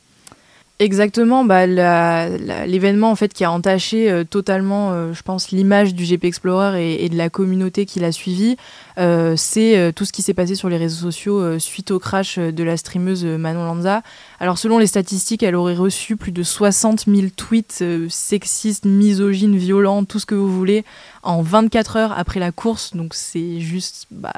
Exactement, 0.80 1.46
bah, 1.46 1.68
l'événement 1.68 3.12
en 3.12 3.16
fait 3.16 3.32
qui 3.32 3.44
a 3.44 3.52
entaché 3.52 4.10
euh, 4.10 4.24
totalement, 4.24 4.92
euh, 4.92 5.14
je 5.14 5.22
pense, 5.22 5.52
l'image 5.52 5.94
du 5.94 6.04
GP 6.04 6.26
Explorer 6.26 6.96
et, 6.96 7.10
de 7.10 7.16
la 7.16 7.30
communauté 7.30 7.86
qui 7.86 8.00
l'a 8.00 8.12
suivi, 8.12 8.58
euh, 8.98 9.36
c'est 9.38 9.94
tout 9.96 10.04
ce 10.04 10.12
qui 10.12 10.24
s'est 10.24 10.34
passé 10.34 10.56
sur 10.56 10.70
les 10.70 10.78
réseaux 10.78 11.12
sociaux 11.12 11.60
suite 11.60 11.92
au 11.92 12.00
crash 12.00 12.40
de 12.40 12.64
la 12.64 12.76
streameuse 12.76 13.24
Manon 13.24 13.66
Lanza. 13.66 14.02
Alors 14.40 14.58
selon 14.58 14.80
les 14.80 14.88
statistiques, 14.88 15.44
elle 15.44 15.56
aurait 15.56 15.76
reçu 15.76 16.18
plus 16.18 16.32
de 16.32 16.42
60 16.42 17.06
000 17.08 17.28
tweets 17.36 17.84
sexistes, 18.10 18.86
misogynes, 18.86 19.56
violents, 19.56 20.04
tout 20.06 20.20
ce 20.20 20.26
que 20.26 20.36
vous 20.36 20.52
voulez, 20.52 20.86
en 21.22 21.44
24 21.44 21.98
heures 21.98 22.14
après 22.18 22.40
la 22.40 22.52
course. 22.52 22.96
Donc 22.96 23.14
c'est 23.14 23.60
juste 23.60 24.08
bah, 24.10 24.34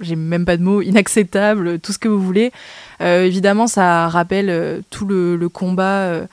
j'ai 0.00 0.16
même 0.16 0.44
pas 0.44 0.56
de 0.56 0.62
mots, 0.62 0.82
inacceptable, 0.82 1.78
tout 1.80 1.92
ce 1.92 1.98
que 1.98 2.08
vous 2.08 2.22
voulez. 2.22 2.52
Euh, 3.00 3.24
évidemment, 3.24 3.66
ça 3.66 4.08
rappelle 4.08 4.50
euh, 4.50 4.80
tout 4.90 5.06
le, 5.06 5.48
combat 5.48 6.02
euh, 6.02 6.26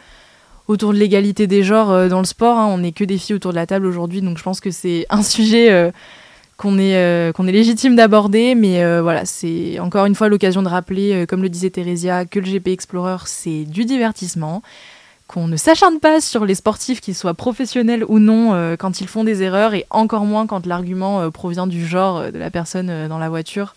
autour 0.68 0.94
de 0.94 0.98
l'égalité 0.98 1.48
des 1.48 1.64
genres 1.64 2.10
dans 2.10 2.20
le 2.20 2.26
sport. 2.26 2.58
Hein. 2.58 2.68
On 2.68 2.80
n'est 2.80 2.92
que 2.92 3.04
des 3.04 3.18
filles 3.18 3.36
autour 3.36 3.52
de 3.52 3.56
la 3.56 3.66
table 3.66 3.86
aujourd'hui, 3.86 4.22
donc 4.22 4.38
je 4.38 4.44
pense 4.44 4.60
que 4.60 4.72
c'est 4.72 5.06
un 5.10 5.24
sujet 5.24 5.92
qu'on 6.58 6.78
est, 6.78 7.34
qu'on 7.36 7.48
est 7.48 7.52
légitime 7.52 7.96
d'aborder. 7.96 8.56
Mais 8.56 9.00
voilà, 9.02 9.26
c'est 9.26 9.80
encore 9.80 10.06
une 10.06 10.16
fois 10.16 10.30
l'occasion 10.30 10.64
de 10.64 10.70
rappeler, 10.70 11.26
comme 11.28 11.42
le 11.42 11.50
disait 11.50 11.70
Thérésia, 11.70 12.26
que 12.26 12.40
le 12.40 12.46
GP 12.46 12.68
Explorer, 12.70 13.24
c'est 13.26 13.64
du 13.66 13.86
divertissement 13.86 14.62
qu'on 15.28 15.48
ne 15.48 15.58
s'acharne 15.58 16.00
pas 16.00 16.22
sur 16.22 16.46
les 16.46 16.56
sportifs, 16.56 17.02
qu'ils 17.02 17.16
soient 17.16 17.34
professionnels 17.34 18.06
ou 18.08 18.20
non, 18.20 18.54
euh, 18.54 18.76
quand 18.76 19.02
ils 19.02 19.08
font 19.08 19.24
des 19.24 19.42
erreurs, 19.42 19.74
et 19.74 19.86
encore 19.90 20.26
moins 20.26 20.46
quand 20.46 20.66
l'argument 20.66 21.22
euh, 21.22 21.30
provient 21.32 21.68
du 21.68 21.86
genre 21.86 22.18
euh, 22.18 22.32
de 22.32 22.38
la 22.38 22.52
personne 22.52 23.08
dans 23.08 23.18
la 23.18 23.30
voiture. 23.30 23.76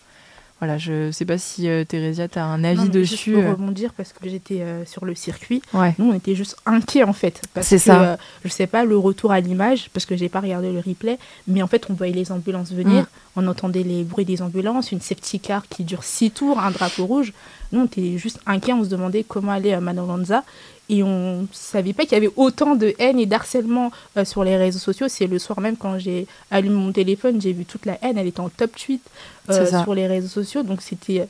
Voilà, 0.59 0.77
je 0.77 1.07
ne 1.07 1.11
sais 1.11 1.23
pas 1.23 1.37
si 1.37 1.69
Thérésia, 1.87 2.27
tu 2.27 2.37
as 2.37 2.43
un 2.43 2.65
avis 2.65 2.89
dessus. 2.89 3.31
Je 3.33 3.39
peux 3.39 3.49
rebondir 3.49 3.93
parce 3.93 4.11
que 4.11 4.27
j'étais 4.27 4.61
sur 4.85 5.05
le 5.05 5.15
circuit. 5.15 5.61
Nous, 5.73 6.11
on 6.11 6.13
était 6.13 6.35
juste 6.35 6.57
inquiets 6.65 7.05
en 7.05 7.13
fait. 7.13 7.41
C'est 7.61 7.77
ça. 7.77 8.17
je 8.43 8.49
sais 8.49 8.67
pas, 8.67 8.83
le 8.83 8.97
retour 8.97 9.31
à 9.31 9.39
l'image, 9.39 9.89
parce 9.93 10.05
que 10.05 10.17
j'ai 10.17 10.27
pas 10.27 10.41
regardé 10.41 10.73
le 10.73 10.79
replay, 10.79 11.17
mais 11.47 11.61
en 11.61 11.67
fait, 11.67 11.85
on 11.89 11.93
voyait 11.93 12.11
les 12.11 12.33
ambulances 12.33 12.73
venir, 12.73 13.03
mm. 13.03 13.07
on 13.37 13.47
entendait 13.47 13.83
les 13.83 14.03
bruits 14.03 14.25
des 14.25 14.41
ambulances, 14.41 14.91
une 14.91 14.99
safety 14.99 15.39
car 15.39 15.65
qui 15.69 15.85
dure 15.85 16.03
six 16.03 16.29
tours, 16.29 16.59
un 16.59 16.71
drapeau 16.71 17.05
rouge. 17.05 17.31
Nous, 17.71 17.79
on 17.79 17.85
était 17.85 18.17
juste 18.17 18.41
inquiets, 18.45 18.73
on 18.73 18.83
se 18.83 18.89
demandait 18.89 19.23
comment 19.23 19.53
allait 19.53 19.71
à 19.71 19.79
Manolanza 19.79 20.43
et 20.89 21.03
on 21.03 21.47
savait 21.51 21.93
pas 21.93 22.03
qu'il 22.03 22.13
y 22.13 22.15
avait 22.15 22.31
autant 22.35 22.75
de 22.75 22.93
haine 22.97 23.19
et 23.19 23.27
d'harcèlement 23.27 23.91
euh, 24.17 24.25
sur 24.25 24.43
les 24.43 24.57
réseaux 24.57 24.79
sociaux. 24.79 25.07
C'est 25.07 25.27
le 25.27 25.37
soir 25.37 25.61
même 25.61 25.77
quand 25.77 25.99
j'ai 25.99 26.27
allumé 26.49 26.75
mon 26.75 26.91
téléphone, 26.91 27.39
j'ai 27.39 27.53
vu 27.53 27.65
toute 27.65 27.85
la 27.85 27.97
haine, 28.01 28.17
elle 28.17 28.27
était 28.27 28.39
en 28.39 28.49
top 28.49 28.75
tweet 28.75 29.01
euh, 29.49 29.65
sur 29.83 29.93
les 29.93 30.07
réseaux 30.07 30.27
sociaux. 30.27 30.63
Donc 30.63 30.81
c'était, 30.81 31.27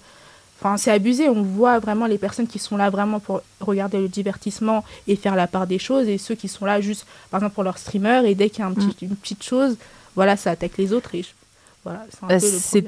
enfin 0.60 0.78
c'est 0.78 0.91
abusé. 0.91 1.28
On 1.28 1.43
voit 1.43 1.80
vraiment 1.80 2.06
les 2.06 2.17
personnes 2.17 2.48
qui 2.48 2.58
sont 2.58 2.78
là 2.78 2.89
vraiment 2.89 3.19
pour 3.19 3.41
regarder 3.60 4.00
le 4.00 4.08
divertissement 4.08 4.86
et 5.08 5.17
faire 5.17 5.36
la 5.36 5.48
part 5.48 5.67
des 5.67 5.80
choses, 5.80 6.08
et 6.08 6.17
ceux 6.17 6.36
qui 6.36 6.48
sont 6.48 6.65
là 6.65 6.80
juste, 6.80 7.06
par 7.30 7.39
exemple 7.39 7.56
pour 7.56 7.63
leur 7.63 7.78
streamer, 7.78 8.22
et 8.26 8.36
dès 8.36 8.50
qu'il 8.50 8.60
y 8.60 8.63
a 8.63 8.67
un 8.67 8.74
petit, 8.74 9.06
mm. 9.06 9.10
une 9.10 9.15
petite 9.17 9.43
chose, 9.43 9.76
voilà, 10.15 10.38
ça 10.38 10.52
attaque 10.52 10.78
les 10.78 10.93
autres. 10.93 11.15
Et 11.15 11.26
voilà, 11.89 12.39
Bah. 12.39 12.39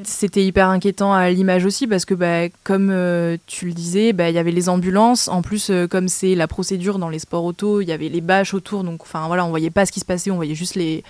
C'était 0.03 0.43
hyper 0.43 0.69
inquiétant 0.69 1.13
à 1.13 1.29
l'image 1.29 1.65
aussi 1.65 1.87
parce 1.87 2.05
que, 2.05 2.13
bah, 2.13 2.49
comme 2.63 2.89
euh, 2.91 3.37
tu 3.47 3.65
le 3.65 3.73
disais, 3.73 4.13
bah, 4.13 4.29
il 4.29 4.35
y 4.35 4.39
avait 4.39 4.51
les 4.51 4.69
ambulances. 4.69 5.27
En 5.27 5.41
plus, 5.41 5.69
euh, 5.69 5.87
comme 5.87 6.07
c'est 6.07 6.35
la 6.35 6.47
procédure 6.47 6.99
dans 6.99 7.09
les 7.09 7.19
sports 7.19 7.43
auto, 7.43 7.81
il 7.81 7.87
y 7.87 7.91
avait 7.91 8.09
les 8.09 8.21
bâches 8.21 8.53
autour. 8.53 8.83
Donc, 8.83 9.01
enfin 9.01 9.27
voilà, 9.27 9.45
on 9.45 9.49
voyait 9.49 9.69
pas 9.69 9.85
ce 9.85 9.91
qui 9.91 9.99
se 9.99 10.05
passait. 10.05 10.31
On 10.31 10.35
voyait 10.35 10.55
juste 10.55 10.75
les, 10.75 11.03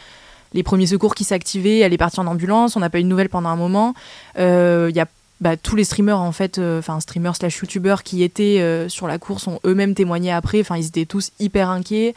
les 0.53 0.63
premiers 0.63 0.87
secours 0.87 1.15
qui 1.15 1.23
s'activaient. 1.23 1.79
Elle 1.79 1.93
est 1.93 1.97
partie 1.97 2.19
en 2.19 2.27
ambulance. 2.27 2.75
On 2.75 2.79
n'a 2.79 2.89
pas 2.89 2.99
eu 2.99 3.03
de 3.03 3.07
nouvelles 3.07 3.29
pendant 3.29 3.49
un 3.49 3.55
moment. 3.55 3.93
Euh, 4.37 4.87
Il 4.89 4.95
y 4.95 4.99
a 4.99 5.07
bah, 5.41 5.57
tous 5.57 5.75
les 5.75 5.83
streamers 5.83 6.19
en 6.19 6.31
fait, 6.31 6.59
euh, 6.59 6.79
enfin 6.79 6.99
streamers 6.99 7.35
slash 7.35 7.57
youtubeurs 7.57 8.03
qui 8.03 8.21
étaient 8.21 8.59
euh, 8.59 8.87
sur 8.89 9.07
la 9.07 9.17
course 9.17 9.47
ont 9.47 9.59
eux-mêmes 9.65 9.95
témoigné 9.95 10.31
après. 10.31 10.61
Enfin, 10.61 10.77
ils 10.77 10.85
étaient 10.85 11.07
tous 11.07 11.31
hyper 11.39 11.69
inquiets. 11.69 12.13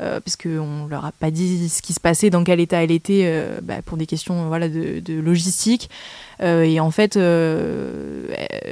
Euh, 0.00 0.18
parce 0.18 0.36
qu'on 0.36 0.88
leur 0.88 1.04
a 1.04 1.12
pas 1.12 1.30
dit 1.30 1.68
ce 1.68 1.80
qui 1.80 1.92
se 1.92 2.00
passait, 2.00 2.28
dans 2.28 2.42
quel 2.42 2.58
état 2.58 2.82
elle 2.82 2.90
était, 2.90 3.22
euh, 3.26 3.60
bah, 3.62 3.76
pour 3.84 3.96
des 3.96 4.06
questions 4.06 4.48
voilà, 4.48 4.68
de, 4.68 5.20
logistique. 5.20 5.88
Euh, 6.42 6.62
et 6.62 6.80
en 6.80 6.90
fait, 6.90 7.16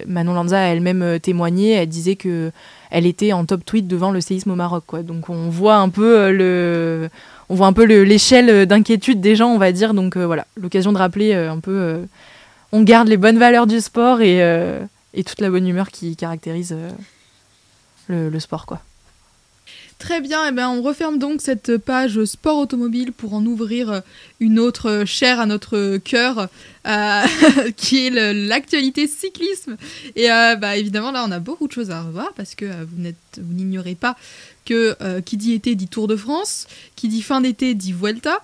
Manon 0.07 0.35
Lanza 0.35 0.59
a 0.59 0.67
elle-même 0.67 1.21
témoigné, 1.21 1.73
elle 1.73 1.89
disait 1.89 2.17
que 2.17 2.51
elle 2.91 3.07
était 3.07 3.33
en 3.33 3.45
top 3.47 3.65
tweet 3.65 3.87
devant 3.87 4.11
le 4.11 4.21
séisme 4.21 4.51
au 4.51 4.57
Maroc. 4.57 4.85
Donc 5.05 5.31
on 5.31 5.49
voit 5.49 5.77
un 5.77 5.89
peu 5.89 6.33
le, 6.33 7.09
on 7.49 7.55
voit 7.55 7.69
un 7.69 7.73
peu 7.73 7.87
le- 7.87 8.03
l'échelle 8.03 8.67
d'inquiétude 8.67 9.21
des 9.21 9.37
gens, 9.37 9.49
on 9.49 9.59
va 9.59 9.71
dire. 9.71 9.95
Donc 9.95 10.17
voilà, 10.17 10.47
l'occasion 10.57 10.93
de 10.93 10.99
rappeler 10.99 11.35
un 11.35 11.61
peu, 11.61 12.01
on 12.73 12.83
garde 12.83 13.07
les 13.07 13.17
bonnes 13.17 13.39
valeurs 13.39 13.69
du 13.69 13.81
sport 13.81 14.21
et, 14.23 14.43
toute 15.25 15.41
la 15.41 15.51
bonne 15.51 15.69
humeur 15.69 15.91
qui 15.91 16.17
caractérise 16.17 16.77
le, 18.09 18.29
le 18.29 18.41
sport, 18.41 18.67
quoi. 18.67 18.81
Très 20.03 20.21
bien, 20.21 20.49
et 20.49 20.53
ben 20.53 20.69
on 20.69 20.83
referme 20.83 21.19
donc 21.19 21.41
cette 21.41 21.77
page 21.77 22.25
sport 22.25 22.59
automobile 22.59 23.13
pour 23.13 23.35
en 23.35 23.47
ouvrir 23.47 24.03
une 24.41 24.59
autre 24.59 25.05
chère 25.07 25.39
à 25.39 25.47
notre 25.47 25.99
cœur, 25.99 26.49
euh, 26.89 27.23
qui 27.77 28.07
est 28.07 28.11
l'actualité 28.33 29.07
cyclisme. 29.07 29.77
Et 30.17 30.29
euh, 30.33 30.57
bah, 30.57 30.77
évidemment, 30.77 31.13
là, 31.13 31.25
on 31.25 31.31
a 31.31 31.39
beaucoup 31.39 31.69
de 31.69 31.73
choses 31.73 31.93
à 31.93 32.03
revoir 32.03 32.33
parce 32.35 32.57
que 32.57 32.65
euh, 32.65 32.85
vous 33.39 33.55
n'ignorez 33.55 33.95
pas 33.95 34.17
que 34.65 34.97
qui 35.21 35.37
dit 35.37 35.53
été 35.55 35.77
dit 35.77 35.87
Tour 35.87 36.09
de 36.09 36.17
France, 36.17 36.67
qui 36.97 37.07
dit 37.07 37.23
fin 37.23 37.41
d'été 37.41 37.75
dit 37.75 37.93
Vuelta. 37.93 38.39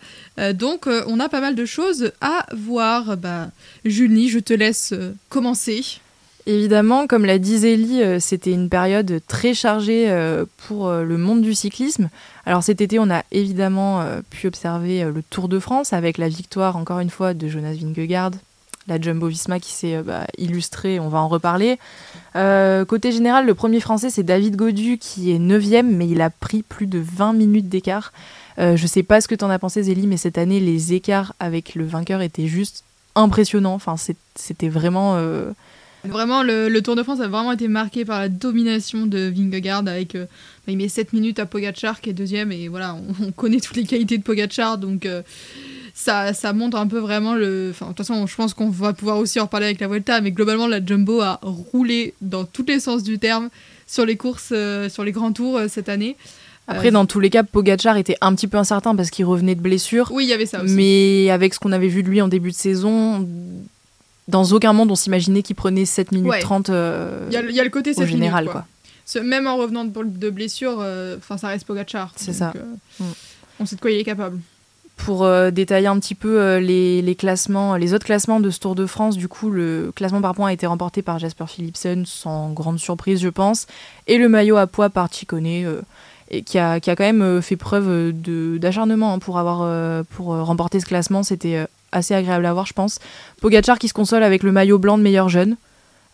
Donc, 0.54 0.88
on 0.88 1.20
a 1.20 1.28
pas 1.28 1.40
mal 1.40 1.54
de 1.54 1.64
choses 1.64 2.10
à 2.20 2.46
voir. 2.56 3.16
Bah, 3.16 3.50
Julie, 3.84 4.28
je 4.28 4.40
te 4.40 4.52
laisse 4.52 4.94
commencer. 5.28 6.00
Évidemment, 6.48 7.06
comme 7.06 7.26
l'a 7.26 7.38
dit 7.38 7.58
Zélie, 7.58 8.02
euh, 8.02 8.18
c'était 8.20 8.52
une 8.52 8.70
période 8.70 9.20
très 9.28 9.52
chargée 9.52 10.08
euh, 10.08 10.46
pour 10.66 10.88
euh, 10.88 11.02
le 11.02 11.18
monde 11.18 11.42
du 11.42 11.54
cyclisme. 11.54 12.08
Alors 12.46 12.62
cet 12.62 12.80
été, 12.80 12.98
on 12.98 13.10
a 13.10 13.22
évidemment 13.32 14.02
pu 14.30 14.46
observer 14.46 15.04
le 15.04 15.22
Tour 15.22 15.48
de 15.48 15.58
France 15.58 15.92
avec 15.92 16.16
la 16.16 16.30
victoire, 16.30 16.78
encore 16.78 17.00
une 17.00 17.10
fois, 17.10 17.34
de 17.34 17.48
Jonas 17.48 17.74
Vingegaard, 17.74 18.30
la 18.86 18.98
Jumbo-Visma 18.98 19.60
qui 19.60 19.72
s'est 19.72 20.02
bah, 20.02 20.26
illustrée, 20.38 20.98
on 20.98 21.10
va 21.10 21.18
en 21.18 21.28
reparler. 21.28 21.78
Côté 22.32 23.12
général, 23.12 23.44
le 23.44 23.54
premier 23.54 23.80
français, 23.80 24.08
c'est 24.08 24.22
David 24.22 24.56
Godu 24.56 24.96
qui 24.96 25.30
est 25.30 25.38
9 25.38 25.84
mais 25.84 26.08
il 26.08 26.22
a 26.22 26.30
pris 26.30 26.62
plus 26.62 26.86
de 26.86 26.98
20 26.98 27.34
minutes 27.34 27.68
d'écart. 27.68 28.14
Euh, 28.58 28.74
je 28.76 28.86
sais 28.86 29.02
pas 29.02 29.20
ce 29.20 29.28
que 29.28 29.34
tu 29.34 29.44
en 29.44 29.50
as 29.50 29.58
pensé, 29.58 29.82
Zélie, 29.82 30.06
mais 30.06 30.16
cette 30.16 30.38
année, 30.38 30.60
les 30.60 30.94
écarts 30.94 31.34
avec 31.40 31.74
le 31.74 31.84
vainqueur 31.84 32.22
étaient 32.22 32.46
juste 32.46 32.84
impressionnants. 33.14 33.74
Enfin, 33.74 33.96
c'était 34.34 34.70
vraiment... 34.70 35.18
Vraiment, 36.10 36.42
le, 36.42 36.68
le 36.68 36.82
Tour 36.82 36.96
de 36.96 37.02
France 37.02 37.20
a 37.20 37.28
vraiment 37.28 37.52
été 37.52 37.68
marqué 37.68 38.04
par 38.04 38.20
la 38.20 38.28
domination 38.28 39.06
de 39.06 39.32
Vingegaard 39.34 39.86
avec. 39.86 40.14
euh, 40.14 40.24
bah, 40.66 40.72
il 40.72 40.76
met 40.76 40.88
7 40.88 41.12
minutes 41.12 41.38
à 41.38 41.46
Pogacar 41.46 42.00
qui 42.00 42.10
est 42.10 42.12
deuxième 42.12 42.52
et 42.52 42.68
voilà, 42.68 42.94
on, 42.94 43.24
on 43.28 43.32
connaît 43.32 43.60
toutes 43.60 43.76
les 43.76 43.84
qualités 43.84 44.18
de 44.18 44.22
Pogacar 44.22 44.78
donc 44.78 45.06
euh, 45.06 45.22
ça, 45.94 46.32
ça 46.32 46.52
montre 46.52 46.76
un 46.76 46.86
peu 46.86 46.98
vraiment 46.98 47.34
le. 47.34 47.68
Enfin, 47.70 47.86
de 47.86 47.90
toute 47.90 48.06
façon, 48.06 48.26
je 48.26 48.34
pense 48.36 48.54
qu'on 48.54 48.68
va 48.70 48.92
pouvoir 48.92 49.18
aussi 49.18 49.40
en 49.40 49.44
reparler 49.44 49.66
avec 49.66 49.80
la 49.80 49.88
Vuelta, 49.88 50.20
mais 50.20 50.30
globalement, 50.30 50.68
la 50.68 50.84
Jumbo 50.84 51.20
a 51.20 51.40
roulé 51.42 52.14
dans 52.20 52.44
tous 52.44 52.64
les 52.68 52.78
sens 52.78 53.02
du 53.02 53.18
terme 53.18 53.48
sur 53.88 54.06
les 54.06 54.16
courses, 54.16 54.50
euh, 54.52 54.88
sur 54.88 55.02
les 55.02 55.10
grands 55.10 55.32
tours 55.32 55.58
cette 55.68 55.88
année. 55.88 56.16
Après, 56.68 56.90
dans 56.90 57.06
tous 57.06 57.18
les 57.18 57.30
cas, 57.30 57.42
Pogacar 57.44 57.96
était 57.96 58.16
un 58.20 58.34
petit 58.34 58.46
peu 58.46 58.58
incertain 58.58 58.94
parce 58.94 59.10
qu'il 59.10 59.24
revenait 59.24 59.54
de 59.54 59.60
blessure. 59.60 60.10
Oui, 60.12 60.24
il 60.24 60.28
y 60.28 60.34
avait 60.34 60.44
ça 60.46 60.62
aussi. 60.62 60.74
Mais 60.74 61.30
avec 61.30 61.54
ce 61.54 61.58
qu'on 61.58 61.72
avait 61.72 61.88
vu 61.88 62.02
de 62.02 62.08
lui 62.08 62.20
en 62.20 62.28
début 62.28 62.50
de 62.50 62.54
saison, 62.56 63.26
dans 64.28 64.44
aucun 64.52 64.72
monde 64.72 64.90
on 64.90 64.94
s'imaginait 64.94 65.42
qu'il 65.42 65.56
prenait 65.56 65.84
7 65.84 66.12
minutes 66.12 66.30
Ouais. 66.30 66.40
30 66.40 66.70
euh, 66.70 67.28
y, 67.30 67.36
a, 67.36 67.42
y 67.42 67.58
a 67.60 67.64
le 67.64 67.70
côté 67.70 67.90
au 67.90 67.94
7 67.94 68.00
minutes, 68.04 68.12
général. 68.16 68.48
quoi. 68.48 68.64
même 69.22 69.46
en 69.46 69.56
revenant 69.56 69.84
de, 69.84 69.92
de 70.04 70.30
blessure, 70.30 70.78
euh, 70.80 71.16
enfin, 71.18 71.36
ça 71.38 71.48
reste 71.48 71.66
Pogacar. 71.66 72.12
C'est 72.16 72.32
ça. 72.32 72.52
euh, 72.56 72.64
Mm. 73.00 73.04
On 73.60 73.66
sait 73.66 73.76
de 73.76 73.80
quoi 73.80 73.90
il 73.90 73.98
est 73.98 74.04
capable. 74.04 74.38
Pour 74.96 75.24
euh, 75.24 75.50
détailler 75.52 75.86
un 75.86 75.98
petit 76.00 76.14
peu 76.16 76.56
les, 76.58 77.00
les 77.02 77.14
classements, 77.14 77.76
les 77.76 77.94
autres 77.94 78.04
classements 78.04 78.40
de 78.40 78.50
ce 78.50 78.58
Tour 78.58 78.74
de 78.74 78.84
France, 78.86 79.16
du 79.16 79.28
coup, 79.28 79.50
le 79.50 79.92
classement 79.94 80.20
par 80.20 80.34
points 80.34 80.48
a 80.48 80.52
été 80.52 80.66
remporté 80.66 81.02
par 81.02 81.18
Jasper 81.20 81.44
Philipsen, 81.46 82.04
sans 82.04 82.50
grande 82.50 82.78
surprise, 82.80 83.20
je 83.20 83.28
pense, 83.28 83.66
et 84.08 84.18
le 84.18 84.28
maillot 84.28 84.56
à 84.56 84.66
poids 84.66 84.90
par 84.90 85.12
Chicone, 85.12 85.46
et 85.46 86.42
qui, 86.44 86.58
a, 86.58 86.78
qui 86.80 86.90
a 86.90 86.96
quand 86.96 87.04
même 87.04 87.40
fait 87.40 87.56
preuve 87.56 88.12
d'acharnement 88.58 89.14
hein, 89.14 89.18
pour, 89.20 89.38
avoir, 89.38 89.60
euh, 89.62 90.02
pour 90.16 90.26
remporter 90.26 90.80
ce 90.80 90.86
classement. 90.86 91.22
C'était 91.22 91.64
assez 91.92 92.14
agréable 92.14 92.46
à 92.46 92.52
voir, 92.52 92.66
je 92.66 92.72
pense. 92.72 92.98
Pogacar 93.40 93.78
qui 93.78 93.88
se 93.88 93.94
console 93.94 94.22
avec 94.22 94.42
le 94.42 94.52
maillot 94.52 94.78
blanc 94.78 94.98
de 94.98 95.02
meilleur 95.02 95.28
jeune. 95.28 95.56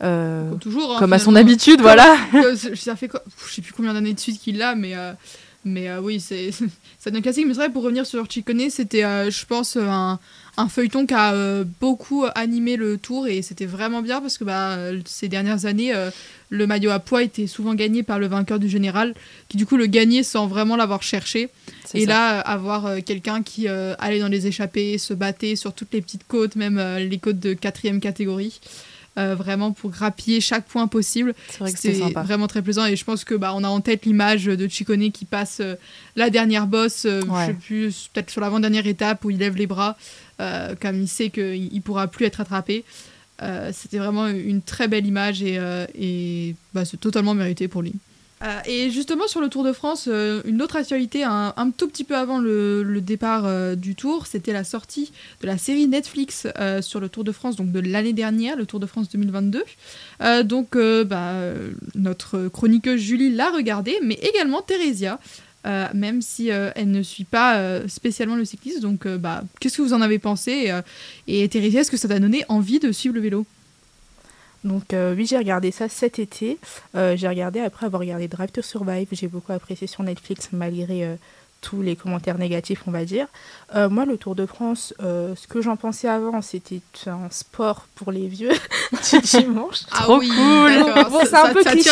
euh, 0.03 0.51
Comme 0.51 0.59
toujours. 0.59 0.95
hein, 0.97 0.99
comme 0.99 1.13
à 1.13 1.19
son 1.19 1.35
habitude, 1.37 1.81
voilà. 1.81 2.17
Ça 2.77 2.97
fait 2.97 3.11
Je 3.49 3.53
sais 3.53 3.63
plus 3.63 3.73
combien 3.73 3.95
d'années 3.95 4.13
de 4.15 4.21
suite 4.21 4.41
qu'il 4.41 4.59
l'a, 4.59 4.75
mais, 4.75 4.95
euh, 4.97 5.13
mais 5.65 5.89
euh, 5.89 6.01
oui, 6.01 6.21
c'est 6.21 6.51
ça 6.99 7.11
devient 7.11 7.23
classique. 7.23 7.47
Mais 7.47 7.55
c'est 7.55 7.61
vrai, 7.61 7.71
pour 7.71 7.83
revenir 7.83 8.07
sur 8.07 8.29
Chicone, 8.31 8.71
c'était, 8.71 9.03
je 9.03 9.47
pense, 9.47 9.77
un, 9.77 10.19
un 10.57 10.69
feuilleton 10.69 11.07
qui 11.07 11.15
a 11.15 11.35
beaucoup 11.81 12.25
animé 12.35 12.77
le 12.77 12.97
tour 12.99 13.27
et 13.27 13.43
c'était 13.43 13.67
vraiment 13.67 14.03
bien 14.03 14.21
parce 14.21 14.39
que 14.39 14.45
bah, 14.45 14.77
ces 15.07 15.29
dernières 15.29 15.67
années, 15.67 15.93
le 16.51 16.67
maillot 16.67 16.91
à 16.91 16.99
poids 17.01 17.23
était 17.23 17.47
souvent 17.47 17.75
gagné 17.75 18.03
par 18.03 18.19
le 18.19 18.27
vainqueur 18.29 18.59
du 18.59 18.69
général, 18.69 19.15
qui 19.49 19.57
du 19.57 19.67
coup 19.67 19.77
le 19.77 19.87
gagnait 19.87 20.23
sans 20.23 20.47
vraiment 20.47 20.77
l'avoir 20.77 21.03
cherché. 21.03 21.49
Et 21.95 22.05
ça. 22.07 22.11
là, 22.11 22.39
euh, 22.39 22.43
avoir 22.45 22.87
euh, 22.87 22.99
quelqu'un 23.01 23.43
qui 23.43 23.69
euh, 23.69 23.95
allait 23.99 24.19
dans 24.21 24.29
les 24.29 24.47
échappées, 24.47 24.99
se 24.99 25.15
battait 25.15 25.57
sur 25.57 25.73
toutes 25.73 25.93
les 25.93 26.01
petites 26.03 26.27
côtes, 26.27 26.57
même 26.57 26.79
les 26.99 27.19
côtes 27.19 27.39
de 27.39 27.53
quatrième 27.55 28.01
catégorie, 28.01 28.61
vraiment 29.17 29.71
pour 29.73 29.91
grappiller 29.91 30.41
chaque 30.41 30.65
point 30.67 30.89
possible. 30.89 31.35
c'est 31.49 31.59
vrai 31.61 31.73
que 31.73 32.21
vraiment 32.25 32.49
très 32.49 32.63
plaisant 32.63 32.85
et 32.85 32.97
je 32.97 33.05
pense 33.05 33.23
que 33.25 33.37
bah 33.37 33.53
on 33.55 33.63
a 33.63 33.69
en 33.69 33.81
tête 33.81 34.07
l'image 34.07 34.47
de 34.47 34.67
Chicone 34.69 35.13
qui 35.13 35.25
passe 35.25 35.63
la 36.17 36.31
dernière 36.31 36.67
bosse, 36.67 37.05
Ouais. 37.05 37.21
je 37.23 37.47
sais 37.47 37.55
plus, 37.55 38.11
peut-être 38.13 38.31
sur 38.31 38.41
l'avant-dernière 38.41 38.87
étape 38.89 39.25
où 39.25 39.31
il 39.31 39.39
lève 39.39 39.57
les 39.57 39.69
bras, 39.69 39.97
comme 40.39 41.01
il 41.01 41.09
sait 41.09 41.31
qu'il 41.31 41.73
il 41.73 41.81
pourra 41.81 42.09
plus 42.09 42.27
être 42.27 42.41
attrapé. 42.41 42.85
C'était 43.73 43.99
vraiment 43.99 44.27
une 44.27 44.63
très 44.63 44.89
belle 44.89 45.07
image 45.07 45.43
et, 45.43 45.61
et 45.97 46.57
bah, 46.73 46.85
c'est 46.85 46.99
totalement 46.99 47.35
mérité 47.35 47.69
pour 47.69 47.83
lui. 47.83 47.93
Euh, 48.45 48.61
et 48.67 48.91
justement 48.91 49.27
sur 49.27 49.41
le 49.41 49.49
Tour 49.49 49.65
de 49.65 49.73
France, 49.73 50.07
euh, 50.09 50.43
une 50.45 50.61
autre 50.61 50.77
actualité 50.77 51.25
un, 51.25 51.53
tout 51.77 51.89
petit 51.89 52.05
peu 52.05 52.15
avant 52.15 52.39
le, 52.39 53.01
départ 53.01 53.45
euh, 53.47 53.75
du 53.75 53.95
Tour, 53.95 54.27
c'était 54.27 54.53
la 54.53 54.65
sortie 54.65 55.13
de 55.41 55.47
la 55.47 55.57
série 55.57 55.87
Netflix 55.87 56.47
sur 56.81 57.01
le 57.01 57.09
Tour 57.09 57.25
de 57.25 57.33
France, 57.33 57.57
donc 57.57 57.73
de 57.73 57.81
l'année 57.81 58.13
dernière, 58.13 58.57
le 58.57 58.67
Tour 58.67 58.81
de 58.81 58.87
France 58.87 59.09
2022. 59.11 59.65
Euh, 60.21 60.43
donc 60.43 60.77
bah, 60.77 61.33
notre 61.95 62.49
chroniqueuse 62.49 63.01
Julie 63.01 63.35
l'a 63.35 63.51
regardée, 63.51 63.99
mais 64.03 64.15
également 64.15 64.63
Thérésia, 64.63 65.19
même 65.65 66.21
si 66.21 66.49
elle 66.49 66.91
ne 66.91 67.03
suit 67.03 67.25
pas 67.25 67.81
spécialement 67.89 68.37
le 68.37 68.45
cyclisme. 68.45 68.81
Donc 68.81 69.07
bah, 69.07 69.45
qu'est-ce 69.61 69.79
que 69.79 69.83
vous 69.83 69.95
en 69.95 70.01
avez 70.01 70.19
pensé 70.19 70.73
Et 71.27 71.49
Thérésia, 71.49 71.81
est-ce 71.81 71.91
que 71.91 71.97
ça 71.97 72.09
t'a 72.09 72.19
donné 72.19 72.45
envie 72.49 72.79
de 72.79 72.93
suivre 72.93 73.15
le 73.15 73.21
vélo? 73.21 73.47
Donc 74.65 74.93
euh, 74.95 75.15
oui, 75.17 75.27
j'ai 75.27 75.37
regardé 75.39 75.71
ça 75.71 75.89
cet 75.89 76.19
été. 76.19 76.59
Euh, 76.97 77.17
j'ai 77.17 77.29
regardé 77.29 77.61
après 77.61 77.87
avoir 77.87 78.01
regardé 78.01 78.29
Drive 78.29 78.51
to 78.51 78.63
Survive. 78.63 79.09
J'ai 79.13 79.29
beaucoup 79.29 79.53
apprécié 79.53 79.87
sur 79.87 80.03
Netflix 80.03 80.49
malgré 80.53 81.05
euh, 81.05 81.17
tous 81.61 81.81
les 81.83 81.97
commentaires 81.97 82.39
négatifs, 82.39 82.83
on 82.87 82.91
va 82.91 83.05
dire. 83.05 83.27
Euh, 83.75 83.89
moi, 83.89 84.05
le 84.05 84.17
Tour 84.19 84.35
de 84.35 84.45
France, 84.47 84.93
euh, 85.03 85.35
ce 85.37 85.47
que 85.47 85.61
j'en 85.63 85.77
pensais 85.77 86.09
avant, 86.09 86.41
c'était 86.43 86.81
un 87.07 87.29
sport 87.31 87.87
pour 87.95 88.11
les 88.13 88.27
vieux 88.27 88.51
du 89.13 89.19
dimanche. 89.21 89.85
Trop 89.91 90.19
cool. 90.19 90.29
d'accord. 90.29 91.11
Bon, 91.11 91.21
c'est 91.25 91.35
un 91.35 91.47
ça- 91.47 91.53
peu 91.53 91.63
ça 91.63 91.71
cliché. 91.73 91.91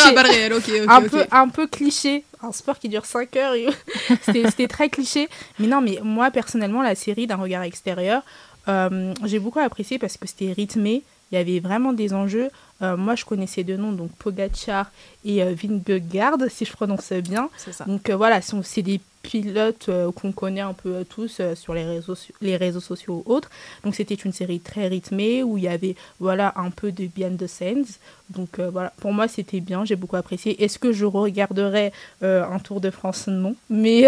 un, 0.87 1.01
peu, 1.01 1.25
un 1.31 1.47
peu 1.49 1.67
cliché, 1.67 2.23
un 2.41 2.51
sport 2.51 2.77
qui 2.79 2.89
dure 2.89 3.05
5 3.05 3.35
heures, 3.37 3.53
c'était 4.23 4.43
c'était 4.49 4.67
très 4.67 4.89
cliché. 4.89 5.27
Mais 5.59 5.67
non, 5.67 5.81
mais 5.81 5.99
moi 6.03 6.29
personnellement, 6.31 6.81
la 6.81 6.95
série 6.95 7.25
d'un 7.27 7.37
regard 7.37 7.63
extérieur, 7.63 8.21
euh, 8.67 9.13
j'ai 9.25 9.39
beaucoup 9.39 9.59
apprécié 9.59 9.97
parce 9.99 10.17
que 10.17 10.27
c'était 10.27 10.53
rythmé, 10.53 11.01
il 11.31 11.35
y 11.35 11.37
avait 11.37 11.59
vraiment 11.59 11.93
des 11.93 12.13
enjeux. 12.13 12.49
Euh, 12.81 12.97
moi, 12.97 13.15
je 13.15 13.23
connaissais 13.23 13.63
deux 13.63 13.77
noms, 13.77 13.91
donc 13.91 14.11
Pogacar 14.17 14.91
et 15.23 15.41
euh, 15.41 15.55
Vingegaard, 15.55 16.37
si 16.49 16.65
je 16.65 16.71
prononce 16.73 17.13
bien. 17.13 17.49
Ça. 17.57 17.85
Donc 17.85 18.09
euh, 18.09 18.15
voilà, 18.15 18.41
c'est 18.41 18.81
des 18.81 18.99
pilotes 19.21 19.87
euh, 19.87 20.11
qu'on 20.11 20.33
connaît 20.33 20.61
un 20.61 20.73
peu 20.73 21.05
tous 21.09 21.39
sur 21.55 21.73
les 21.73 21.85
réseaux, 21.85 22.15
les 22.41 22.57
réseaux 22.57 22.81
sociaux 22.81 23.23
ou 23.25 23.31
autres. 23.31 23.49
Donc 23.85 23.95
c'était 23.95 24.15
une 24.15 24.33
série 24.33 24.59
très 24.59 24.87
rythmée 24.87 25.43
où 25.43 25.57
il 25.57 25.63
y 25.63 25.69
avait 25.69 25.95
voilà 26.19 26.53
un 26.57 26.71
peu 26.71 26.91
de 26.91 27.07
behind 27.07 27.37
the 27.37 27.47
scenes. 27.47 27.85
Donc 28.29 28.59
voilà, 28.59 28.91
pour 28.97 29.13
moi 29.13 29.29
c'était 29.29 29.61
bien, 29.61 29.85
j'ai 29.85 29.95
beaucoup 29.95 30.17
apprécié. 30.17 30.61
Est-ce 30.61 30.77
que 30.77 30.91
je 30.91 31.05
regarderai 31.05 31.93
un 32.21 32.59
Tour 32.59 32.81
de 32.81 32.89
France? 32.89 33.27
Non. 33.27 33.55
Mais 33.69 34.01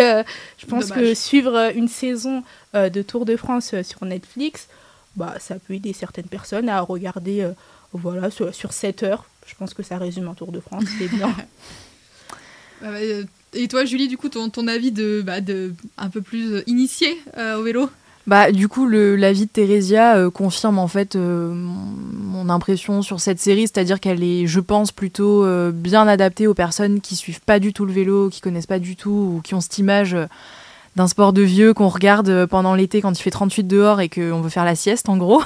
je 0.57 0.65
pense 0.65 0.87
Dommage. 0.87 1.03
que 1.03 1.13
suivre 1.13 1.71
une 1.75 1.87
saison 1.87 2.43
de 2.73 3.01
Tour 3.01 3.25
de 3.25 3.37
France 3.37 3.73
sur 3.83 4.03
Netflix, 4.03 4.67
bah, 5.15 5.35
ça 5.39 5.55
peut 5.55 5.73
aider 5.73 5.93
certaines 5.93 6.27
personnes 6.27 6.69
à 6.69 6.81
regarder 6.81 7.49
voilà, 7.93 8.29
sur, 8.29 8.53
sur 8.53 8.73
7 8.73 9.03
heures. 9.03 9.25
Je 9.47 9.55
pense 9.55 9.73
que 9.73 9.83
ça 9.83 9.97
résume 9.97 10.27
un 10.27 10.33
Tour 10.33 10.51
de 10.51 10.59
France, 10.59 10.85
c'est 10.99 11.07
bien. 11.07 11.33
Et 13.53 13.67
toi, 13.69 13.85
Julie, 13.85 14.07
du 14.07 14.17
coup, 14.17 14.29
ton, 14.29 14.49
ton 14.49 14.67
avis 14.67 14.91
de, 14.91 15.23
bah, 15.25 15.39
de 15.39 15.73
un 15.97 16.09
peu 16.09 16.21
plus 16.21 16.61
initié 16.67 17.17
au 17.37 17.63
vélo? 17.63 17.89
Bah, 18.27 18.51
du 18.51 18.67
coup, 18.67 18.87
l'avis 18.87 19.45
de 19.45 19.51
Thérésia 19.51 20.17
euh, 20.17 20.31
confirme 20.31 20.79
en 20.79 20.87
fait 20.87 21.15
euh, 21.15 21.53
mon, 21.53 22.49
impression 22.49 23.01
sur 23.01 23.19
cette 23.19 23.39
série, 23.39 23.61
c'est-à-dire 23.61 23.99
qu'elle 23.99 24.23
est, 24.23 24.47
je 24.47 24.59
pense, 24.59 24.91
plutôt 24.91 25.43
euh, 25.43 25.71
bien 25.71 26.07
adaptée 26.07 26.47
aux 26.47 26.53
personnes 26.53 27.01
qui 27.01 27.15
suivent 27.15 27.41
pas 27.41 27.59
du 27.59 27.73
tout 27.73 27.85
le 27.85 27.93
vélo, 27.93 28.29
qui 28.29 28.41
connaissent 28.41 28.67
pas 28.67 28.79
du 28.79 28.95
tout 28.95 29.35
ou 29.35 29.41
qui 29.43 29.53
ont 29.53 29.61
cette 29.61 29.77
image 29.77 30.15
d'un 30.95 31.07
sport 31.07 31.33
de 31.33 31.41
vieux 31.41 31.73
qu'on 31.73 31.89
regarde 31.89 32.45
pendant 32.45 32.73
l'été 32.73 33.01
quand 33.01 33.17
il 33.17 33.21
fait 33.21 33.31
38 33.31 33.63
dehors 33.63 34.01
et 34.01 34.09
qu'on 34.09 34.41
veut 34.41 34.49
faire 34.49 34.65
la 34.65 34.75
sieste 34.75 35.09
en 35.09 35.17
gros. 35.17 35.41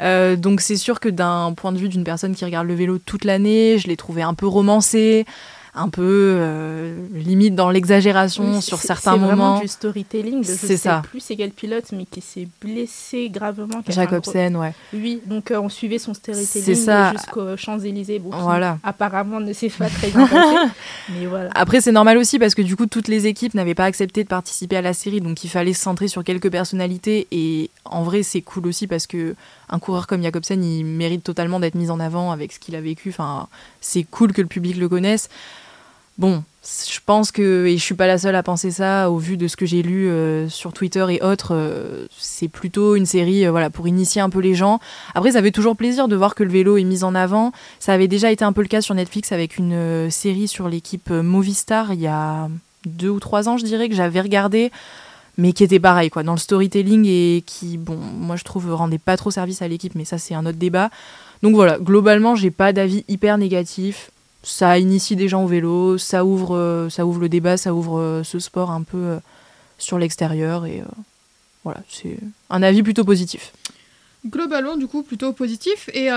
donc 0.36 0.60
c'est 0.60 0.76
sûr 0.76 1.00
que 1.00 1.08
d'un 1.08 1.52
point 1.54 1.72
de 1.72 1.78
vue 1.78 1.88
d'une 1.88 2.04
personne 2.04 2.34
qui 2.34 2.44
regarde 2.44 2.66
le 2.66 2.74
vélo 2.74 2.98
toute 2.98 3.24
l'année, 3.24 3.78
je 3.78 3.88
l'ai 3.88 3.96
trouvé 3.96 4.22
un 4.22 4.34
peu 4.34 4.46
romancé 4.46 5.24
un 5.76 5.90
peu 5.90 6.36
euh, 6.38 6.96
limite 7.12 7.54
dans 7.54 7.70
l'exagération 7.70 8.60
sur 8.60 8.78
certains 8.78 9.16
moments. 9.16 9.58
C'est 9.58 9.62
du 9.62 9.68
storytelling. 9.68 10.40
De, 10.40 10.46
je 10.46 10.52
sais 10.52 10.76
ça. 10.76 11.02
plus 11.08 11.20
c'est 11.20 11.36
quel 11.36 11.50
pilote, 11.50 11.84
mais 11.92 12.06
qui 12.06 12.22
s'est 12.22 12.48
blessé 12.60 13.28
gravement. 13.28 13.82
Jacobsen, 13.86 14.56
ouais. 14.56 14.72
Oui, 14.94 15.20
donc 15.26 15.50
euh, 15.50 15.60
on 15.60 15.68
suivait 15.68 15.98
son 15.98 16.14
storytelling 16.14 17.12
jusqu'aux 17.12 17.56
Champs-Élysées. 17.56 18.18
Bon, 18.18 18.30
voilà. 18.30 18.78
apparemment 18.82 19.38
ne 19.38 19.52
s'est 19.52 19.68
pas 19.68 19.88
très 19.90 20.10
bien 20.10 20.26
passé. 20.26 20.56
mais 21.10 21.26
voilà. 21.26 21.50
Après, 21.54 21.80
c'est 21.80 21.92
normal 21.92 22.16
aussi 22.16 22.38
parce 22.38 22.54
que 22.54 22.62
du 22.62 22.74
coup, 22.74 22.86
toutes 22.86 23.08
les 23.08 23.26
équipes 23.26 23.54
n'avaient 23.54 23.74
pas 23.74 23.84
accepté 23.84 24.24
de 24.24 24.28
participer 24.28 24.76
à 24.76 24.82
la 24.82 24.94
série, 24.94 25.20
donc 25.20 25.44
il 25.44 25.48
fallait 25.48 25.74
se 25.74 25.82
centrer 25.82 26.08
sur 26.08 26.24
quelques 26.24 26.50
personnalités. 26.50 27.26
Et 27.30 27.70
en 27.84 28.02
vrai, 28.02 28.22
c'est 28.22 28.40
cool 28.40 28.66
aussi 28.66 28.86
parce 28.86 29.06
que 29.06 29.36
un 29.68 29.78
coureur 29.78 30.06
comme 30.06 30.22
Jacobsen, 30.22 30.64
il 30.64 30.84
mérite 30.84 31.22
totalement 31.22 31.60
d'être 31.60 31.74
mis 31.74 31.90
en 31.90 32.00
avant 32.00 32.32
avec 32.32 32.52
ce 32.52 32.58
qu'il 32.58 32.76
a 32.76 32.80
vécu. 32.80 33.10
Enfin, 33.10 33.48
c'est 33.80 34.04
cool 34.04 34.32
que 34.32 34.40
le 34.40 34.48
public 34.48 34.76
le 34.76 34.88
connaisse. 34.88 35.28
Bon, 36.18 36.42
je 36.64 36.98
pense 37.04 37.30
que, 37.30 37.66
et 37.66 37.76
je 37.76 37.82
suis 37.82 37.94
pas 37.94 38.06
la 38.06 38.16
seule 38.16 38.34
à 38.34 38.42
penser 38.42 38.70
ça, 38.70 39.10
au 39.10 39.18
vu 39.18 39.36
de 39.36 39.48
ce 39.48 39.56
que 39.56 39.66
j'ai 39.66 39.82
lu 39.82 40.08
euh, 40.08 40.48
sur 40.48 40.72
Twitter 40.72 41.04
et 41.10 41.22
autres, 41.22 41.54
euh, 41.54 42.06
c'est 42.18 42.48
plutôt 42.48 42.96
une 42.96 43.04
série 43.04 43.46
euh, 43.46 43.50
voilà, 43.50 43.68
pour 43.68 43.86
initier 43.86 44.22
un 44.22 44.30
peu 44.30 44.40
les 44.40 44.54
gens. 44.54 44.80
Après, 45.14 45.32
ça 45.32 45.42
fait 45.42 45.50
toujours 45.50 45.76
plaisir 45.76 46.08
de 46.08 46.16
voir 46.16 46.34
que 46.34 46.42
le 46.42 46.50
vélo 46.50 46.78
est 46.78 46.84
mis 46.84 47.04
en 47.04 47.14
avant. 47.14 47.52
Ça 47.80 47.92
avait 47.92 48.08
déjà 48.08 48.32
été 48.32 48.44
un 48.44 48.52
peu 48.52 48.62
le 48.62 48.68
cas 48.68 48.80
sur 48.80 48.94
Netflix 48.94 49.30
avec 49.30 49.58
une 49.58 50.10
série 50.10 50.48
sur 50.48 50.68
l'équipe 50.68 51.10
Movistar 51.10 51.92
il 51.92 52.00
y 52.00 52.06
a 52.06 52.48
deux 52.86 53.10
ou 53.10 53.20
trois 53.20 53.48
ans, 53.48 53.58
je 53.58 53.64
dirais, 53.64 53.88
que 53.88 53.94
j'avais 53.94 54.20
regardé, 54.20 54.72
mais 55.36 55.52
qui 55.52 55.64
était 55.64 55.80
pareil, 55.80 56.08
quoi, 56.08 56.22
dans 56.22 56.32
le 56.32 56.38
storytelling 56.38 57.04
et 57.06 57.42
qui, 57.44 57.76
bon, 57.76 57.96
moi 57.96 58.36
je 58.36 58.44
trouve, 58.44 58.72
rendait 58.72 58.98
pas 58.98 59.16
trop 59.16 59.30
service 59.30 59.60
à 59.60 59.68
l'équipe, 59.68 59.94
mais 59.94 60.04
ça 60.04 60.18
c'est 60.18 60.34
un 60.34 60.46
autre 60.46 60.58
débat. 60.58 60.90
Donc 61.42 61.54
voilà, 61.54 61.78
globalement, 61.78 62.34
j'ai 62.34 62.50
pas 62.50 62.72
d'avis 62.72 63.04
hyper 63.08 63.36
négatif 63.36 64.10
ça 64.46 64.78
initie 64.78 65.16
des 65.16 65.28
gens 65.28 65.42
au 65.42 65.48
vélo, 65.48 65.98
ça 65.98 66.24
ouvre, 66.24 66.56
euh, 66.56 66.88
ça 66.88 67.04
ouvre 67.04 67.20
le 67.20 67.28
débat, 67.28 67.56
ça 67.56 67.74
ouvre 67.74 67.98
euh, 67.98 68.22
ce 68.22 68.38
sport 68.38 68.70
un 68.70 68.82
peu 68.82 68.96
euh, 68.96 69.18
sur 69.76 69.98
l'extérieur 69.98 70.66
et 70.66 70.82
voilà, 71.64 71.80
c'est 71.90 72.16
un 72.48 72.62
avis 72.62 72.84
plutôt 72.84 73.04
positif. 73.04 73.52
Globalement, 74.24 74.76
du 74.76 74.86
coup, 74.86 75.02
plutôt 75.02 75.32
positif. 75.32 75.90
Et 75.92 76.08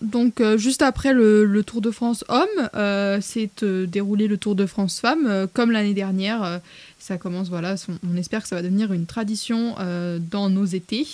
donc, 0.00 0.42
juste 0.56 0.80
après 0.82 1.12
le, 1.12 1.62
Tour 1.66 1.80
de 1.80 1.90
France 1.90 2.24
homme, 2.28 3.20
c'est 3.20 3.64
déroulé 3.64 4.28
le 4.28 4.36
Tour 4.36 4.54
de 4.54 4.66
France 4.66 5.00
femme, 5.00 5.48
comme 5.52 5.70
l'année 5.70 5.94
dernière. 5.94 6.60
ça 6.98 7.16
commence, 7.18 7.48
voilà, 7.48 7.74
on 8.08 8.16
espère 8.16 8.42
que 8.42 8.48
ça 8.48 8.56
va 8.56 8.62
devenir 8.62 8.92
une 8.92 9.06
tradition 9.06 9.74
dans 10.30 10.48
nos 10.48 10.66
étés. 10.66 11.06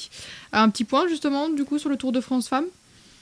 Un 0.52 0.68
petit 0.68 0.84
point, 0.84 1.08
justement, 1.08 1.48
du 1.48 1.64
coup, 1.64 1.78
sur 1.78 1.88
le 1.88 1.96
Tour 1.96 2.12
de 2.12 2.20
France 2.20 2.48
femme? 2.48 2.66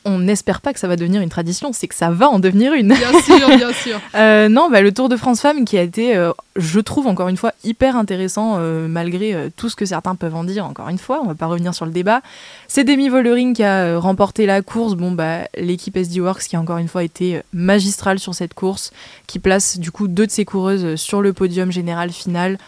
On 0.05 0.19
n'espère 0.19 0.61
pas 0.61 0.73
que 0.73 0.81
ça 0.81 0.89
va 0.89 0.97
devenir 0.97 1.23
une 1.23 1.29
tradition, 1.29 1.73
c'est 1.73 1.89
que 1.89 1.95
ça 1.95 2.11
va 2.11 2.29
en 2.29 2.39
devenir 2.39 2.75
une. 2.75 2.89
Bien 2.89 3.21
sûr, 3.21 3.49
bien 3.57 3.73
sûr. 3.83 4.01
Euh, 4.15 4.49
non, 4.49 4.71
bah, 4.71 4.83
le 4.83 4.93
Tour 4.93 5.09
de 5.09 5.17
France 5.17 5.41
Femmes 5.41 5.65
qui 5.65 5.79
a 5.79 5.83
été, 5.83 6.15
euh, 6.17 6.33
je 6.57 6.81
trouve 6.81 7.07
encore 7.07 7.29
une 7.29 7.37
fois, 7.37 7.53
hyper 7.65 7.97
intéressant 7.97 8.57
euh, 8.59 8.87
malgré 8.87 9.51
tout 9.57 9.69
ce 9.69 9.77
que 9.77 9.87
certains 9.87 10.15
peuvent 10.15 10.35
en 10.35 10.45
dire. 10.45 10.67
Encore 10.67 10.89
une 10.89 10.99
fois, 10.99 11.21
on 11.23 11.27
va 11.27 11.35
pas 11.35 11.47
revenir 11.47 11.75
sur 11.75 11.87
le 11.87 11.93
débat. 11.93 12.21
C'est 12.69 12.85
Demi 12.85 13.09
Vollering 13.09 13.55
qui 13.55 13.65
a 13.65 13.99
remporté 13.99 14.47
la 14.47 14.63
course. 14.63 14.95
Bon, 14.95 15.13
bah, 15.13 15.49
l'équipe 15.57 15.97
SD 15.97 16.21
Works 16.21 16.43
qui 16.43 16.57
a 16.57 16.61
encore 16.61 16.79
une 16.79 16.89
fois 16.89 17.03
été 17.03 17.41
magistrale 17.53 18.19
sur 18.19 18.35
cette 18.35 18.55
course, 18.55 18.93
qui 19.27 19.39
place 19.39 19.79
du 19.79 19.91
coup 19.91 20.09
deux 20.09 20.27
de 20.27 20.33
ses 20.33 20.45
coureuses 20.45 20.97
sur 20.97 21.23
le 21.23 21.33
podium 21.33 21.73
général 21.73 22.11
final. 22.11 22.59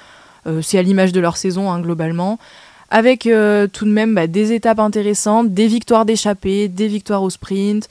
c'est 0.62 0.79
à 0.79 0.83
l'image 0.83 1.12
de 1.12 1.20
leur 1.20 1.37
saison, 1.37 1.70
hein, 1.70 1.81
globalement 1.81 2.38
avec 2.90 3.27
euh, 3.27 3.66
tout 3.66 3.85
de 3.85 3.90
même 3.90 4.14
bah, 4.14 4.27
des 4.27 4.53
étapes 4.53 4.79
intéressantes, 4.79 5.53
des 5.53 5.66
victoires 5.66 6.05
d'échappée, 6.05 6.68
des 6.68 6.88
victoires 6.88 7.22
au 7.22 7.31
sprint. 7.31 7.88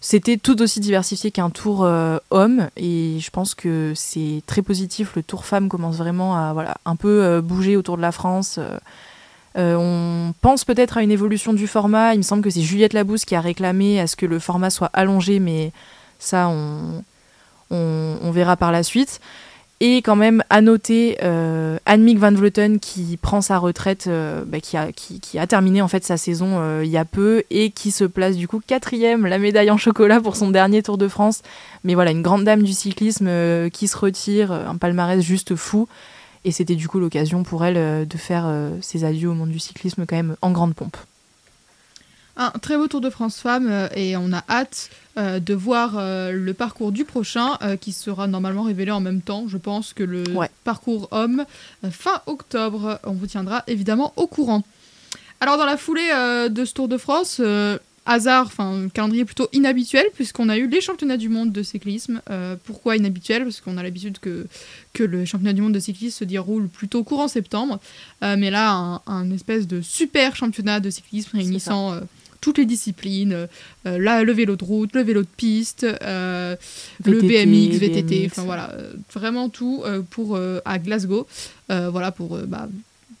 C'était 0.00 0.36
tout 0.36 0.60
aussi 0.60 0.80
diversifié 0.80 1.30
qu'un 1.30 1.48
tour 1.48 1.84
euh, 1.84 2.18
homme 2.30 2.68
et 2.76 3.16
je 3.20 3.30
pense 3.30 3.54
que 3.54 3.92
c'est 3.96 4.42
très 4.46 4.60
positif. 4.60 5.16
Le 5.16 5.22
tour 5.22 5.46
femme 5.46 5.68
commence 5.68 5.96
vraiment 5.96 6.36
à 6.36 6.52
voilà, 6.52 6.76
un 6.84 6.96
peu 6.96 7.22
euh, 7.22 7.40
bouger 7.40 7.76
autour 7.76 7.96
de 7.96 8.02
la 8.02 8.12
France. 8.12 8.60
on 9.56 10.34
pense 10.42 10.64
peut-être 10.64 10.98
à 10.98 11.02
une 11.02 11.10
évolution 11.10 11.54
du 11.54 11.66
format. 11.66 12.12
Il 12.14 12.18
me 12.18 12.22
semble 12.22 12.42
que 12.42 12.50
c'est 12.50 12.60
Juliette 12.60 12.92
Labousse 12.92 13.24
qui 13.24 13.34
a 13.34 13.40
réclamé 13.40 13.98
à 13.98 14.06
ce 14.06 14.16
que 14.16 14.26
le 14.26 14.38
format 14.38 14.68
soit 14.68 14.90
allongé, 14.92 15.40
mais 15.40 15.72
ça, 16.18 16.48
on, 16.48 17.02
on 17.70 18.30
verra 18.30 18.56
par 18.56 18.72
la 18.72 18.82
suite. 18.82 19.20
Et 19.80 19.98
quand 19.98 20.16
même 20.16 20.42
à 20.50 20.60
noter 20.60 21.18
euh, 21.22 21.78
Annemiek 21.84 22.18
van 22.18 22.32
Vleuten 22.32 22.78
qui 22.78 23.18
prend 23.20 23.40
sa 23.40 23.58
retraite, 23.58 24.06
euh, 24.06 24.44
bah, 24.46 24.60
qui, 24.60 24.76
a, 24.76 25.46
terminé 25.46 25.82
en 25.82 25.88
fait 25.88 26.04
sa 26.04 26.16
saison 26.16 26.60
euh, 26.60 26.82
il 26.84 26.90
y 26.90 26.96
a 26.96 27.04
peu 27.04 27.42
et 27.50 27.70
qui 27.70 27.90
se 27.90 28.04
place 28.04 28.36
du 28.36 28.46
coup 28.46 28.60
quatrième, 28.64 29.26
la 29.26 29.38
médaille 29.38 29.70
en 29.70 29.76
chocolat 29.76 30.20
pour 30.20 30.36
son 30.36 30.50
dernier 30.50 30.82
Tour 30.82 30.96
de 30.96 31.08
France. 31.08 31.42
Mais 31.82 31.94
voilà, 31.94 32.12
une 32.12 32.22
grande 32.22 32.44
dame 32.44 32.62
du 32.62 32.72
cyclisme 32.72 33.26
euh, 33.28 33.68
qui 33.68 33.88
se 33.88 33.96
retire, 33.96 34.52
un 34.52 34.76
palmarès 34.76 35.20
juste 35.20 35.56
fou. 35.56 35.88
Et 36.44 36.52
c'était 36.52 36.76
du 36.76 36.88
coup 36.88 37.00
l'occasion 37.00 37.42
pour 37.42 37.64
elle 37.64 38.06
de 38.06 38.16
faire 38.18 38.46
ses 38.82 39.04
adieux 39.04 39.30
au 39.30 39.34
monde 39.34 39.48
du 39.48 39.58
cyclisme 39.58 40.04
quand 40.06 40.16
même 40.16 40.36
en 40.42 40.50
grande 40.50 40.74
pompe. 40.74 40.98
Un 42.36 42.50
très 42.50 42.76
beau 42.76 42.88
Tour 42.88 43.00
de 43.00 43.10
France 43.10 43.38
femmes 43.38 43.68
euh, 43.70 43.88
et 43.94 44.16
on 44.16 44.32
a 44.32 44.42
hâte 44.48 44.90
euh, 45.16 45.38
de 45.38 45.54
voir 45.54 45.94
euh, 45.96 46.32
le 46.32 46.52
parcours 46.52 46.90
du 46.90 47.04
prochain 47.04 47.56
qui 47.80 47.92
sera 47.92 48.26
normalement 48.26 48.64
révélé 48.64 48.90
en 48.90 49.00
même 49.00 49.20
temps, 49.20 49.46
je 49.46 49.56
pense, 49.56 49.92
que 49.92 50.02
le 50.02 50.24
parcours 50.64 51.08
homme 51.12 51.44
fin 51.90 52.22
octobre. 52.26 52.98
On 53.04 53.12
vous 53.12 53.26
tiendra 53.26 53.62
évidemment 53.66 54.12
au 54.16 54.26
courant. 54.26 54.64
Alors 55.40 55.58
dans 55.58 55.64
la 55.64 55.76
foulée 55.76 56.10
de 56.50 56.64
ce 56.64 56.72
Tour 56.72 56.88
de 56.88 56.96
France, 56.96 57.40
hasard, 58.06 58.46
enfin 58.46 58.88
calendrier 58.92 59.24
plutôt 59.24 59.48
inhabituel 59.52 60.06
puisqu'on 60.14 60.48
a 60.48 60.56
eu 60.56 60.68
les 60.68 60.80
championnats 60.80 61.16
du 61.16 61.28
monde 61.28 61.52
de 61.52 61.62
cyclisme. 61.62 62.20
pourquoi 62.64 62.96
inhabituel? 62.96 63.44
Parce 63.44 63.60
qu'on 63.60 63.76
a 63.76 63.82
l'habitude 63.82 64.18
que, 64.18 64.46
que 64.92 65.04
le 65.04 65.24
championnat 65.24 65.52
du 65.52 65.62
monde 65.62 65.72
de 65.72 65.80
cyclisme 65.80 66.18
se 66.18 66.24
déroule 66.24 66.68
plutôt 66.68 67.04
courant 67.04 67.28
septembre. 67.28 67.78
mais 68.22 68.50
là, 68.50 68.72
un, 68.72 69.02
un, 69.06 69.30
espèce 69.30 69.66
de 69.66 69.80
super 69.80 70.36
championnat 70.36 70.80
de 70.80 70.90
cyclisme 70.90 71.36
réunissant 71.36 72.00
toutes 72.44 72.58
les 72.58 72.66
disciplines, 72.66 73.48
euh, 73.86 73.98
là, 73.98 74.22
le 74.22 74.30
vélo 74.30 74.54
de 74.54 74.64
route, 74.64 74.94
le 74.94 75.00
vélo 75.00 75.22
de 75.22 75.28
piste, 75.34 75.84
euh, 75.84 76.54
le 77.02 77.22
BMX, 77.22 77.78
VTT, 77.78 78.26
enfin 78.26 78.42
voilà, 78.42 78.70
euh, 78.72 78.92
vraiment 79.14 79.48
tout 79.48 79.82
pour 80.10 80.38
à 80.66 80.78
Glasgow, 80.78 81.26
voilà 81.68 82.12
pour 82.12 82.36
bah, 82.46 82.68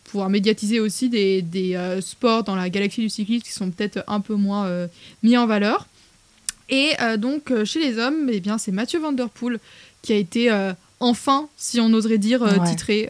pouvoir 0.04 0.28
médiatiser 0.28 0.78
aussi 0.78 1.08
des, 1.08 1.40
des 1.40 1.74
sports 2.02 2.44
dans 2.44 2.54
la 2.54 2.68
galaxie 2.68 3.00
du 3.00 3.08
cyclisme 3.08 3.44
qui 3.46 3.52
sont 3.52 3.70
peut-être 3.70 4.04
un 4.08 4.20
peu 4.20 4.34
moins 4.34 4.88
mis 5.22 5.38
en 5.38 5.46
valeur. 5.46 5.88
Et 6.68 6.92
donc 7.16 7.50
chez 7.64 7.80
les 7.80 7.98
hommes, 7.98 8.28
eh 8.30 8.40
bien 8.40 8.58
c'est 8.58 8.72
Mathieu 8.72 9.00
Van 9.00 9.12
Der 9.12 9.30
Poel 9.30 9.58
qui 10.02 10.12
a 10.12 10.16
été 10.16 10.50
enfin, 11.00 11.48
si 11.56 11.80
on 11.80 11.90
oserait 11.94 12.18
dire, 12.18 12.44
titré. 12.68 13.08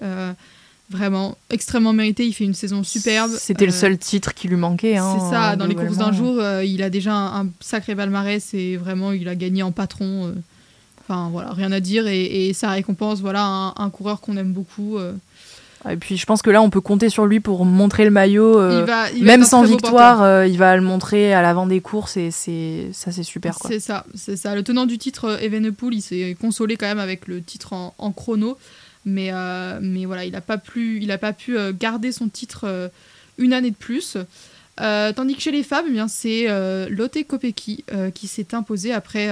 Vraiment, 0.95 1.37
extrêmement 1.51 1.93
mérité. 1.93 2.25
Il 2.25 2.33
fait 2.33 2.45
une 2.45 2.55
saison 2.55 2.85
superbe. 2.85 3.33
C'était 3.37 3.67
le 3.67 3.73
euh, 3.73 3.75
seul 3.75 3.99
titre 3.99 4.33
qui 4.33 4.47
lui 4.47 4.55
manquait. 4.55 4.97
Hein, 4.97 5.17
c'est 5.19 5.35
ça, 5.35 5.57
dans 5.57 5.67
les 5.67 5.75
courses 5.75 5.97
d'un 5.97 6.13
jour, 6.13 6.37
euh, 6.39 6.65
il 6.65 6.85
a 6.85 6.91
déjà 6.91 7.15
un, 7.15 7.49
sacré 7.59 7.97
palmarès 7.97 8.55
et 8.55 8.77
vraiment, 8.77 9.11
il 9.11 9.29
a 9.29 9.35
gagné 9.35 9.65
en 9.65 9.73
patron. 9.73 10.29
Euh. 10.29 10.33
Enfin, 11.01 11.31
voilà, 11.33 11.53
rien 11.53 11.73
à 11.73 11.81
dire. 11.81 12.07
Et, 12.07 12.53
ça 12.55 12.71
récompense 12.71 13.21
voilà, 13.21 13.75
un, 13.77 13.91
coureur 13.91 14.21
qu'on 14.21 14.37
aime 14.37 14.53
beaucoup. 14.53 14.99
Et 15.91 15.97
puis 15.97 16.17
je 16.17 16.25
pense 16.27 16.43
que 16.43 16.51
là, 16.51 16.63
on 16.63 16.71
peut 16.71 16.81
compter 16.81 17.09
sur 17.09 17.27
lui 17.27 17.41
pour 17.41 17.65
montrer 17.65 18.05
le 18.05 18.13
maillot. 18.13 18.61
même 19.21 19.43
sans 19.43 19.65
victoire, 19.65 20.47
il 20.47 20.57
va 20.59 20.77
le 20.77 20.83
montrer 20.83 21.35
à 21.35 21.43
l'avant 21.43 21.67
des 21.67 21.81
courses 21.81 22.17
et 22.17 22.31
c'est 22.31 22.91
ça, 22.93 23.11
c'est 23.11 23.25
super. 23.25 23.57
C'est 23.67 23.81
ça, 23.81 24.07
c'est 24.15 24.37
ça. 24.37 24.55
Le 24.55 24.63
tenant 24.63 24.87
du 24.87 24.97
titre, 24.97 25.43
Evenepoel, 25.43 25.95
il 25.95 26.03
s'est 26.03 26.37
consolé 26.41 26.77
quand 26.77 26.87
même 26.87 27.01
avec 27.01 27.27
le 27.27 27.43
titre 27.43 27.73
en 27.73 28.13
chrono. 28.13 28.57
Mais, 29.05 29.31
euh, 29.33 29.79
mais 29.83 30.05
voilà, 30.07 30.25
il 30.25 30.33
n'a 30.33 30.41
pas, 30.41 30.61
il 30.77 31.11
a 31.11 31.19
pas 31.19 31.33
pu 31.33 31.59
euh, 31.59 31.73
garder 31.79 32.13
son 32.13 32.29
titre 32.29 32.65
euh, 32.65 32.89
une 33.39 33.53
année 33.53 33.71
de 33.71 33.77
plus. 33.77 34.17
tandis 34.77 35.35
que 35.35 35.43
chez 35.43 35.53
les 35.53 35.63
femmes, 35.63 35.87
eh 35.89 35.93
bien, 35.93 36.09
c'est 36.09 36.47
Lotte 36.89 37.19
Kopecky 37.27 37.85
qui 38.15 38.29
s'est 38.29 38.55
imposée 38.55 38.93
après 38.93 39.29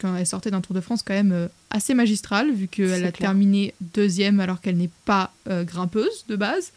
quand 0.00 0.16
elle 0.16 0.26
sortait 0.26 0.50
d'un 0.50 0.60
Tour 0.60 0.74
de 0.74 0.80
France 0.80 1.02
quand 1.02 1.14
même 1.14 1.48
assez 1.70 1.94
magistral, 1.94 2.50
vu 2.52 2.66
qu'elle 2.68 3.04
a 3.04 3.12
clair. 3.12 3.30
terminé 3.30 3.74
deuxième 3.94 4.40
alors 4.40 4.60
qu'elle 4.60 4.76
n'est 4.76 4.90
pas 5.04 5.32
euh, 5.48 5.64
grimpeuse 5.64 6.24
de 6.28 6.36
base. 6.36 6.72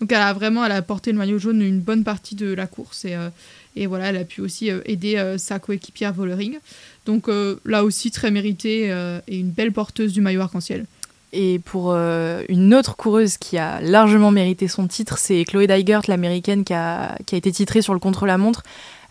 Donc 0.00 0.12
elle 0.12 0.20
a 0.20 0.32
vraiment 0.32 0.64
elle 0.64 0.72
a 0.72 0.82
porté 0.82 1.12
le 1.12 1.18
maillot 1.18 1.38
jaune 1.38 1.60
une 1.62 1.80
bonne 1.80 2.04
partie 2.04 2.34
de 2.34 2.52
la 2.52 2.66
course 2.66 3.04
et, 3.04 3.14
euh, 3.14 3.30
et 3.74 3.86
voilà, 3.86 4.06
elle 4.06 4.16
a 4.16 4.24
pu 4.24 4.40
aussi 4.40 4.70
euh, 4.70 4.80
aider 4.86 5.36
sa 5.38 5.58
coéquipière 5.58 6.12
Vollering. 6.12 6.58
Donc 7.06 7.28
là 7.64 7.84
aussi 7.84 8.10
très 8.10 8.30
méritée 8.30 8.88
et 9.28 9.38
une 9.38 9.48
belle 9.48 9.72
porteuse 9.72 10.12
du 10.12 10.20
maillot 10.20 10.42
arc-en-ciel. 10.42 10.84
Et 11.32 11.58
pour 11.58 11.92
euh, 11.92 12.42
une 12.48 12.74
autre 12.74 12.96
coureuse 12.96 13.36
qui 13.36 13.58
a 13.58 13.80
largement 13.80 14.30
mérité 14.30 14.66
son 14.66 14.86
titre, 14.86 15.18
c'est 15.18 15.44
Chloé 15.44 15.66
Dygert, 15.66 16.02
l'américaine, 16.08 16.64
qui 16.64 16.72
a, 16.72 17.16
qui 17.26 17.34
a 17.34 17.38
été 17.38 17.52
titrée 17.52 17.82
sur 17.82 17.92
le 17.92 18.00
contre-la-montre. 18.00 18.62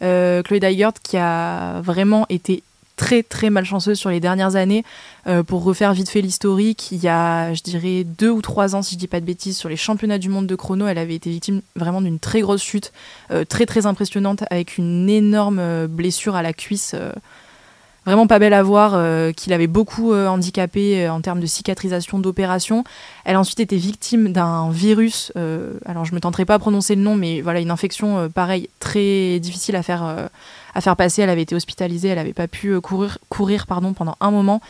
Euh, 0.01 0.41
Chloé 0.41 0.60
Dygert 0.60 0.93
qui 1.03 1.17
a 1.17 1.80
vraiment 1.82 2.25
été 2.30 2.63
très 2.95 3.21
très 3.21 3.51
malchanceuse 3.51 3.99
sur 3.99 4.10
les 4.10 4.19
dernières 4.19 4.56
années. 4.56 4.84
Euh, 5.27 5.43
pour 5.43 5.63
refaire 5.63 5.93
vite 5.93 6.10
fait 6.10 6.21
l'historique, 6.21 6.91
il 6.91 7.03
y 7.03 7.08
a, 7.08 7.53
je 7.53 7.62
dirais, 7.62 8.03
deux 8.03 8.32
ou 8.32 8.41
trois 8.41 8.75
ans, 8.75 8.82
si 8.82 8.95
je 8.95 8.99
dis 8.99 9.08
pas 9.08 9.19
de 9.19 9.25
bêtises, 9.25 9.56
sur 9.56 9.69
les 9.69 9.77
championnats 9.77 10.17
du 10.17 10.30
monde 10.30 10.47
de 10.47 10.56
chrono, 10.56 10.88
elle 10.88 10.97
avait 10.97 11.15
été 11.15 11.30
victime 11.30 11.62
vraiment 11.75 12.01
d'une 12.01 12.17
très 12.17 12.41
grosse 12.41 12.63
chute, 12.63 12.91
euh, 13.30 13.45
très 13.45 13.67
très 13.67 13.86
impressionnante, 13.86 14.43
avec 14.49 14.80
une 14.80 15.08
énorme 15.08 15.86
blessure 15.86 16.36
à 16.36 16.41
la 16.41 16.53
cuisse. 16.53 16.95
Vraiment 18.08 18.26
pas 18.26 18.39
belle 18.39 18.54
à 18.54 18.63
voir, 18.63 18.93
euh, 18.96 19.34
qui 19.34 19.50
l'avait 19.50 19.67
beaucoup 19.67 20.13
euh, 20.13 20.28
handicapée 20.28 21.06
euh, 21.06 21.12
en 21.12 21.20
termes 21.20 21.41
de 21.41 21.46
cicatrisation 21.46 22.20
d'opération. 22.20 22.86
Elle 23.26 23.36
a 23.36 23.39
ensuite 23.39 23.60
été 23.60 23.76
victime 23.76 24.32
d'un 24.32 24.72
virus, 24.72 25.34
alors 25.86 26.06
je 26.06 26.15
me 26.15 26.22
tenterai 26.22 26.46
pas 26.46 26.54
à 26.54 26.60
prononcer 26.60 26.96
le 26.96 27.02
nom, 27.02 27.15
mais 27.15 27.41
voilà, 27.41 27.60
une 27.60 27.70
infection 27.70 28.17
euh, 28.17 28.30
pareil, 28.30 28.70
très 28.80 29.39
difficile 29.39 29.76
à 29.76 29.84
faire, 29.84 30.30
à 30.74 30.82
faire 30.82 30.96
passer. 30.96 31.22
Elle 31.22 31.30
avait 31.30 31.41
été 31.41 31.54
hospitalisée, 31.54 32.08
elle 32.08 32.17
n'avait 32.17 32.32
pas 32.32 32.48
pu 32.48 32.80
courir, 32.80 33.17
courir 33.28 33.67
pardon, 33.67 33.91
pendant 33.91 34.15
un 34.22 34.32
moment. 34.32 34.62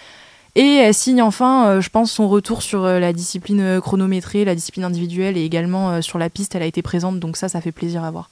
Et 0.55 0.77
elle 0.77 0.93
signe 0.95 1.21
enfin, 1.21 1.79
je 1.79 1.89
pense, 1.89 2.11
son 2.11 2.27
retour 2.27 2.63
sur 2.63 2.81
la 2.81 3.13
discipline 3.13 3.79
chronométrée, 3.79 4.45
la 4.45 4.55
discipline 4.55 4.85
individuelle 4.85 5.37
et 5.37 5.45
également 5.45 6.01
sur 6.01 6.17
la 6.17 6.31
piste, 6.31 6.55
elle 6.55 6.63
a 6.63 6.65
été 6.65 6.81
présente, 6.81 7.19
donc 7.19 7.37
ça, 7.37 7.47
ça 7.47 7.61
fait 7.61 7.71
plaisir 7.71 8.03
à 8.03 8.09
voir. 8.09 8.31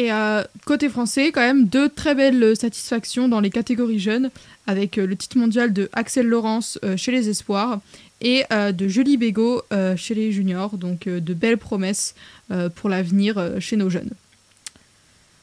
Et 0.00 0.10
euh, 0.10 0.42
côté 0.64 0.88
français, 0.88 1.30
quand 1.30 1.42
même 1.42 1.66
deux 1.66 1.90
très 1.90 2.14
belles 2.14 2.56
satisfactions 2.56 3.28
dans 3.28 3.40
les 3.40 3.50
catégories 3.50 3.98
jeunes, 3.98 4.30
avec 4.66 4.96
euh, 4.96 5.06
le 5.06 5.14
titre 5.14 5.36
mondial 5.36 5.74
de 5.74 5.90
Axel 5.92 6.26
Laurence 6.26 6.78
euh, 6.82 6.96
chez 6.96 7.12
les 7.12 7.28
espoirs 7.28 7.80
et 8.22 8.44
de 8.50 8.88
Julie 8.88 9.16
Bégaud 9.16 9.62
chez 9.96 10.14
les 10.14 10.30
juniors. 10.30 10.76
Donc 10.76 11.08
de 11.08 11.32
belles 11.32 11.56
promesses 11.56 12.14
pour 12.74 12.90
l'avenir 12.90 13.42
chez 13.60 13.78
nos 13.78 13.88
jeunes. 13.88 14.10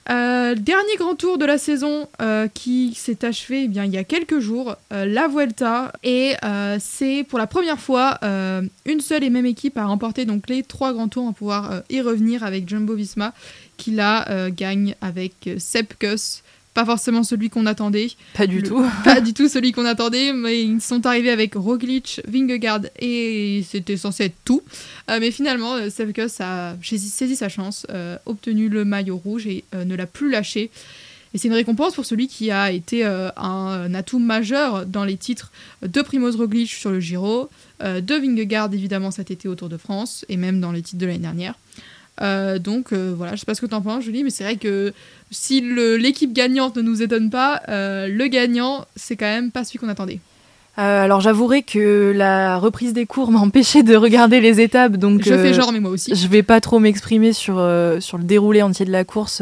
Dernier 0.08 0.96
grand 1.00 1.16
tour 1.16 1.40
de 1.40 1.46
la 1.46 1.58
saison 1.58 2.08
qui 2.54 2.94
s'est 2.94 3.26
achevé 3.26 3.64
eh 3.64 3.68
bien, 3.68 3.84
il 3.84 3.92
y 3.92 3.98
a 3.98 4.04
quelques 4.04 4.38
jours, 4.38 4.76
la 4.92 5.28
Vuelta, 5.28 5.92
et 6.04 6.36
c'est 6.78 7.26
pour 7.28 7.40
la 7.40 7.48
première 7.48 7.80
fois 7.80 8.20
une 8.22 9.02
seule 9.02 9.24
et 9.24 9.32
même 9.32 9.48
équipe 9.48 9.76
à 9.80 9.86
remporter 9.86 10.26
donc 10.26 10.48
les 10.48 10.62
trois 10.62 10.94
grands 10.94 11.08
tours, 11.08 11.26
va 11.26 11.34
pouvoir 11.34 11.82
y 11.90 12.00
revenir 12.02 12.44
avec 12.44 12.70
Jumbo 12.70 12.94
Visma 12.94 13.34
qui 13.78 13.92
là 13.92 14.30
euh, 14.30 14.50
gagne 14.54 14.96
avec 15.02 15.34
euh, 15.48 15.56
Sepp 15.60 15.94
Kuss, 16.00 16.44
pas 16.74 16.86
forcément 16.86 17.24
celui 17.24 17.50
qu'on 17.50 17.66
attendait, 17.66 18.10
Pas 18.36 18.46
du 18.48 18.62
Le- 18.62 18.68
tout. 18.68 18.86
pas 19.04 19.22
du 19.22 19.34
tout 19.34 19.48
celui 19.48 19.72
qu'on 19.72 19.86
attendait, 19.86 20.34
mais 20.34 20.62
ils 20.62 20.82
sont 20.82 21.06
arrivés 21.06 21.32
avec 21.32 21.56
Roglic, 21.56 22.22
Vingegaard 22.28 22.82
et 23.00 23.64
c'était 23.68 23.98
censé 23.98 24.26
être 24.26 24.36
tout. 24.46 24.62
Euh, 25.10 25.18
mais 25.20 25.32
finalement, 25.32 25.90
Sepp 25.90 26.14
Kuss 26.14 26.40
a 26.42 26.76
saisi, 26.84 27.10
saisi 27.10 27.36
sa 27.36 27.50
chance, 27.50 27.86
obtenu 28.26 28.70
le 28.70 28.86
maillot 28.86 29.18
rouge 29.18 29.48
et 29.48 29.64
ne 29.74 29.96
l'a 29.96 30.06
plus 30.06 30.30
lâché. 30.30 30.70
Et 31.34 31.38
c'est 31.38 31.48
une 31.50 31.54
récompense 31.54 31.94
pour 31.96 32.06
celui 32.06 32.28
qui 32.28 32.52
a 32.52 32.72
été 32.72 33.06
euh, 33.06 33.30
un, 33.38 33.94
atout 33.94 34.20
majeur 34.20 34.86
dans 34.86 35.04
les 35.04 35.18
titres 35.18 35.52
de 35.82 36.02
Primoz 36.02 36.36
Roglic 36.38 36.70
sur 36.70 36.90
le 36.90 37.00
Giro, 37.00 37.50
euh, 37.84 38.02
de 38.02 38.16
Vingegaard 38.16 38.74
évidemment 38.74 39.12
cet 39.12 39.30
été 39.30 39.48
au 39.48 39.56
Tour 39.56 39.70
de 39.70 39.78
France 39.78 40.26
et 40.30 40.38
même 40.38 40.62
dans 40.62 40.72
les 40.72 40.82
titres 40.82 41.00
de 41.00 41.06
l'année 41.06 41.20
dernière. 41.20 41.56
Euh, 42.22 42.58
donc 42.60 42.94
euh, 42.94 43.14
voilà, 43.16 43.36
je 43.36 43.40
sais 43.42 43.46
pas 43.46 43.54
ce 43.56 43.62
que 43.62 43.66
t'en 43.68 43.82
penses 43.82 44.04
Julie, 44.04 44.24
mais 44.24 44.30
c'est 44.30 44.44
vrai 44.44 44.56
que 44.56 44.94
si 45.32 45.62
l'équipe 45.62 46.34
gagnante 46.34 46.76
ne 46.78 46.82
nous 46.82 47.02
étonne 47.02 47.30
pas, 47.30 47.62
euh, 47.70 48.08
le 48.08 48.28
gagnant 48.28 48.86
c'est 48.96 49.16
quand 49.16 49.26
même 49.26 49.52
pas 49.52 49.64
celui 49.64 49.80
qu'on 49.80 49.90
attendait. 49.90 50.20
Alors 50.80 51.22
j'avouerai 51.22 51.64
que 51.64 52.14
la 52.16 52.58
reprise 52.60 52.94
des 52.94 53.06
cours 53.08 53.32
m'a 53.32 53.40
empêché 53.40 53.84
de 53.84 53.96
regarder 53.96 54.40
les 54.42 54.62
étapes, 54.62 54.98
donc 54.98 55.24
je 55.24 55.34
fais 55.34 55.54
genre 55.54 55.72
mais 55.72 55.80
moi 55.80 55.92
aussi. 55.92 56.14
je 56.16 56.28
vais 56.28 56.44
pas 56.44 56.62
trop 56.62 56.80
m'exprimer 56.80 57.34
sur, 57.34 57.56
sur 58.00 58.18
le 58.18 58.24
déroulé 58.24 58.62
entier 58.62 58.86
de 58.86 58.92
la 58.92 59.04
course, 59.04 59.42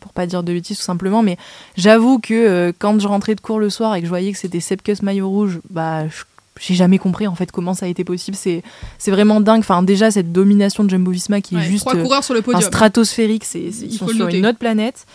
pour 0.00 0.12
pas 0.12 0.26
dire 0.26 0.42
de 0.42 0.52
bêtises 0.52 0.76
tout 0.78 0.84
simplement, 0.84 1.22
mais 1.22 1.38
j'avoue 1.76 2.18
que 2.18 2.34
euh, 2.34 2.72
quand 2.78 3.00
je 3.00 3.08
rentrais 3.08 3.34
de 3.34 3.40
cours 3.40 3.58
le 3.58 3.70
soir 3.70 3.94
et 3.94 4.00
que 4.00 4.04
je 4.06 4.10
voyais 4.10 4.32
que 4.32 4.38
c'était 4.38 4.60
Sepkus 4.60 5.02
maillot 5.02 5.28
rouge, 5.28 5.60
bah 5.70 6.06
je- 6.08 6.24
j'ai 6.60 6.74
jamais 6.74 6.98
compris 6.98 7.26
en 7.26 7.34
fait 7.34 7.50
comment 7.52 7.74
ça 7.74 7.86
a 7.86 7.88
été 7.88 8.04
possible. 8.04 8.36
C'est 8.36 8.62
c'est 8.98 9.10
vraiment 9.10 9.40
dingue. 9.40 9.60
Enfin 9.60 9.82
déjà 9.82 10.10
cette 10.10 10.32
domination 10.32 10.84
de 10.84 10.90
Jumbo 10.90 11.10
Visma 11.10 11.40
qui 11.40 11.54
Ouais, 11.56 11.62
est 11.62 11.64
juste 11.64 11.84
trois 11.86 11.96
coureurs 11.96 12.24
sur 12.24 12.34
le 12.34 12.40
un 12.40 12.42
podium. 12.42 12.62
stratosphérique, 12.62 13.44
c'est, 13.44 13.70
c'est- 13.72 13.84
Il 13.86 13.92
ils 13.92 13.98
sont 13.98 14.08
sur 14.08 14.28
une 14.28 14.46
autre 14.46 14.58
planète. 14.58 15.06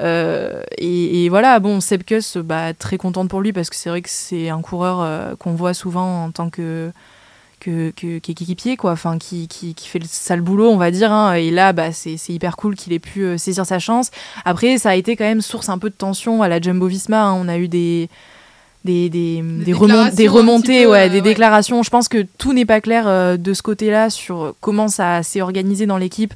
Euh, 0.00 0.62
et, 0.78 1.24
et 1.24 1.28
voilà, 1.28 1.60
bon, 1.60 1.80
Sepkus, 1.80 2.38
bah, 2.38 2.72
très 2.72 2.96
contente 2.96 3.28
pour 3.28 3.40
lui 3.42 3.52
parce 3.52 3.68
que 3.68 3.76
c'est 3.76 3.90
vrai 3.90 4.00
que 4.00 4.08
c'est 4.08 4.48
un 4.48 4.62
coureur 4.62 5.00
euh, 5.02 5.34
qu'on 5.36 5.52
voit 5.52 5.74
souvent 5.74 6.24
en 6.24 6.30
tant 6.30 6.48
que 6.50 6.90
qu'équipier, 7.64 8.76
quoi, 8.76 8.90
enfin, 8.92 9.18
qui, 9.18 9.46
qui, 9.48 9.74
qui 9.74 9.88
fait 9.88 9.98
le 10.00 10.06
sale 10.08 10.40
boulot, 10.40 10.68
on 10.70 10.76
va 10.76 10.90
dire. 10.90 11.12
hein. 11.12 11.34
Et 11.34 11.50
là, 11.50 11.72
bah, 11.72 11.92
c'est, 11.92 12.16
c'est 12.16 12.32
hyper 12.32 12.56
cool 12.56 12.74
qu'il 12.74 12.92
ait 12.92 12.98
pu 12.98 13.22
euh, 13.24 13.38
saisir 13.38 13.64
sa 13.66 13.78
chance. 13.78 14.10
Après, 14.44 14.78
ça 14.78 14.90
a 14.90 14.94
été 14.96 15.14
quand 15.14 15.24
même 15.24 15.40
source 15.42 15.68
un 15.68 15.78
peu 15.78 15.88
de 15.90 15.94
tension 15.94 16.42
à 16.42 16.48
la 16.48 16.60
Jumbo 16.60 16.86
Visma. 16.86 17.22
hein. 17.24 17.34
On 17.34 17.48
a 17.48 17.58
eu 17.58 17.68
des. 17.68 18.08
Des, 18.84 19.08
des, 19.08 19.42
remontées, 19.72 20.10
petit 20.10 20.26
peu, 20.84 20.90
ouais, 20.90 21.06
euh, 21.06 21.08
des 21.08 21.14
ouais. 21.16 21.20
déclarations. 21.20 21.82
Je 21.84 21.90
pense 21.90 22.08
que 22.08 22.26
tout 22.38 22.52
n'est 22.52 22.64
pas 22.66 22.80
clair 22.80 23.04
euh, 23.06 23.36
de 23.36 23.54
ce 23.54 23.62
côté-là 23.62 24.10
sur 24.10 24.54
comment 24.60 24.88
ça 24.88 25.22
s'est 25.22 25.40
organisé 25.40 25.86
dans 25.86 25.98
l'équipe. 25.98 26.34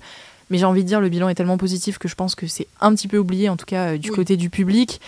Mais 0.50 0.58
j'ai 0.58 0.64
envie 0.64 0.84
de 0.84 0.88
dire, 0.88 1.00
le 1.00 1.08
bilan 1.08 1.28
est 1.28 1.34
tellement 1.34 1.58
positif 1.58 1.98
que 1.98 2.06
je 2.06 2.14
pense 2.14 2.36
que 2.36 2.46
c'est 2.46 2.68
un 2.80 2.94
petit 2.94 3.08
peu 3.08 3.18
oublié, 3.18 3.48
en 3.48 3.56
tout 3.56 3.66
cas 3.66 3.94
euh, 3.94 3.98
du 3.98 4.10
Oui. 4.10 4.16
côté 4.16 4.36
du 4.36 4.48
public. 4.48 5.00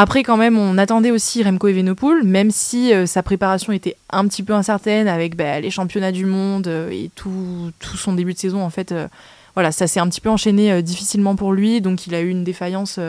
Après, 0.00 0.22
quand 0.22 0.36
même, 0.36 0.56
on 0.56 0.78
attendait 0.78 1.10
aussi 1.10 1.42
Remco 1.42 1.66
Evenepoel, 1.66 2.22
même 2.22 2.52
si 2.52 2.92
euh, 2.92 3.04
sa 3.06 3.24
préparation 3.24 3.72
était 3.72 3.96
un 4.10 4.28
petit 4.28 4.44
peu 4.44 4.52
incertaine 4.52 5.08
avec 5.08 5.34
bah, 5.34 5.58
les 5.58 5.70
championnats 5.70 6.12
du 6.12 6.24
monde 6.24 6.68
euh, 6.68 6.88
et 6.90 7.10
tout, 7.16 7.72
tout 7.80 7.96
son 7.96 8.12
début 8.12 8.32
de 8.32 8.38
saison. 8.38 8.62
En 8.62 8.70
fait, 8.70 8.92
euh, 8.92 9.08
voilà, 9.54 9.72
ça 9.72 9.88
s'est 9.88 9.98
un 9.98 10.08
petit 10.08 10.20
peu 10.20 10.28
enchaîné 10.30 10.82
difficilement 10.82 11.34
pour 11.34 11.52
lui, 11.52 11.80
donc 11.80 12.06
il 12.06 12.14
a 12.14 12.20
eu 12.20 12.28
une 12.28 12.44
défaillance 12.44 13.00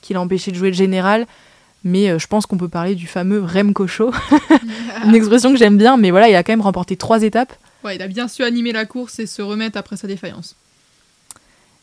qui 0.00 0.14
l'a 0.14 0.22
empêché 0.22 0.50
de 0.50 0.56
jouer 0.56 0.68
le 0.70 0.74
général. 0.74 1.26
Mais 1.84 2.10
euh, 2.10 2.18
je 2.18 2.26
pense 2.26 2.46
qu'on 2.46 2.56
peut 2.58 2.68
parler 2.68 2.94
du 2.94 3.06
fameux 3.06 3.42
Remco 3.44 3.86
Show, 3.86 4.12
une 5.04 5.14
expression 5.14 5.50
que 5.52 5.58
j'aime 5.58 5.76
bien, 5.76 5.96
mais 5.96 6.10
voilà, 6.10 6.28
il 6.28 6.34
a 6.34 6.42
quand 6.42 6.52
même 6.52 6.60
remporté 6.60 6.96
trois 6.96 7.22
étapes. 7.22 7.52
Ouais, 7.84 7.96
il 7.96 8.02
a 8.02 8.06
bien 8.08 8.28
su 8.28 8.44
animer 8.44 8.72
la 8.72 8.84
course 8.86 9.18
et 9.18 9.26
se 9.26 9.42
remettre 9.42 9.76
après 9.78 9.96
sa 9.96 10.06
défaillance. 10.06 10.54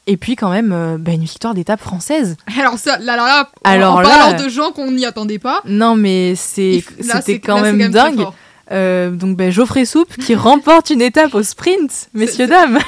Et 0.08 0.18
puis 0.18 0.36
quand 0.36 0.50
même, 0.50 0.72
euh, 0.72 0.98
bah, 0.98 1.12
une 1.12 1.24
victoire 1.26 1.54
d'étape 1.54 1.82
française. 1.82 2.38
Alors 2.58 2.80
ça, 2.80 2.98
là, 3.00 3.16
là, 3.16 3.26
là, 3.28 3.50
Alors 3.64 3.98
en 3.98 4.02
là- 4.02 4.10
parlant 4.10 4.44
de 4.44 4.50
gens 4.50 4.72
qu'on 4.72 4.92
n'y 4.92 5.06
attendait 5.06 5.38
pas, 5.40 5.62
Non, 5.66 5.96
mais 5.96 6.34
c'est, 6.36 6.84
c'était 7.02 7.40
quand 7.40 7.62
même 7.62 7.90
dingue. 7.92 8.26
Euh, 8.72 9.10
donc 9.10 9.36
ben, 9.36 9.52
Geoffrey 9.52 9.84
Soupe 9.86 10.16
qui 10.18 10.36
remporte 10.36 10.92
une 10.92 11.02
étape 11.02 11.34
au 11.36 11.42
sprint, 11.44 12.10
messieurs, 12.14 12.48
dames. 12.48 12.80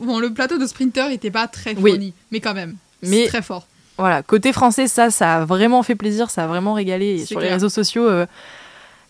Bon, 0.00 0.18
le 0.18 0.32
plateau 0.32 0.58
de 0.58 0.66
sprinter 0.66 1.08
n'était 1.10 1.30
pas 1.30 1.46
très 1.48 1.74
Oui. 1.76 1.90
fourni, 1.92 2.14
mais 2.30 2.40
quand 2.40 2.54
même, 2.54 2.76
Mais- 3.02 3.24
c'est 3.24 3.28
très 3.28 3.42
fort. 3.42 3.66
Voilà, 4.00 4.22
côté 4.22 4.52
français, 4.52 4.88
ça, 4.88 5.10
ça 5.10 5.36
a 5.36 5.44
vraiment 5.44 5.82
fait 5.82 5.94
plaisir, 5.94 6.30
ça 6.30 6.44
a 6.44 6.46
vraiment 6.46 6.72
régalé. 6.74 7.20
Et 7.20 7.26
sur 7.26 7.38
les 7.40 7.48
réseaux 7.48 7.68
sociaux, 7.68 8.08
euh, 8.08 8.26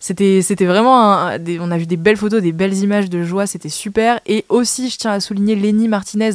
c'était, 0.02 0.40
c'était 0.40 0.64
vraiment. 0.64 0.98
un- 1.02 1.38
des- 1.38 1.60
on 1.60 1.70
a 1.70 1.76
vu 1.76 1.86
des 1.86 1.98
belles 1.98 2.16
photos, 2.16 2.40
des 2.40 2.52
belles 2.52 2.74
images 2.78 3.10
de 3.10 3.22
joie, 3.22 3.46
c'était 3.46 3.68
super. 3.68 4.18
Et 4.26 4.46
aussi, 4.48 4.88
je 4.88 4.96
tiens 4.96 5.12
à 5.12 5.20
souligner 5.20 5.54
Lenny 5.54 5.88
Martinez, 5.88 6.30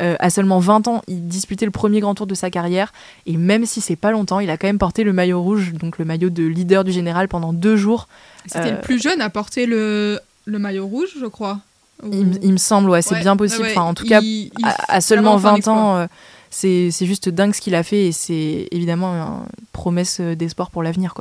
euh, 0.00 0.16
à 0.18 0.30
seulement 0.30 0.58
20 0.58 0.88
ans, 0.88 1.02
il 1.06 1.26
disputait 1.26 1.66
le 1.66 1.70
premier 1.70 2.00
grand 2.00 2.14
tour 2.14 2.26
de 2.26 2.34
sa 2.34 2.48
carrière. 2.50 2.92
Et 3.26 3.36
même 3.36 3.66
si 3.66 3.82
c'est 3.82 3.96
pas 3.96 4.10
longtemps, 4.10 4.40
il 4.40 4.48
a 4.48 4.56
quand 4.56 4.68
même 4.68 4.78
porté 4.78 5.04
le 5.04 5.12
maillot 5.12 5.42
rouge, 5.42 5.74
donc 5.74 5.98
le 5.98 6.06
maillot 6.06 6.30
de 6.30 6.44
leader 6.44 6.82
du 6.82 6.92
général 6.92 7.28
pendant 7.28 7.52
deux 7.52 7.76
jours. 7.76 8.08
C'était 8.46 8.68
Euh, 8.68 8.76
le 8.76 8.80
plus 8.80 9.00
jeune 9.02 9.20
à 9.20 9.28
porter 9.28 9.66
le, 9.66 10.18
le 10.46 10.58
maillot 10.58 10.86
rouge, 10.86 11.10
je 11.20 11.26
crois. 11.26 11.58
Ou- 12.02 12.08
Il, 12.12 12.26
me- 12.26 12.38
il 12.42 12.52
me 12.52 12.56
semble, 12.56 12.88
ouais, 12.88 13.02
c'est 13.02 13.16
Ouais, 13.16 13.20
bien 13.20 13.36
possible. 13.36 13.64
ouais. 13.64 13.70
Enfin, 13.72 13.82
en 13.82 13.92
tout 13.92 14.06
cas, 14.06 14.20
Il- 14.22 14.50
à, 14.64 14.94
à 14.94 15.00
seulement 15.02 15.36
vraiment 15.36 15.40
fait 15.42 15.48
un 15.48 15.50
20 15.50 15.56
exploit. 15.58 15.74
ans, 15.76 15.96
euh, 15.98 16.06
c'est 16.50 16.90
juste 16.90 17.28
dingue 17.28 17.54
ce 17.54 17.60
qu'il 17.60 17.76
a 17.76 17.84
fait 17.84 18.08
et 18.08 18.12
c'est 18.12 18.66
évidemment 18.72 19.14
une 19.14 19.46
promesse 19.72 20.18
euh, 20.20 20.34
d'espoir 20.34 20.70
pour 20.70 20.82
l'avenir. 20.82 21.14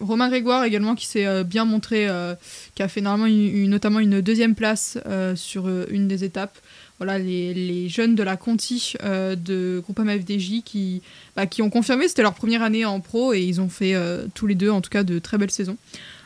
Romain 0.00 0.28
Grégoire 0.28 0.64
également 0.64 0.94
qui 0.94 1.06
s'est 1.06 1.26
euh, 1.26 1.44
bien 1.44 1.64
montré, 1.64 2.06
euh, 2.08 2.34
qui 2.74 2.82
a 2.82 2.88
fait 2.88 3.00
notamment 3.00 3.98
une 3.98 4.20
deuxième 4.20 4.54
place 4.54 4.98
sur 5.34 5.68
une 5.90 6.08
des 6.08 6.24
étapes. 6.24 6.58
Voilà, 6.98 7.18
les, 7.18 7.52
les 7.52 7.88
jeunes 7.88 8.14
de 8.14 8.22
la 8.22 8.36
Conti 8.36 8.94
de 9.02 9.80
Groupama 9.82 10.18
FDJ 10.18 10.62
qui, 10.64 11.02
bah, 11.36 11.46
qui 11.46 11.60
ont 11.60 11.68
confirmé, 11.68 12.08
c'était 12.08 12.22
leur 12.22 12.34
première 12.34 12.62
année 12.62 12.84
en 12.84 13.00
pro 13.00 13.34
et 13.34 13.42
ils 13.42 13.60
ont 13.60 13.68
fait 13.68 13.94
tous 14.34 14.46
les 14.46 14.54
deux 14.54 14.70
en 14.70 14.80
tout 14.80 14.90
cas 14.90 15.02
de 15.02 15.18
très 15.18 15.36
belles 15.36 15.50
saisons. 15.50 15.76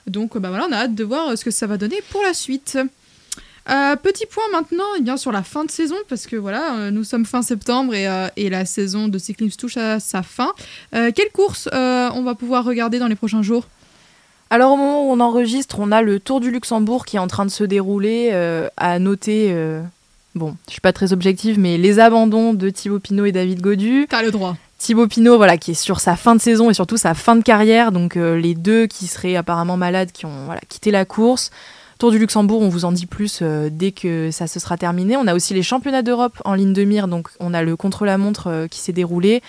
Donc 0.06 0.36
bah 0.38 0.48
voilà, 0.48 0.66
on 0.68 0.72
a 0.72 0.76
hâte 0.76 0.94
de 0.94 1.04
voir 1.04 1.36
ce 1.36 1.44
que 1.44 1.50
ça 1.50 1.66
va 1.66 1.76
donner 1.76 2.00
pour 2.10 2.22
la 2.22 2.34
suite. 2.34 2.78
Euh, 3.68 3.94
petit 3.96 4.26
point 4.26 4.44
maintenant 4.52 4.84
eh 4.98 5.02
bien, 5.02 5.16
sur 5.16 5.32
la 5.32 5.42
fin 5.42 5.64
de 5.64 5.70
saison, 5.70 5.96
parce 6.08 6.26
que 6.26 6.36
voilà, 6.36 6.76
euh, 6.76 6.90
nous 6.90 7.04
sommes 7.04 7.26
fin 7.26 7.42
septembre 7.42 7.94
et, 7.94 8.08
euh, 8.08 8.28
et 8.36 8.48
la 8.48 8.64
saison 8.64 9.08
de 9.08 9.18
cyclisme 9.18 9.56
touche 9.56 9.76
à 9.76 10.00
sa 10.00 10.22
fin. 10.22 10.52
Euh, 10.94 11.10
quelle 11.14 11.30
course 11.30 11.68
euh, 11.72 12.08
on 12.14 12.22
va 12.22 12.34
pouvoir 12.34 12.64
regarder 12.64 12.98
dans 12.98 13.06
les 13.06 13.14
prochains 13.14 13.42
jours? 13.42 13.64
Alors 14.48 14.72
au 14.72 14.76
moment 14.76 15.06
où 15.06 15.12
on 15.12 15.20
enregistre, 15.20 15.76
on 15.78 15.92
a 15.92 16.02
le 16.02 16.18
Tour 16.18 16.40
du 16.40 16.50
Luxembourg 16.50 17.04
qui 17.04 17.16
est 17.16 17.20
en 17.20 17.28
train 17.28 17.44
de 17.44 17.50
se 17.50 17.62
dérouler. 17.62 18.32
à 18.76 18.98
noter, 18.98 19.54
bon, 20.34 20.56
je 20.66 20.72
suis 20.72 20.80
pas 20.80 20.92
très 20.92 21.12
objective, 21.12 21.56
mais 21.56 21.78
les 21.78 22.00
abandons 22.00 22.52
de 22.52 22.68
Thibaut 22.68 22.98
Pinot 22.98 23.26
et 23.26 23.32
David 23.32 23.60
Godu. 23.60 24.06
T'as 24.10 24.22
le 24.22 24.32
droit. 24.32 24.56
Thibaut 24.78 25.06
Pinot, 25.06 25.36
voilà, 25.36 25.56
qui 25.56 25.70
est 25.70 25.74
sur 25.74 26.00
sa 26.00 26.16
fin 26.16 26.34
de 26.34 26.40
saison 26.40 26.68
et 26.68 26.74
surtout 26.74 26.96
sa 26.96 27.14
fin 27.14 27.36
de 27.36 27.42
carrière. 27.42 27.92
Donc 27.92 28.16
les 28.16 28.56
deux 28.56 28.88
qui 28.88 29.06
seraient 29.06 29.36
apparemment 29.36 29.76
malades, 29.76 30.10
qui 30.10 30.26
ont 30.26 30.46
voilà, 30.46 30.62
quitté 30.68 30.90
la 30.90 31.04
course. 31.04 31.52
Tour 32.00 32.12
du 32.12 32.18
Luxembourg, 32.18 32.62
on 32.62 32.70
vous 32.70 32.86
en 32.86 32.92
dit 32.92 33.04
plus 33.04 33.40
euh, 33.42 33.68
dès 33.70 33.92
que 33.92 34.30
ça 34.30 34.46
se 34.46 34.58
sera 34.58 34.78
terminé. 34.78 35.18
On 35.18 35.26
a 35.26 35.34
aussi 35.34 35.52
les 35.52 35.62
championnats 35.62 36.00
d'Europe 36.00 36.40
en 36.46 36.54
ligne 36.54 36.72
de 36.72 36.82
mire, 36.82 37.08
donc 37.08 37.28
on 37.40 37.52
a 37.52 37.62
le 37.62 37.76
contre-la-montre 37.76 38.46
euh, 38.46 38.68
qui 38.68 38.78
s'est 38.78 38.94
déroulé. 38.94 39.42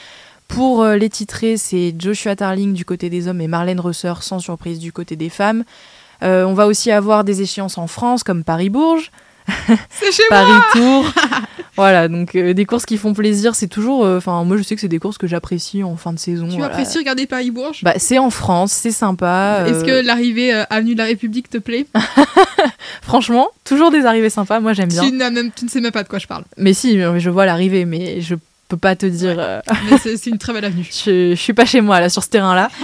Pour 0.50 0.84
euh, 0.84 0.98
les 0.98 1.08
titrés, 1.08 1.56
c'est 1.56 1.96
Joshua 1.98 2.36
Tarling 2.36 2.74
du 2.74 2.84
côté 2.84 3.10
des 3.10 3.30
hommes 3.30 3.40
et 3.40 3.48
Marlène 3.48 3.80
Rosser, 3.80 4.16
sans 4.20 4.40
surprise, 4.40 4.80
du 4.80 4.92
côté 4.92 5.16
des 5.16 5.30
femmes. 5.30 5.64
On 6.24 6.54
va 6.54 6.68
aussi 6.68 6.92
avoir 6.92 7.24
des 7.24 7.42
échéances 7.42 7.78
en 7.78 7.88
France, 7.88 8.24
comme 8.24 8.44
Paris-Bourges, 8.44 9.12
C'est 9.90 10.12
chez 10.12 10.24
moi 10.30 10.40
Paris-Tour. 10.42 11.06
voilà, 11.76 12.08
donc 12.08 12.36
euh, 12.36 12.54
des 12.54 12.66
courses 12.66 12.86
qui 12.86 12.98
font 12.98 13.14
plaisir. 13.14 13.56
C'est 13.56 13.68
toujours. 13.68 14.06
euh, 14.06 14.18
Enfin, 14.18 14.44
moi, 14.44 14.58
je 14.58 14.64
sais 14.64 14.76
que 14.76 14.82
c'est 14.82 14.88
des 14.88 15.00
courses 15.00 15.18
que 15.18 15.28
j'apprécie 15.28 15.84
en 15.84 15.96
fin 15.96 16.14
de 16.14 16.20
saison. 16.20 16.48
Tu 16.48 16.58
voilà. 16.58 16.68
apprécies 16.68 16.98
regarder 16.98 17.26
Paris-Bourges 17.28 17.84
Bah, 17.84 17.94
c'est 17.98 18.18
en 18.18 18.30
France, 18.30 18.72
c'est 18.72 18.92
sympa. 18.92 19.66
Est-ce 19.68 19.84
euh, 19.84 20.02
que 20.02 20.06
l'arrivée 20.06 20.52
Avenue 20.70 20.94
de 20.94 21.00
la 21.00 21.06
République 21.06 21.50
te 21.50 21.58
plaît? 21.58 21.86
Franchement, 23.02 23.50
toujours 23.64 23.92
des 23.92 24.06
arrivées 24.06 24.30
sympas, 24.30 24.60
moi 24.60 24.74
j'aime 24.74 24.90
bien. 24.90 25.04
tu, 25.04 25.12
même, 25.12 25.52
tu 25.56 25.66
ne 25.66 25.70
sais 25.70 25.82
même 25.82 25.92
pas 25.92 26.04
de 26.04 26.08
quoi 26.10 26.20
je 26.20 26.28
parle. 26.28 26.44
Mais 26.58 26.74
si, 26.74 27.00
je 27.00 27.30
vois 27.30 27.46
l'arrivée, 27.46 27.86
mais 27.86 28.22
je 28.22 28.36
peux 28.72 28.78
pas 28.78 28.96
te 28.96 29.06
dire. 29.06 29.36
euh, 29.38 29.60
c'est 30.02 30.28
une 30.28 30.38
très 30.38 30.54
belle 30.54 30.66
avenue. 30.66 30.90
je, 31.06 31.32
je 31.32 31.36
suis 31.36 31.54
pas 31.54 31.66
chez 31.66 31.82
moi 31.82 32.00
là 32.00 32.10
sur 32.10 32.24
ce 32.24 32.30
terrain-là. 32.30 32.70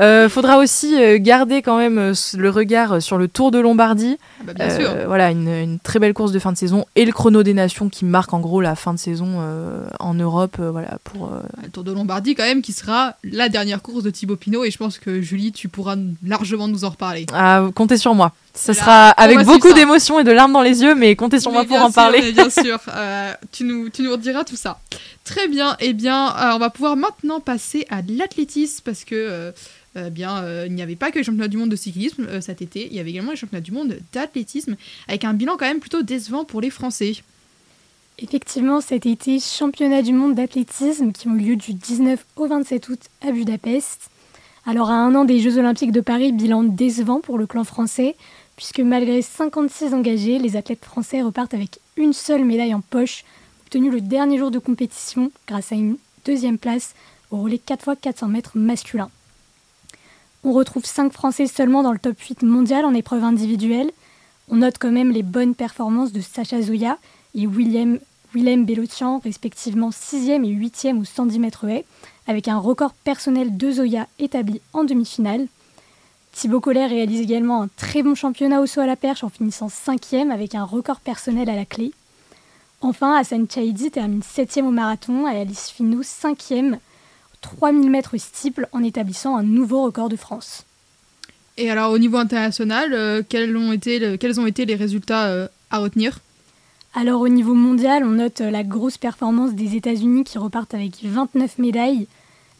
Euh, 0.00 0.28
faudra 0.28 0.58
aussi 0.58 0.94
euh, 0.94 1.18
garder 1.18 1.60
quand 1.60 1.76
même 1.76 1.98
euh, 1.98 2.12
le 2.36 2.50
regard 2.50 3.02
sur 3.02 3.18
le 3.18 3.26
Tour 3.26 3.50
de 3.50 3.58
Lombardie. 3.58 4.16
Ah 4.38 4.42
bah, 4.46 4.52
bien 4.54 4.70
sûr. 4.70 4.90
Voilà, 5.08 5.32
une, 5.32 5.48
une 5.48 5.80
très 5.80 5.98
belle 5.98 6.14
course 6.14 6.30
de 6.30 6.38
fin 6.38 6.52
de 6.52 6.56
saison 6.56 6.84
et 6.94 7.04
le 7.04 7.10
chrono 7.10 7.42
des 7.42 7.52
nations 7.52 7.88
qui 7.88 8.04
marque 8.04 8.32
en 8.32 8.38
gros 8.38 8.60
la 8.60 8.76
fin 8.76 8.94
de 8.94 8.98
saison 9.00 9.42
en 9.98 10.14
Europe. 10.14 10.56
voilà, 10.60 10.98
pour, 11.02 11.32
Le 11.64 11.68
Tour 11.70 11.82
de 11.82 11.90
Lombardie, 11.90 12.36
quand 12.36 12.44
même, 12.44 12.62
qui 12.62 12.72
sera 12.72 13.14
la 13.24 13.48
dernière 13.48 13.82
course 13.82 14.04
de 14.04 14.10
Thibaut 14.10 14.36
Pinot. 14.36 14.62
Et 14.64 14.70
je 14.70 14.78
pense 14.78 15.00
que 15.00 15.20
Julie, 15.20 15.50
tu 15.50 15.66
pourras 15.68 15.96
largement 16.24 16.68
nous 16.68 16.84
en 16.84 16.90
reparler. 16.90 17.26
ah, 17.34 17.66
comptez 17.74 17.96
sur 17.96 18.14
moi. 18.14 18.30
Ce 18.54 18.70
Voilà, 18.72 18.80
sera 18.80 19.08
avec 19.10 19.40
beaucoup 19.44 19.68
ça. 19.68 19.74
d'émotions 19.74 20.18
et 20.20 20.24
de 20.24 20.30
larmes 20.32 20.52
dans 20.52 20.62
les 20.62 20.82
yeux, 20.82 20.94
mais 20.94 21.14
comptez 21.16 21.38
sur 21.40 21.50
moi 21.52 21.64
pour 21.64 21.76
en 21.80 21.90
parler. 21.90 22.32
bien 22.32 22.50
sûr, 22.62 22.78
Euh, 22.88 23.32
tu, 23.52 23.64
nous, 23.64 23.88
tu 23.88 24.02
nous 24.02 24.12
rediras 24.12 24.44
tout 24.44 24.56
ça. 24.56 24.78
Très 25.28 25.46
bien, 25.46 25.76
et 25.78 25.92
bien, 25.92 26.28
euh, 26.28 26.54
on 26.54 26.58
va 26.58 26.70
pouvoir 26.70 26.96
maintenant 26.96 27.38
passer 27.38 27.84
à 27.90 28.00
l'athlétisme 28.00 28.80
parce 28.82 29.04
que, 29.04 29.14
euh, 29.14 29.52
euh, 29.96 30.64
il 30.66 30.74
n'y 30.74 30.80
avait 30.80 30.96
pas 30.96 31.10
que 31.10 31.18
les 31.18 31.24
championnats 31.24 31.48
du 31.48 31.58
monde 31.58 31.68
de 31.68 31.76
cyclisme 31.76 32.40
cet 32.40 32.62
été, 32.62 32.86
il 32.86 32.94
y 32.94 32.98
avait 32.98 33.10
également 33.10 33.32
les 33.32 33.36
championnats 33.36 33.60
du 33.60 33.72
monde 33.72 33.98
d'athlétisme 34.14 34.76
avec 35.06 35.24
un 35.24 35.34
bilan 35.34 35.58
quand 35.58 35.66
même 35.66 35.80
plutôt 35.80 36.00
décevant 36.00 36.46
pour 36.46 36.62
les 36.62 36.70
Français. 36.70 37.12
Effectivement, 38.18 38.80
cet 38.80 39.04
été, 39.04 39.38
championnat 39.38 40.00
du 40.00 40.14
monde 40.14 40.34
d'athlétisme 40.34 41.12
qui 41.12 41.28
ont 41.28 41.34
lieu 41.34 41.56
du 41.56 41.74
19 41.74 42.24
au 42.36 42.46
27 42.46 42.88
août 42.88 43.00
à 43.20 43.30
Budapest. 43.30 44.08
Alors 44.64 44.88
à 44.88 44.94
un 44.94 45.14
an 45.14 45.26
des 45.26 45.40
Jeux 45.40 45.58
Olympiques 45.58 45.92
de 45.92 46.00
Paris, 46.00 46.32
bilan 46.32 46.62
décevant 46.62 47.20
pour 47.20 47.36
le 47.36 47.46
clan 47.46 47.64
français, 47.64 48.16
puisque 48.56 48.80
malgré 48.80 49.20
56 49.20 49.92
engagés, 49.92 50.38
les 50.38 50.56
athlètes 50.56 50.86
français 50.86 51.20
repartent 51.20 51.52
avec 51.52 51.80
une 51.98 52.14
seule 52.14 52.46
médaille 52.46 52.72
en 52.72 52.80
poche, 52.80 53.24
obtenue 53.68 53.90
le 53.90 54.00
dernier 54.00 54.38
jour 54.38 54.50
de 54.50 54.58
compétition 54.58 55.30
grâce 55.46 55.72
à 55.72 55.74
une 55.74 55.98
deuxième 56.24 56.56
place 56.56 56.94
au 57.30 57.42
relais 57.42 57.60
4x400 57.62 58.26
mètres 58.28 58.52
masculin. 58.54 59.10
On 60.42 60.54
retrouve 60.54 60.86
5 60.86 61.12
Français 61.12 61.46
seulement 61.46 61.82
dans 61.82 61.92
le 61.92 61.98
top 61.98 62.18
8 62.18 62.44
mondial 62.44 62.86
en 62.86 62.94
épreuve 62.94 63.24
individuelle. 63.24 63.90
On 64.48 64.56
note 64.56 64.76
quand 64.80 64.90
même 64.90 65.10
les 65.10 65.22
bonnes 65.22 65.54
performances 65.54 66.12
de 66.12 66.22
Sacha 66.22 66.62
Zoya 66.62 66.96
et 67.34 67.46
Willem 67.46 67.98
Bellotian, 68.32 69.18
respectivement 69.18 69.90
6e 69.90 70.46
et 70.46 70.54
8e 70.54 70.98
au 70.98 71.04
110 71.04 71.38
mètres 71.38 71.68
haies, 71.68 71.84
avec 72.26 72.48
un 72.48 72.56
record 72.56 72.94
personnel 72.94 73.58
de 73.58 73.70
Zoya 73.70 74.06
établi 74.18 74.62
en 74.72 74.84
demi-finale. 74.84 75.46
Thibaut 76.32 76.60
Collet 76.60 76.86
réalise 76.86 77.20
également 77.20 77.64
un 77.64 77.68
très 77.76 78.02
bon 78.02 78.14
championnat 78.14 78.62
au 78.62 78.66
saut 78.66 78.80
à 78.80 78.86
la 78.86 78.96
perche 78.96 79.24
en 79.24 79.28
finissant 79.28 79.68
5e 79.68 80.30
avec 80.30 80.54
un 80.54 80.64
record 80.64 81.00
personnel 81.00 81.50
à 81.50 81.54
la 81.54 81.66
clé. 81.66 81.92
Enfin, 82.80 83.16
Hassan 83.16 83.46
Chaidi 83.50 83.90
termine 83.90 84.20
7e 84.20 84.62
au 84.64 84.70
marathon 84.70 85.26
et 85.28 85.40
Alice 85.40 85.70
Finot 85.70 86.02
5e 86.02 86.78
3000 87.40 87.90
mètres 87.90 88.16
steeple 88.18 88.68
en 88.72 88.82
établissant 88.82 89.36
un 89.36 89.42
nouveau 89.42 89.82
record 89.82 90.08
de 90.08 90.16
France. 90.16 90.64
Et 91.56 91.70
alors 91.70 91.90
au 91.92 91.98
niveau 91.98 92.16
international, 92.18 92.92
euh, 92.94 93.22
quels, 93.28 93.56
ont 93.56 93.72
été 93.72 93.98
le- 93.98 94.16
quels 94.16 94.38
ont 94.40 94.46
été 94.46 94.64
les 94.64 94.76
résultats 94.76 95.26
euh, 95.26 95.48
à 95.70 95.78
retenir? 95.78 96.20
Alors 96.94 97.20
au 97.20 97.28
niveau 97.28 97.54
mondial, 97.54 98.04
on 98.04 98.10
note 98.10 98.40
euh, 98.40 98.50
la 98.50 98.62
grosse 98.62 98.96
performance 98.96 99.52
des 99.54 99.74
États-Unis 99.76 100.22
qui 100.24 100.38
repartent 100.38 100.74
avec 100.74 101.02
29 101.02 101.58
médailles. 101.58 102.06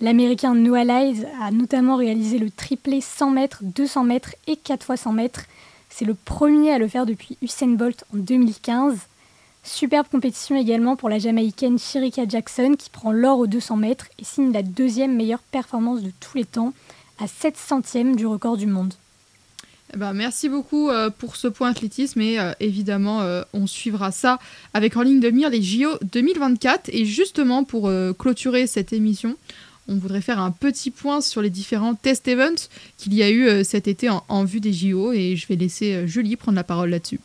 L'Américain 0.00 0.54
Noah 0.54 0.84
Lyles 0.84 1.26
a 1.40 1.50
notamment 1.52 1.96
réalisé 1.96 2.38
le 2.38 2.50
triplé 2.50 3.00
100 3.00 3.30
mètres, 3.30 3.58
200 3.62 4.04
mètres 4.04 4.34
et 4.48 4.56
4 4.56 4.84
fois 4.84 4.96
100 4.96 5.12
mètres. 5.12 5.42
C'est 5.90 6.04
le 6.04 6.14
premier 6.14 6.72
à 6.72 6.78
le 6.78 6.86
faire 6.88 7.06
depuis 7.06 7.36
Usain 7.42 7.68
Bolt 7.68 8.04
en 8.14 8.18
2015. 8.18 8.96
Superbe 9.68 10.06
compétition 10.10 10.56
également 10.56 10.96
pour 10.96 11.08
la 11.08 11.18
Jamaïcaine 11.18 11.78
Shirika 11.78 12.26
Jackson 12.26 12.74
qui 12.76 12.88
prend 12.88 13.12
l'or 13.12 13.38
aux 13.38 13.46
200 13.46 13.76
mètres 13.76 14.06
et 14.18 14.24
signe 14.24 14.52
la 14.52 14.62
deuxième 14.62 15.14
meilleure 15.14 15.42
performance 15.42 16.02
de 16.02 16.10
tous 16.20 16.38
les 16.38 16.46
temps 16.46 16.72
à 17.18 17.26
7 17.26 17.56
centièmes 17.56 18.16
du 18.16 18.26
record 18.26 18.56
du 18.56 18.66
monde. 18.66 18.94
Eh 19.94 19.96
ben, 19.98 20.12
merci 20.14 20.48
beaucoup 20.48 20.88
euh, 20.88 21.10
pour 21.10 21.36
ce 21.36 21.48
point 21.48 21.70
athlétisme 21.70 22.20
et 22.20 22.38
euh, 22.38 22.52
évidemment 22.60 23.20
euh, 23.20 23.42
on 23.52 23.66
suivra 23.66 24.10
ça 24.10 24.38
avec 24.74 24.96
en 24.96 25.02
ligne 25.02 25.20
de 25.20 25.30
mire 25.30 25.50
les 25.50 25.62
JO 25.62 25.90
2024 26.12 26.90
et 26.92 27.04
justement 27.04 27.64
pour 27.64 27.90
clôturer 28.18 28.66
cette 28.66 28.92
émission 28.92 29.36
on 29.86 29.96
voudrait 29.96 30.20
faire 30.20 30.40
un 30.40 30.50
petit 30.50 30.90
point 30.90 31.20
sur 31.20 31.40
les 31.40 31.50
différents 31.50 31.94
test 31.94 32.26
events 32.28 32.68
qu'il 32.96 33.14
y 33.14 33.22
a 33.22 33.30
eu 33.30 33.64
cet 33.64 33.88
été 33.88 34.10
en, 34.10 34.24
en 34.28 34.44
vue 34.44 34.60
des 34.60 34.72
JO 34.72 35.12
et 35.12 35.36
je 35.36 35.46
vais 35.46 35.56
laisser 35.56 36.06
Julie 36.06 36.36
prendre 36.36 36.56
la 36.56 36.64
parole 36.64 36.90
là-dessus. 36.90 37.20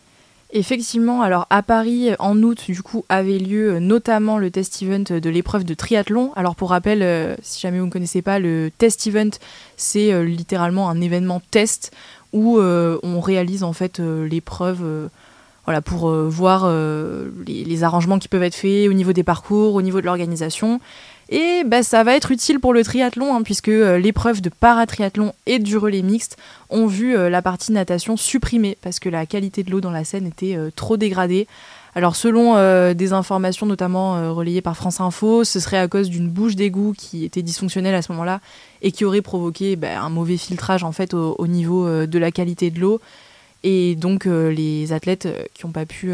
Effectivement, 0.55 1.23
alors 1.23 1.47
à 1.49 1.63
Paris, 1.63 2.11
en 2.19 2.43
août, 2.43 2.65
du 2.69 2.83
coup, 2.83 3.05
avait 3.09 3.39
lieu 3.39 3.73
euh, 3.73 3.79
notamment 3.79 4.37
le 4.37 4.51
test 4.51 4.83
event 4.83 4.99
de 5.19 5.29
l'épreuve 5.31 5.63
de 5.63 5.73
triathlon. 5.73 6.31
Alors 6.35 6.55
pour 6.55 6.69
rappel, 6.69 7.01
euh, 7.01 7.35
si 7.41 7.59
jamais 7.59 7.79
vous 7.79 7.87
ne 7.87 7.91
connaissez 7.91 8.21
pas, 8.21 8.37
le 8.37 8.69
test 8.77 9.07
event, 9.07 9.31
c'est 9.77 10.13
euh, 10.13 10.23
littéralement 10.23 10.91
un 10.91 11.01
événement 11.01 11.41
test 11.49 11.91
où 12.33 12.59
on 12.59 13.19
réalise 13.19 13.63
en 13.63 13.73
fait 13.73 13.99
l'épreuve 13.99 15.07
voilà, 15.65 15.81
pour 15.81 16.09
voir 16.09 16.67
les 17.45 17.83
arrangements 17.83 18.17
qui 18.17 18.27
peuvent 18.27 18.41
être 18.41 18.55
faits 18.55 18.89
au 18.89 18.93
niveau 18.93 19.13
des 19.13 19.21
parcours, 19.21 19.75
au 19.75 19.83
niveau 19.83 20.01
de 20.01 20.07
l'organisation. 20.07 20.79
Et 21.35 21.63
bah, 21.65 21.81
ça 21.81 22.03
va 22.03 22.15
être 22.15 22.29
utile 22.29 22.59
pour 22.59 22.73
le 22.73 22.83
triathlon, 22.83 23.33
hein, 23.33 23.41
puisque 23.41 23.69
euh, 23.69 23.97
l'épreuve 23.97 24.39
de 24.39 24.49
paratriathlon 24.49 25.33
et 25.47 25.57
du 25.57 25.77
relais 25.77 26.03
mixte 26.03 26.37
ont 26.69 26.85
vu 26.85 27.17
euh, 27.17 27.27
la 27.27 27.41
partie 27.41 27.71
natation 27.71 28.17
supprimée, 28.17 28.77
parce 28.83 28.99
que 28.99 29.09
la 29.09 29.25
qualité 29.25 29.63
de 29.63 29.71
l'eau 29.71 29.81
dans 29.81 29.89
la 29.89 30.03
Seine 30.03 30.27
était 30.27 30.55
euh, 30.55 30.69
trop 30.75 30.95
dégradée. 30.95 31.47
Alors 31.95 32.15
selon 32.15 32.55
des 32.95 33.13
informations 33.13 33.67
notamment 33.67 34.33
relayées 34.33 34.63
par 34.63 34.75
France 34.75 34.99
Info, 34.99 35.43
ce 35.43 35.59
serait 35.59 35.77
à 35.77 35.87
cause 35.87 36.09
d'une 36.09 36.27
bouche 36.27 36.55
d'égout 36.55 36.95
qui 36.97 37.23
était 37.23 37.43
dysfonctionnelle 37.43 37.93
à 37.93 38.01
ce 38.01 38.11
moment-là 38.13 38.41
et 38.81 38.91
qui 38.91 39.05
aurait 39.05 39.21
provoqué 39.21 39.75
bah, 39.75 40.01
un 40.01 40.09
mauvais 40.09 40.37
filtrage 40.37 40.83
en 40.83 40.91
fait 40.91 41.13
au, 41.13 41.35
au 41.37 41.45
niveau 41.45 42.07
de 42.07 42.17
la 42.17 42.31
qualité 42.31 42.71
de 42.71 42.79
l'eau. 42.79 42.99
Et 43.61 43.93
donc 43.93 44.25
les 44.25 44.91
athlètes 44.91 45.27
qui 45.53 45.67
n'ont 45.67 45.71
pas 45.71 45.85
pu 45.85 46.11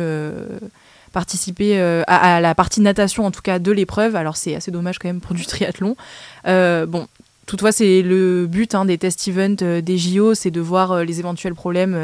participer 1.12 1.80
euh, 1.80 2.03
à, 2.07 2.39
la 2.41 2.55
partie 2.55 2.82
natation 2.82 3.26
en 3.26 3.32
tout 3.32 3.41
cas 3.41 3.60
de 3.60 3.72
l'épreuve, 3.72 4.16
alors 4.16 4.38
c'est 4.38 4.55
assez 4.55 4.72
dommage 4.72 4.99
quand 4.99 5.07
même 5.07 5.22
pour 5.22 5.36
du 5.36 5.45
triathlon. 5.47 5.95
Euh, 6.47 6.86
bon, 6.86 7.07
toutefois 7.45 7.72
c'est 7.72 8.01
le 8.01 8.47
but 8.47 8.76
hein, 8.76 8.86
des 8.86 8.97
test 8.97 9.28
events 9.28 9.64
euh, 9.64 9.82
des 9.82 9.97
JO, 9.97 10.34
c'est 10.34 10.51
de 10.51 10.62
voir 10.62 11.03
les 11.03 11.20
éventuels 11.20 11.55
problèmes 11.55 11.97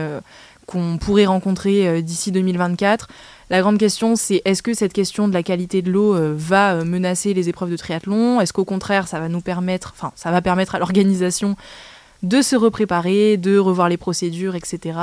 qu'on 0.66 0.98
pourrait 0.98 1.26
rencontrer 1.26 2.02
d'ici 2.02 2.32
2024. 2.32 3.08
La 3.52 3.62
grande 3.62 3.78
question, 3.78 4.16
c'est 4.16 4.42
est-ce 4.46 4.64
que 4.64 4.74
cette 4.74 4.94
question 4.94 5.28
de 5.28 5.34
la 5.34 5.44
qualité 5.44 5.84
de 5.84 5.92
l'eau 5.92 6.16
va 6.34 6.84
menacer 6.84 7.36
les 7.36 7.50
épreuves 7.50 7.70
de 7.70 7.78
triathlon? 7.78 8.42
Est-ce 8.42 8.52
qu'au 8.52 8.66
contraire, 8.66 9.08
ça 9.08 9.20
va 9.20 9.30
nous 9.30 9.42
permettre, 9.42 9.94
enfin, 9.96 10.12
ça 10.16 10.32
va 10.32 10.42
permettre 10.42 10.74
à 10.74 10.80
l'organisation 10.80 11.56
de 12.24 12.42
se 12.42 12.56
repréparer, 12.56 13.38
de 13.38 13.60
revoir 13.60 13.88
les 13.88 13.98
procédures, 13.98 14.56
etc. 14.56 14.98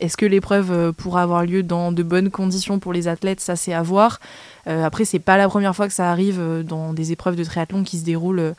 Est-ce 0.00 0.16
que 0.16 0.26
l'épreuve 0.26 0.72
euh, 0.72 0.92
pourra 0.92 1.22
avoir 1.22 1.44
lieu 1.44 1.62
dans 1.62 1.92
de 1.92 2.02
bonnes 2.02 2.30
conditions 2.30 2.78
pour 2.78 2.92
les 2.92 3.06
athlètes? 3.06 3.40
Ça, 3.40 3.54
c'est 3.54 3.74
à 3.74 3.82
voir. 3.82 4.18
Euh, 4.66 4.82
après, 4.82 5.04
c'est 5.04 5.18
pas 5.18 5.36
la 5.36 5.48
première 5.48 5.76
fois 5.76 5.88
que 5.88 5.92
ça 5.94 6.10
arrive 6.10 6.40
euh, 6.40 6.62
dans 6.62 6.94
des 6.94 7.12
épreuves 7.12 7.36
de 7.36 7.44
triathlon 7.44 7.84
qui 7.84 7.98
se 7.98 8.04
déroulent 8.04 8.54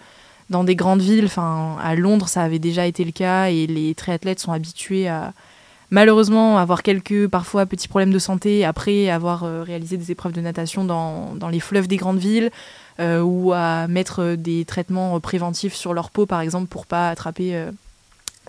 dans 0.52 0.64
des 0.64 0.76
grandes 0.76 1.02
villes. 1.02 1.26
Enfin, 1.26 1.78
à 1.82 1.96
Londres, 1.96 2.28
ça 2.28 2.44
avait 2.44 2.60
déjà 2.60 2.86
été 2.86 3.04
le 3.04 3.12
cas 3.12 3.48
et 3.48 3.66
les 3.66 3.96
triathlètes 3.96 4.40
sont 4.40 4.52
habitués 4.52 5.08
à, 5.08 5.34
malheureusement 5.90 6.60
avoir 6.60 6.84
quelques 6.84 7.28
parfois 7.28 7.66
petits 7.66 7.88
problèmes 7.88 8.14
de 8.14 8.20
santé 8.20 8.64
après 8.64 9.10
avoir 9.10 9.42
réalisé 9.64 9.98
des 9.98 10.12
épreuves 10.12 10.34
de 10.34 10.42
natation 10.42 10.84
dans, 10.84 11.36
dans 11.36 11.50
les 11.50 11.60
fleuves 11.60 11.88
des 11.88 11.98
grandes 11.98 12.20
villes 12.20 12.52
ou 13.00 13.54
à 13.54 13.88
mettre 13.88 14.36
des 14.36 14.66
traitements 14.66 15.20
préventifs 15.22 15.74
sur 15.74 15.94
leur 15.94 16.12
peau 16.12 16.26
par 16.26 16.42
exemple 16.42 16.68
pour 16.68 16.86
pas 16.86 17.10
attraper 17.10 17.70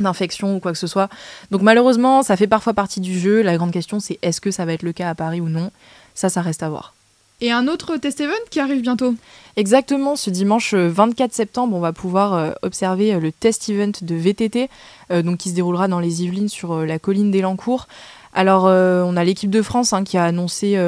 d'infection 0.01 0.57
ou 0.57 0.61
quoi 0.61 0.73
que 0.73 0.79
ce 0.79 0.87
soit. 0.87 1.09
Donc 1.51 1.63
malheureusement, 1.63 2.23
ça 2.23 2.37
fait 2.37 2.47
parfois 2.47 2.75
partie 2.75 3.01
du 3.01 3.19
jeu. 3.19 3.43
La 3.43 3.57
grande 3.57 3.73
question, 3.73 4.01
c'est 4.01 4.19
est-ce 4.23 4.41
que 4.41 4.51
ça 4.51 4.65
va 4.65 4.73
être 4.73 4.83
le 4.83 4.93
cas 4.93 5.09
à 5.09 5.15
Paris 5.15 5.41
ou 5.41 5.49
non? 5.49 5.71
Ça, 6.15 6.29
ça 6.29 6.43
reste 6.43 6.63
à 6.63 6.69
voir. 6.69 6.95
Et 7.43 7.51
un 7.51 7.67
autre 7.67 7.97
test 7.97 8.21
event 8.21 8.33
qui 8.51 8.61
arrive 8.61 8.83
bientôt? 8.83 9.17
Exactement, 9.57 10.15
ce 10.15 10.31
dimanche 10.31 10.75
24 10.75 11.31
euh, 11.31 11.35
septembre, 11.35 11.77
on 11.77 11.81
va 11.81 11.93
pouvoir 11.93 12.35
euh, 12.35 12.53
observer 12.63 13.13
euh, 13.13 13.19
le 13.19 13.33
test 13.33 13.69
event 13.69 13.91
de 14.01 14.15
VTT, 14.15 14.71
donc 15.11 15.39
qui 15.39 15.51
se 15.51 15.55
déroulera 15.55 15.89
dans 15.89 15.99
les 15.99 16.23
Yvelines 16.23 16.49
sur 16.49 16.87
la 16.87 16.99
colline 16.99 17.33
d'Elancourt. 17.33 17.89
Alors, 18.33 18.65
on 18.65 19.17
a 19.17 19.25
l'équipe 19.25 19.51
de 19.51 19.61
France 19.61 19.93
hein, 19.93 20.05
qui 20.05 20.17
a 20.17 20.25
annoncé 20.25 20.79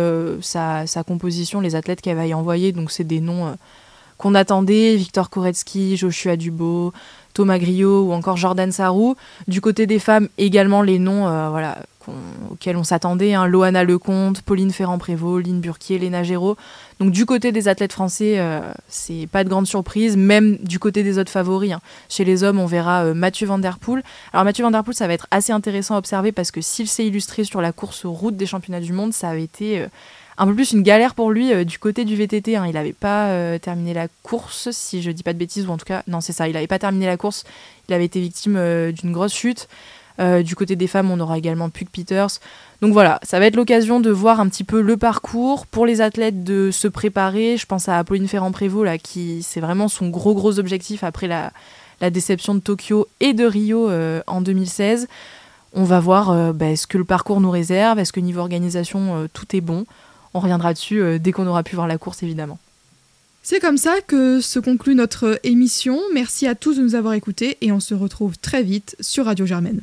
sa, 0.41 0.87
sa, 0.87 1.05
composition, 1.05 1.61
les 1.61 1.75
athlètes 1.75 2.01
qu'elle 2.01 2.17
va 2.17 2.27
y 2.27 2.33
envoyer, 2.33 2.73
donc 2.73 2.91
c'est 2.91 3.05
des 3.05 3.21
noms 3.21 3.55
qu'on 4.19 4.35
attendait, 4.35 4.97
Victor 4.97 5.31
Koretsky, 5.31 5.97
Joshua 5.97 6.37
Dubo, 6.37 6.93
Thomas 7.35 7.59
Griot 7.59 8.05
ou 8.05 8.13
encore 8.13 8.37
Jordan 8.37 8.71
Sarrou. 8.73 9.17
Du 9.49 9.61
côté 9.61 9.87
des 9.87 9.99
femmes, 9.99 10.29
également 10.39 10.83
les 10.83 10.99
noms 11.01 11.27
euh, 11.27 11.75
auxquels 12.51 12.77
on 12.77 12.85
s'attendait 12.85 13.35
hein, 13.35 13.47
Loana 13.47 13.83
Lecomte, 13.83 14.43
Pauline 14.43 14.71
Ferrand-Prévot, 14.71 15.41
Lynn 15.41 15.61
Burquier, 15.61 15.99
Léna 15.99 16.23
Géraud. 16.23 16.57
Donc 17.01 17.11
du 17.11 17.27
côté 17.27 17.51
des 17.51 17.67
athlètes 17.67 17.93
français, 17.93 18.39
euh, 18.39 18.61
c'est 18.89 19.27
pas 19.31 19.43
de 19.43 19.49
grande 19.49 19.67
surprise, 19.67 20.17
même 20.17 20.57
du 20.59 20.79
côté 20.79 21.03
des 21.03 21.19
autres 21.19 21.33
favoris. 21.33 21.73
Hein. 21.73 21.81
Chez 22.09 22.25
les 22.25 22.45
hommes, 22.45 22.61
on 22.61 22.67
verra 22.67 23.05
euh, 23.05 23.15
Mathieu 23.15 23.49
Van. 23.49 23.61
Alors 23.61 24.45
Mathieu 24.45 24.65
Van 24.65 24.71
Der 24.71 24.83
ça 24.93 25.07
va 25.09 25.13
être 25.13 25.27
assez 25.33 25.53
intéressant 25.53 25.97
à 25.97 25.99
observer 25.99 26.31
parce 26.31 26.53
que 26.53 26.61
s'il 26.61 26.87
s'est 26.87 27.07
illustré 27.07 27.43
sur 27.43 27.61
la 27.61 27.73
course 27.73 28.07
route 28.07 28.37
des 28.37 28.47
championnats 28.47 28.81
du 28.81 28.93
monde, 28.93 29.13
ça 29.13 29.31
avait 29.31 29.43
été 29.43 29.85
un 30.37 30.47
peu 30.47 30.55
plus 30.55 30.73
une 30.73 30.83
galère 30.83 31.15
pour 31.15 31.31
lui 31.31 31.53
euh, 31.53 31.65
du 31.65 31.79
côté 31.79 32.05
du 32.05 32.17
VTT. 32.17 32.57
Hein. 32.57 32.67
Il 32.67 32.75
n'avait 32.75 32.93
pas 32.93 33.29
euh, 33.29 33.59
terminé 33.59 33.95
la 33.95 34.09
course, 34.23 34.71
si 34.71 35.03
je 35.03 35.11
dis 35.11 35.23
pas 35.23 35.33
de 35.33 35.39
bêtises, 35.39 35.67
ou 35.67 35.71
en 35.71 35.77
tout 35.77 35.85
cas, 35.85 36.03
non, 36.09 36.21
c'est 36.21 36.33
ça, 36.33 36.49
il 36.49 36.55
n'avait 36.55 36.67
pas 36.67 36.79
terminé 36.79 37.07
la 37.07 37.17
course. 37.17 37.45
Il 37.89 37.95
avait 37.95 38.05
été 38.05 38.21
victime 38.21 38.57
euh, 38.57 38.93
d'une 38.93 39.13
grosse 39.13 39.35
chute. 39.35 39.69
du 40.19 40.55
côté 40.55 40.77
des 40.77 40.87
femmes, 40.87 41.11
on 41.11 41.19
aura 41.21 41.39
également 41.39 41.71
Pug 41.71 41.89
Peters. 41.89 42.41
Donc 42.81 42.93
voilà, 42.93 43.19
ça 43.23 43.39
va 43.39 43.47
être 43.47 43.57
l'occasion 43.57 44.01
de 44.01 44.11
voir 44.11 44.41
un 44.41 44.49
petit 44.49 44.65
peu 44.65 44.81
le 44.81 44.97
parcours 44.97 45.67
pour 45.67 45.87
les 45.87 46.01
athlètes 46.01 46.45
de 46.45 46.71
se 46.71 46.89
préparer. 46.89 47.57
Je 47.57 47.67
pense 47.67 47.89
à 47.89 47.99
Apolline 47.99 48.29
Ferrand-Prévot, 48.29 48.85
là, 48.85 48.99
qui 48.99 49.43
c'est 49.43 49.61
vraiment 49.61 49.89
son 49.89 50.09
gros 50.09 50.35
gros 50.35 50.59
objectif 50.59 51.03
après 51.03 51.27
la, 51.27 51.53
la 52.01 52.11
déception 52.11 52.55
de 52.55 52.61
Tokyo 52.61 53.09
et 53.21 53.33
de 53.33 53.45
Rio 53.45 53.91
en 54.27 54.41
2016. 54.41 55.09
On 55.77 55.83
va 55.83 55.99
voir 55.99 56.55
bah, 56.55 56.77
ce 56.77 56.87
que 56.87 56.99
le 56.99 57.05
parcours 57.05 57.41
nous 57.41 57.51
réserve, 57.51 57.99
est-ce 57.99 58.13
que 58.13 58.21
niveau 58.21 58.41
organisation 58.41 59.29
tout 59.33 59.57
est 59.57 59.61
bon? 59.61 59.85
On 60.35 60.41
reviendra 60.41 60.75
dessus 60.75 61.01
euh, 61.01 61.19
dès 61.19 61.33
qu'on 61.33 61.47
aura 61.47 61.63
pu 61.63 61.77
voir 61.77 61.87
la 61.87 61.99
course, 61.99 62.23
évidemment. 62.23 62.59
C'est 63.43 63.61
comme 63.61 63.77
ça 63.77 63.97
que 64.07 64.41
se 64.41 64.59
conclut 64.59 64.95
notre 64.95 65.39
émission. 65.43 66.01
Merci 66.13 66.47
à 66.47 66.55
tous 66.55 66.79
de 66.79 66.83
nous 66.83 66.95
avoir 66.95 67.15
écoutés 67.15 67.59
et 67.61 67.73
on 67.73 67.81
se 67.81 67.95
retrouve 67.95 68.39
très 68.39 68.63
vite 68.63 68.97
sur 69.01 69.27
Radio 69.27 69.47
Germaine. 69.47 69.81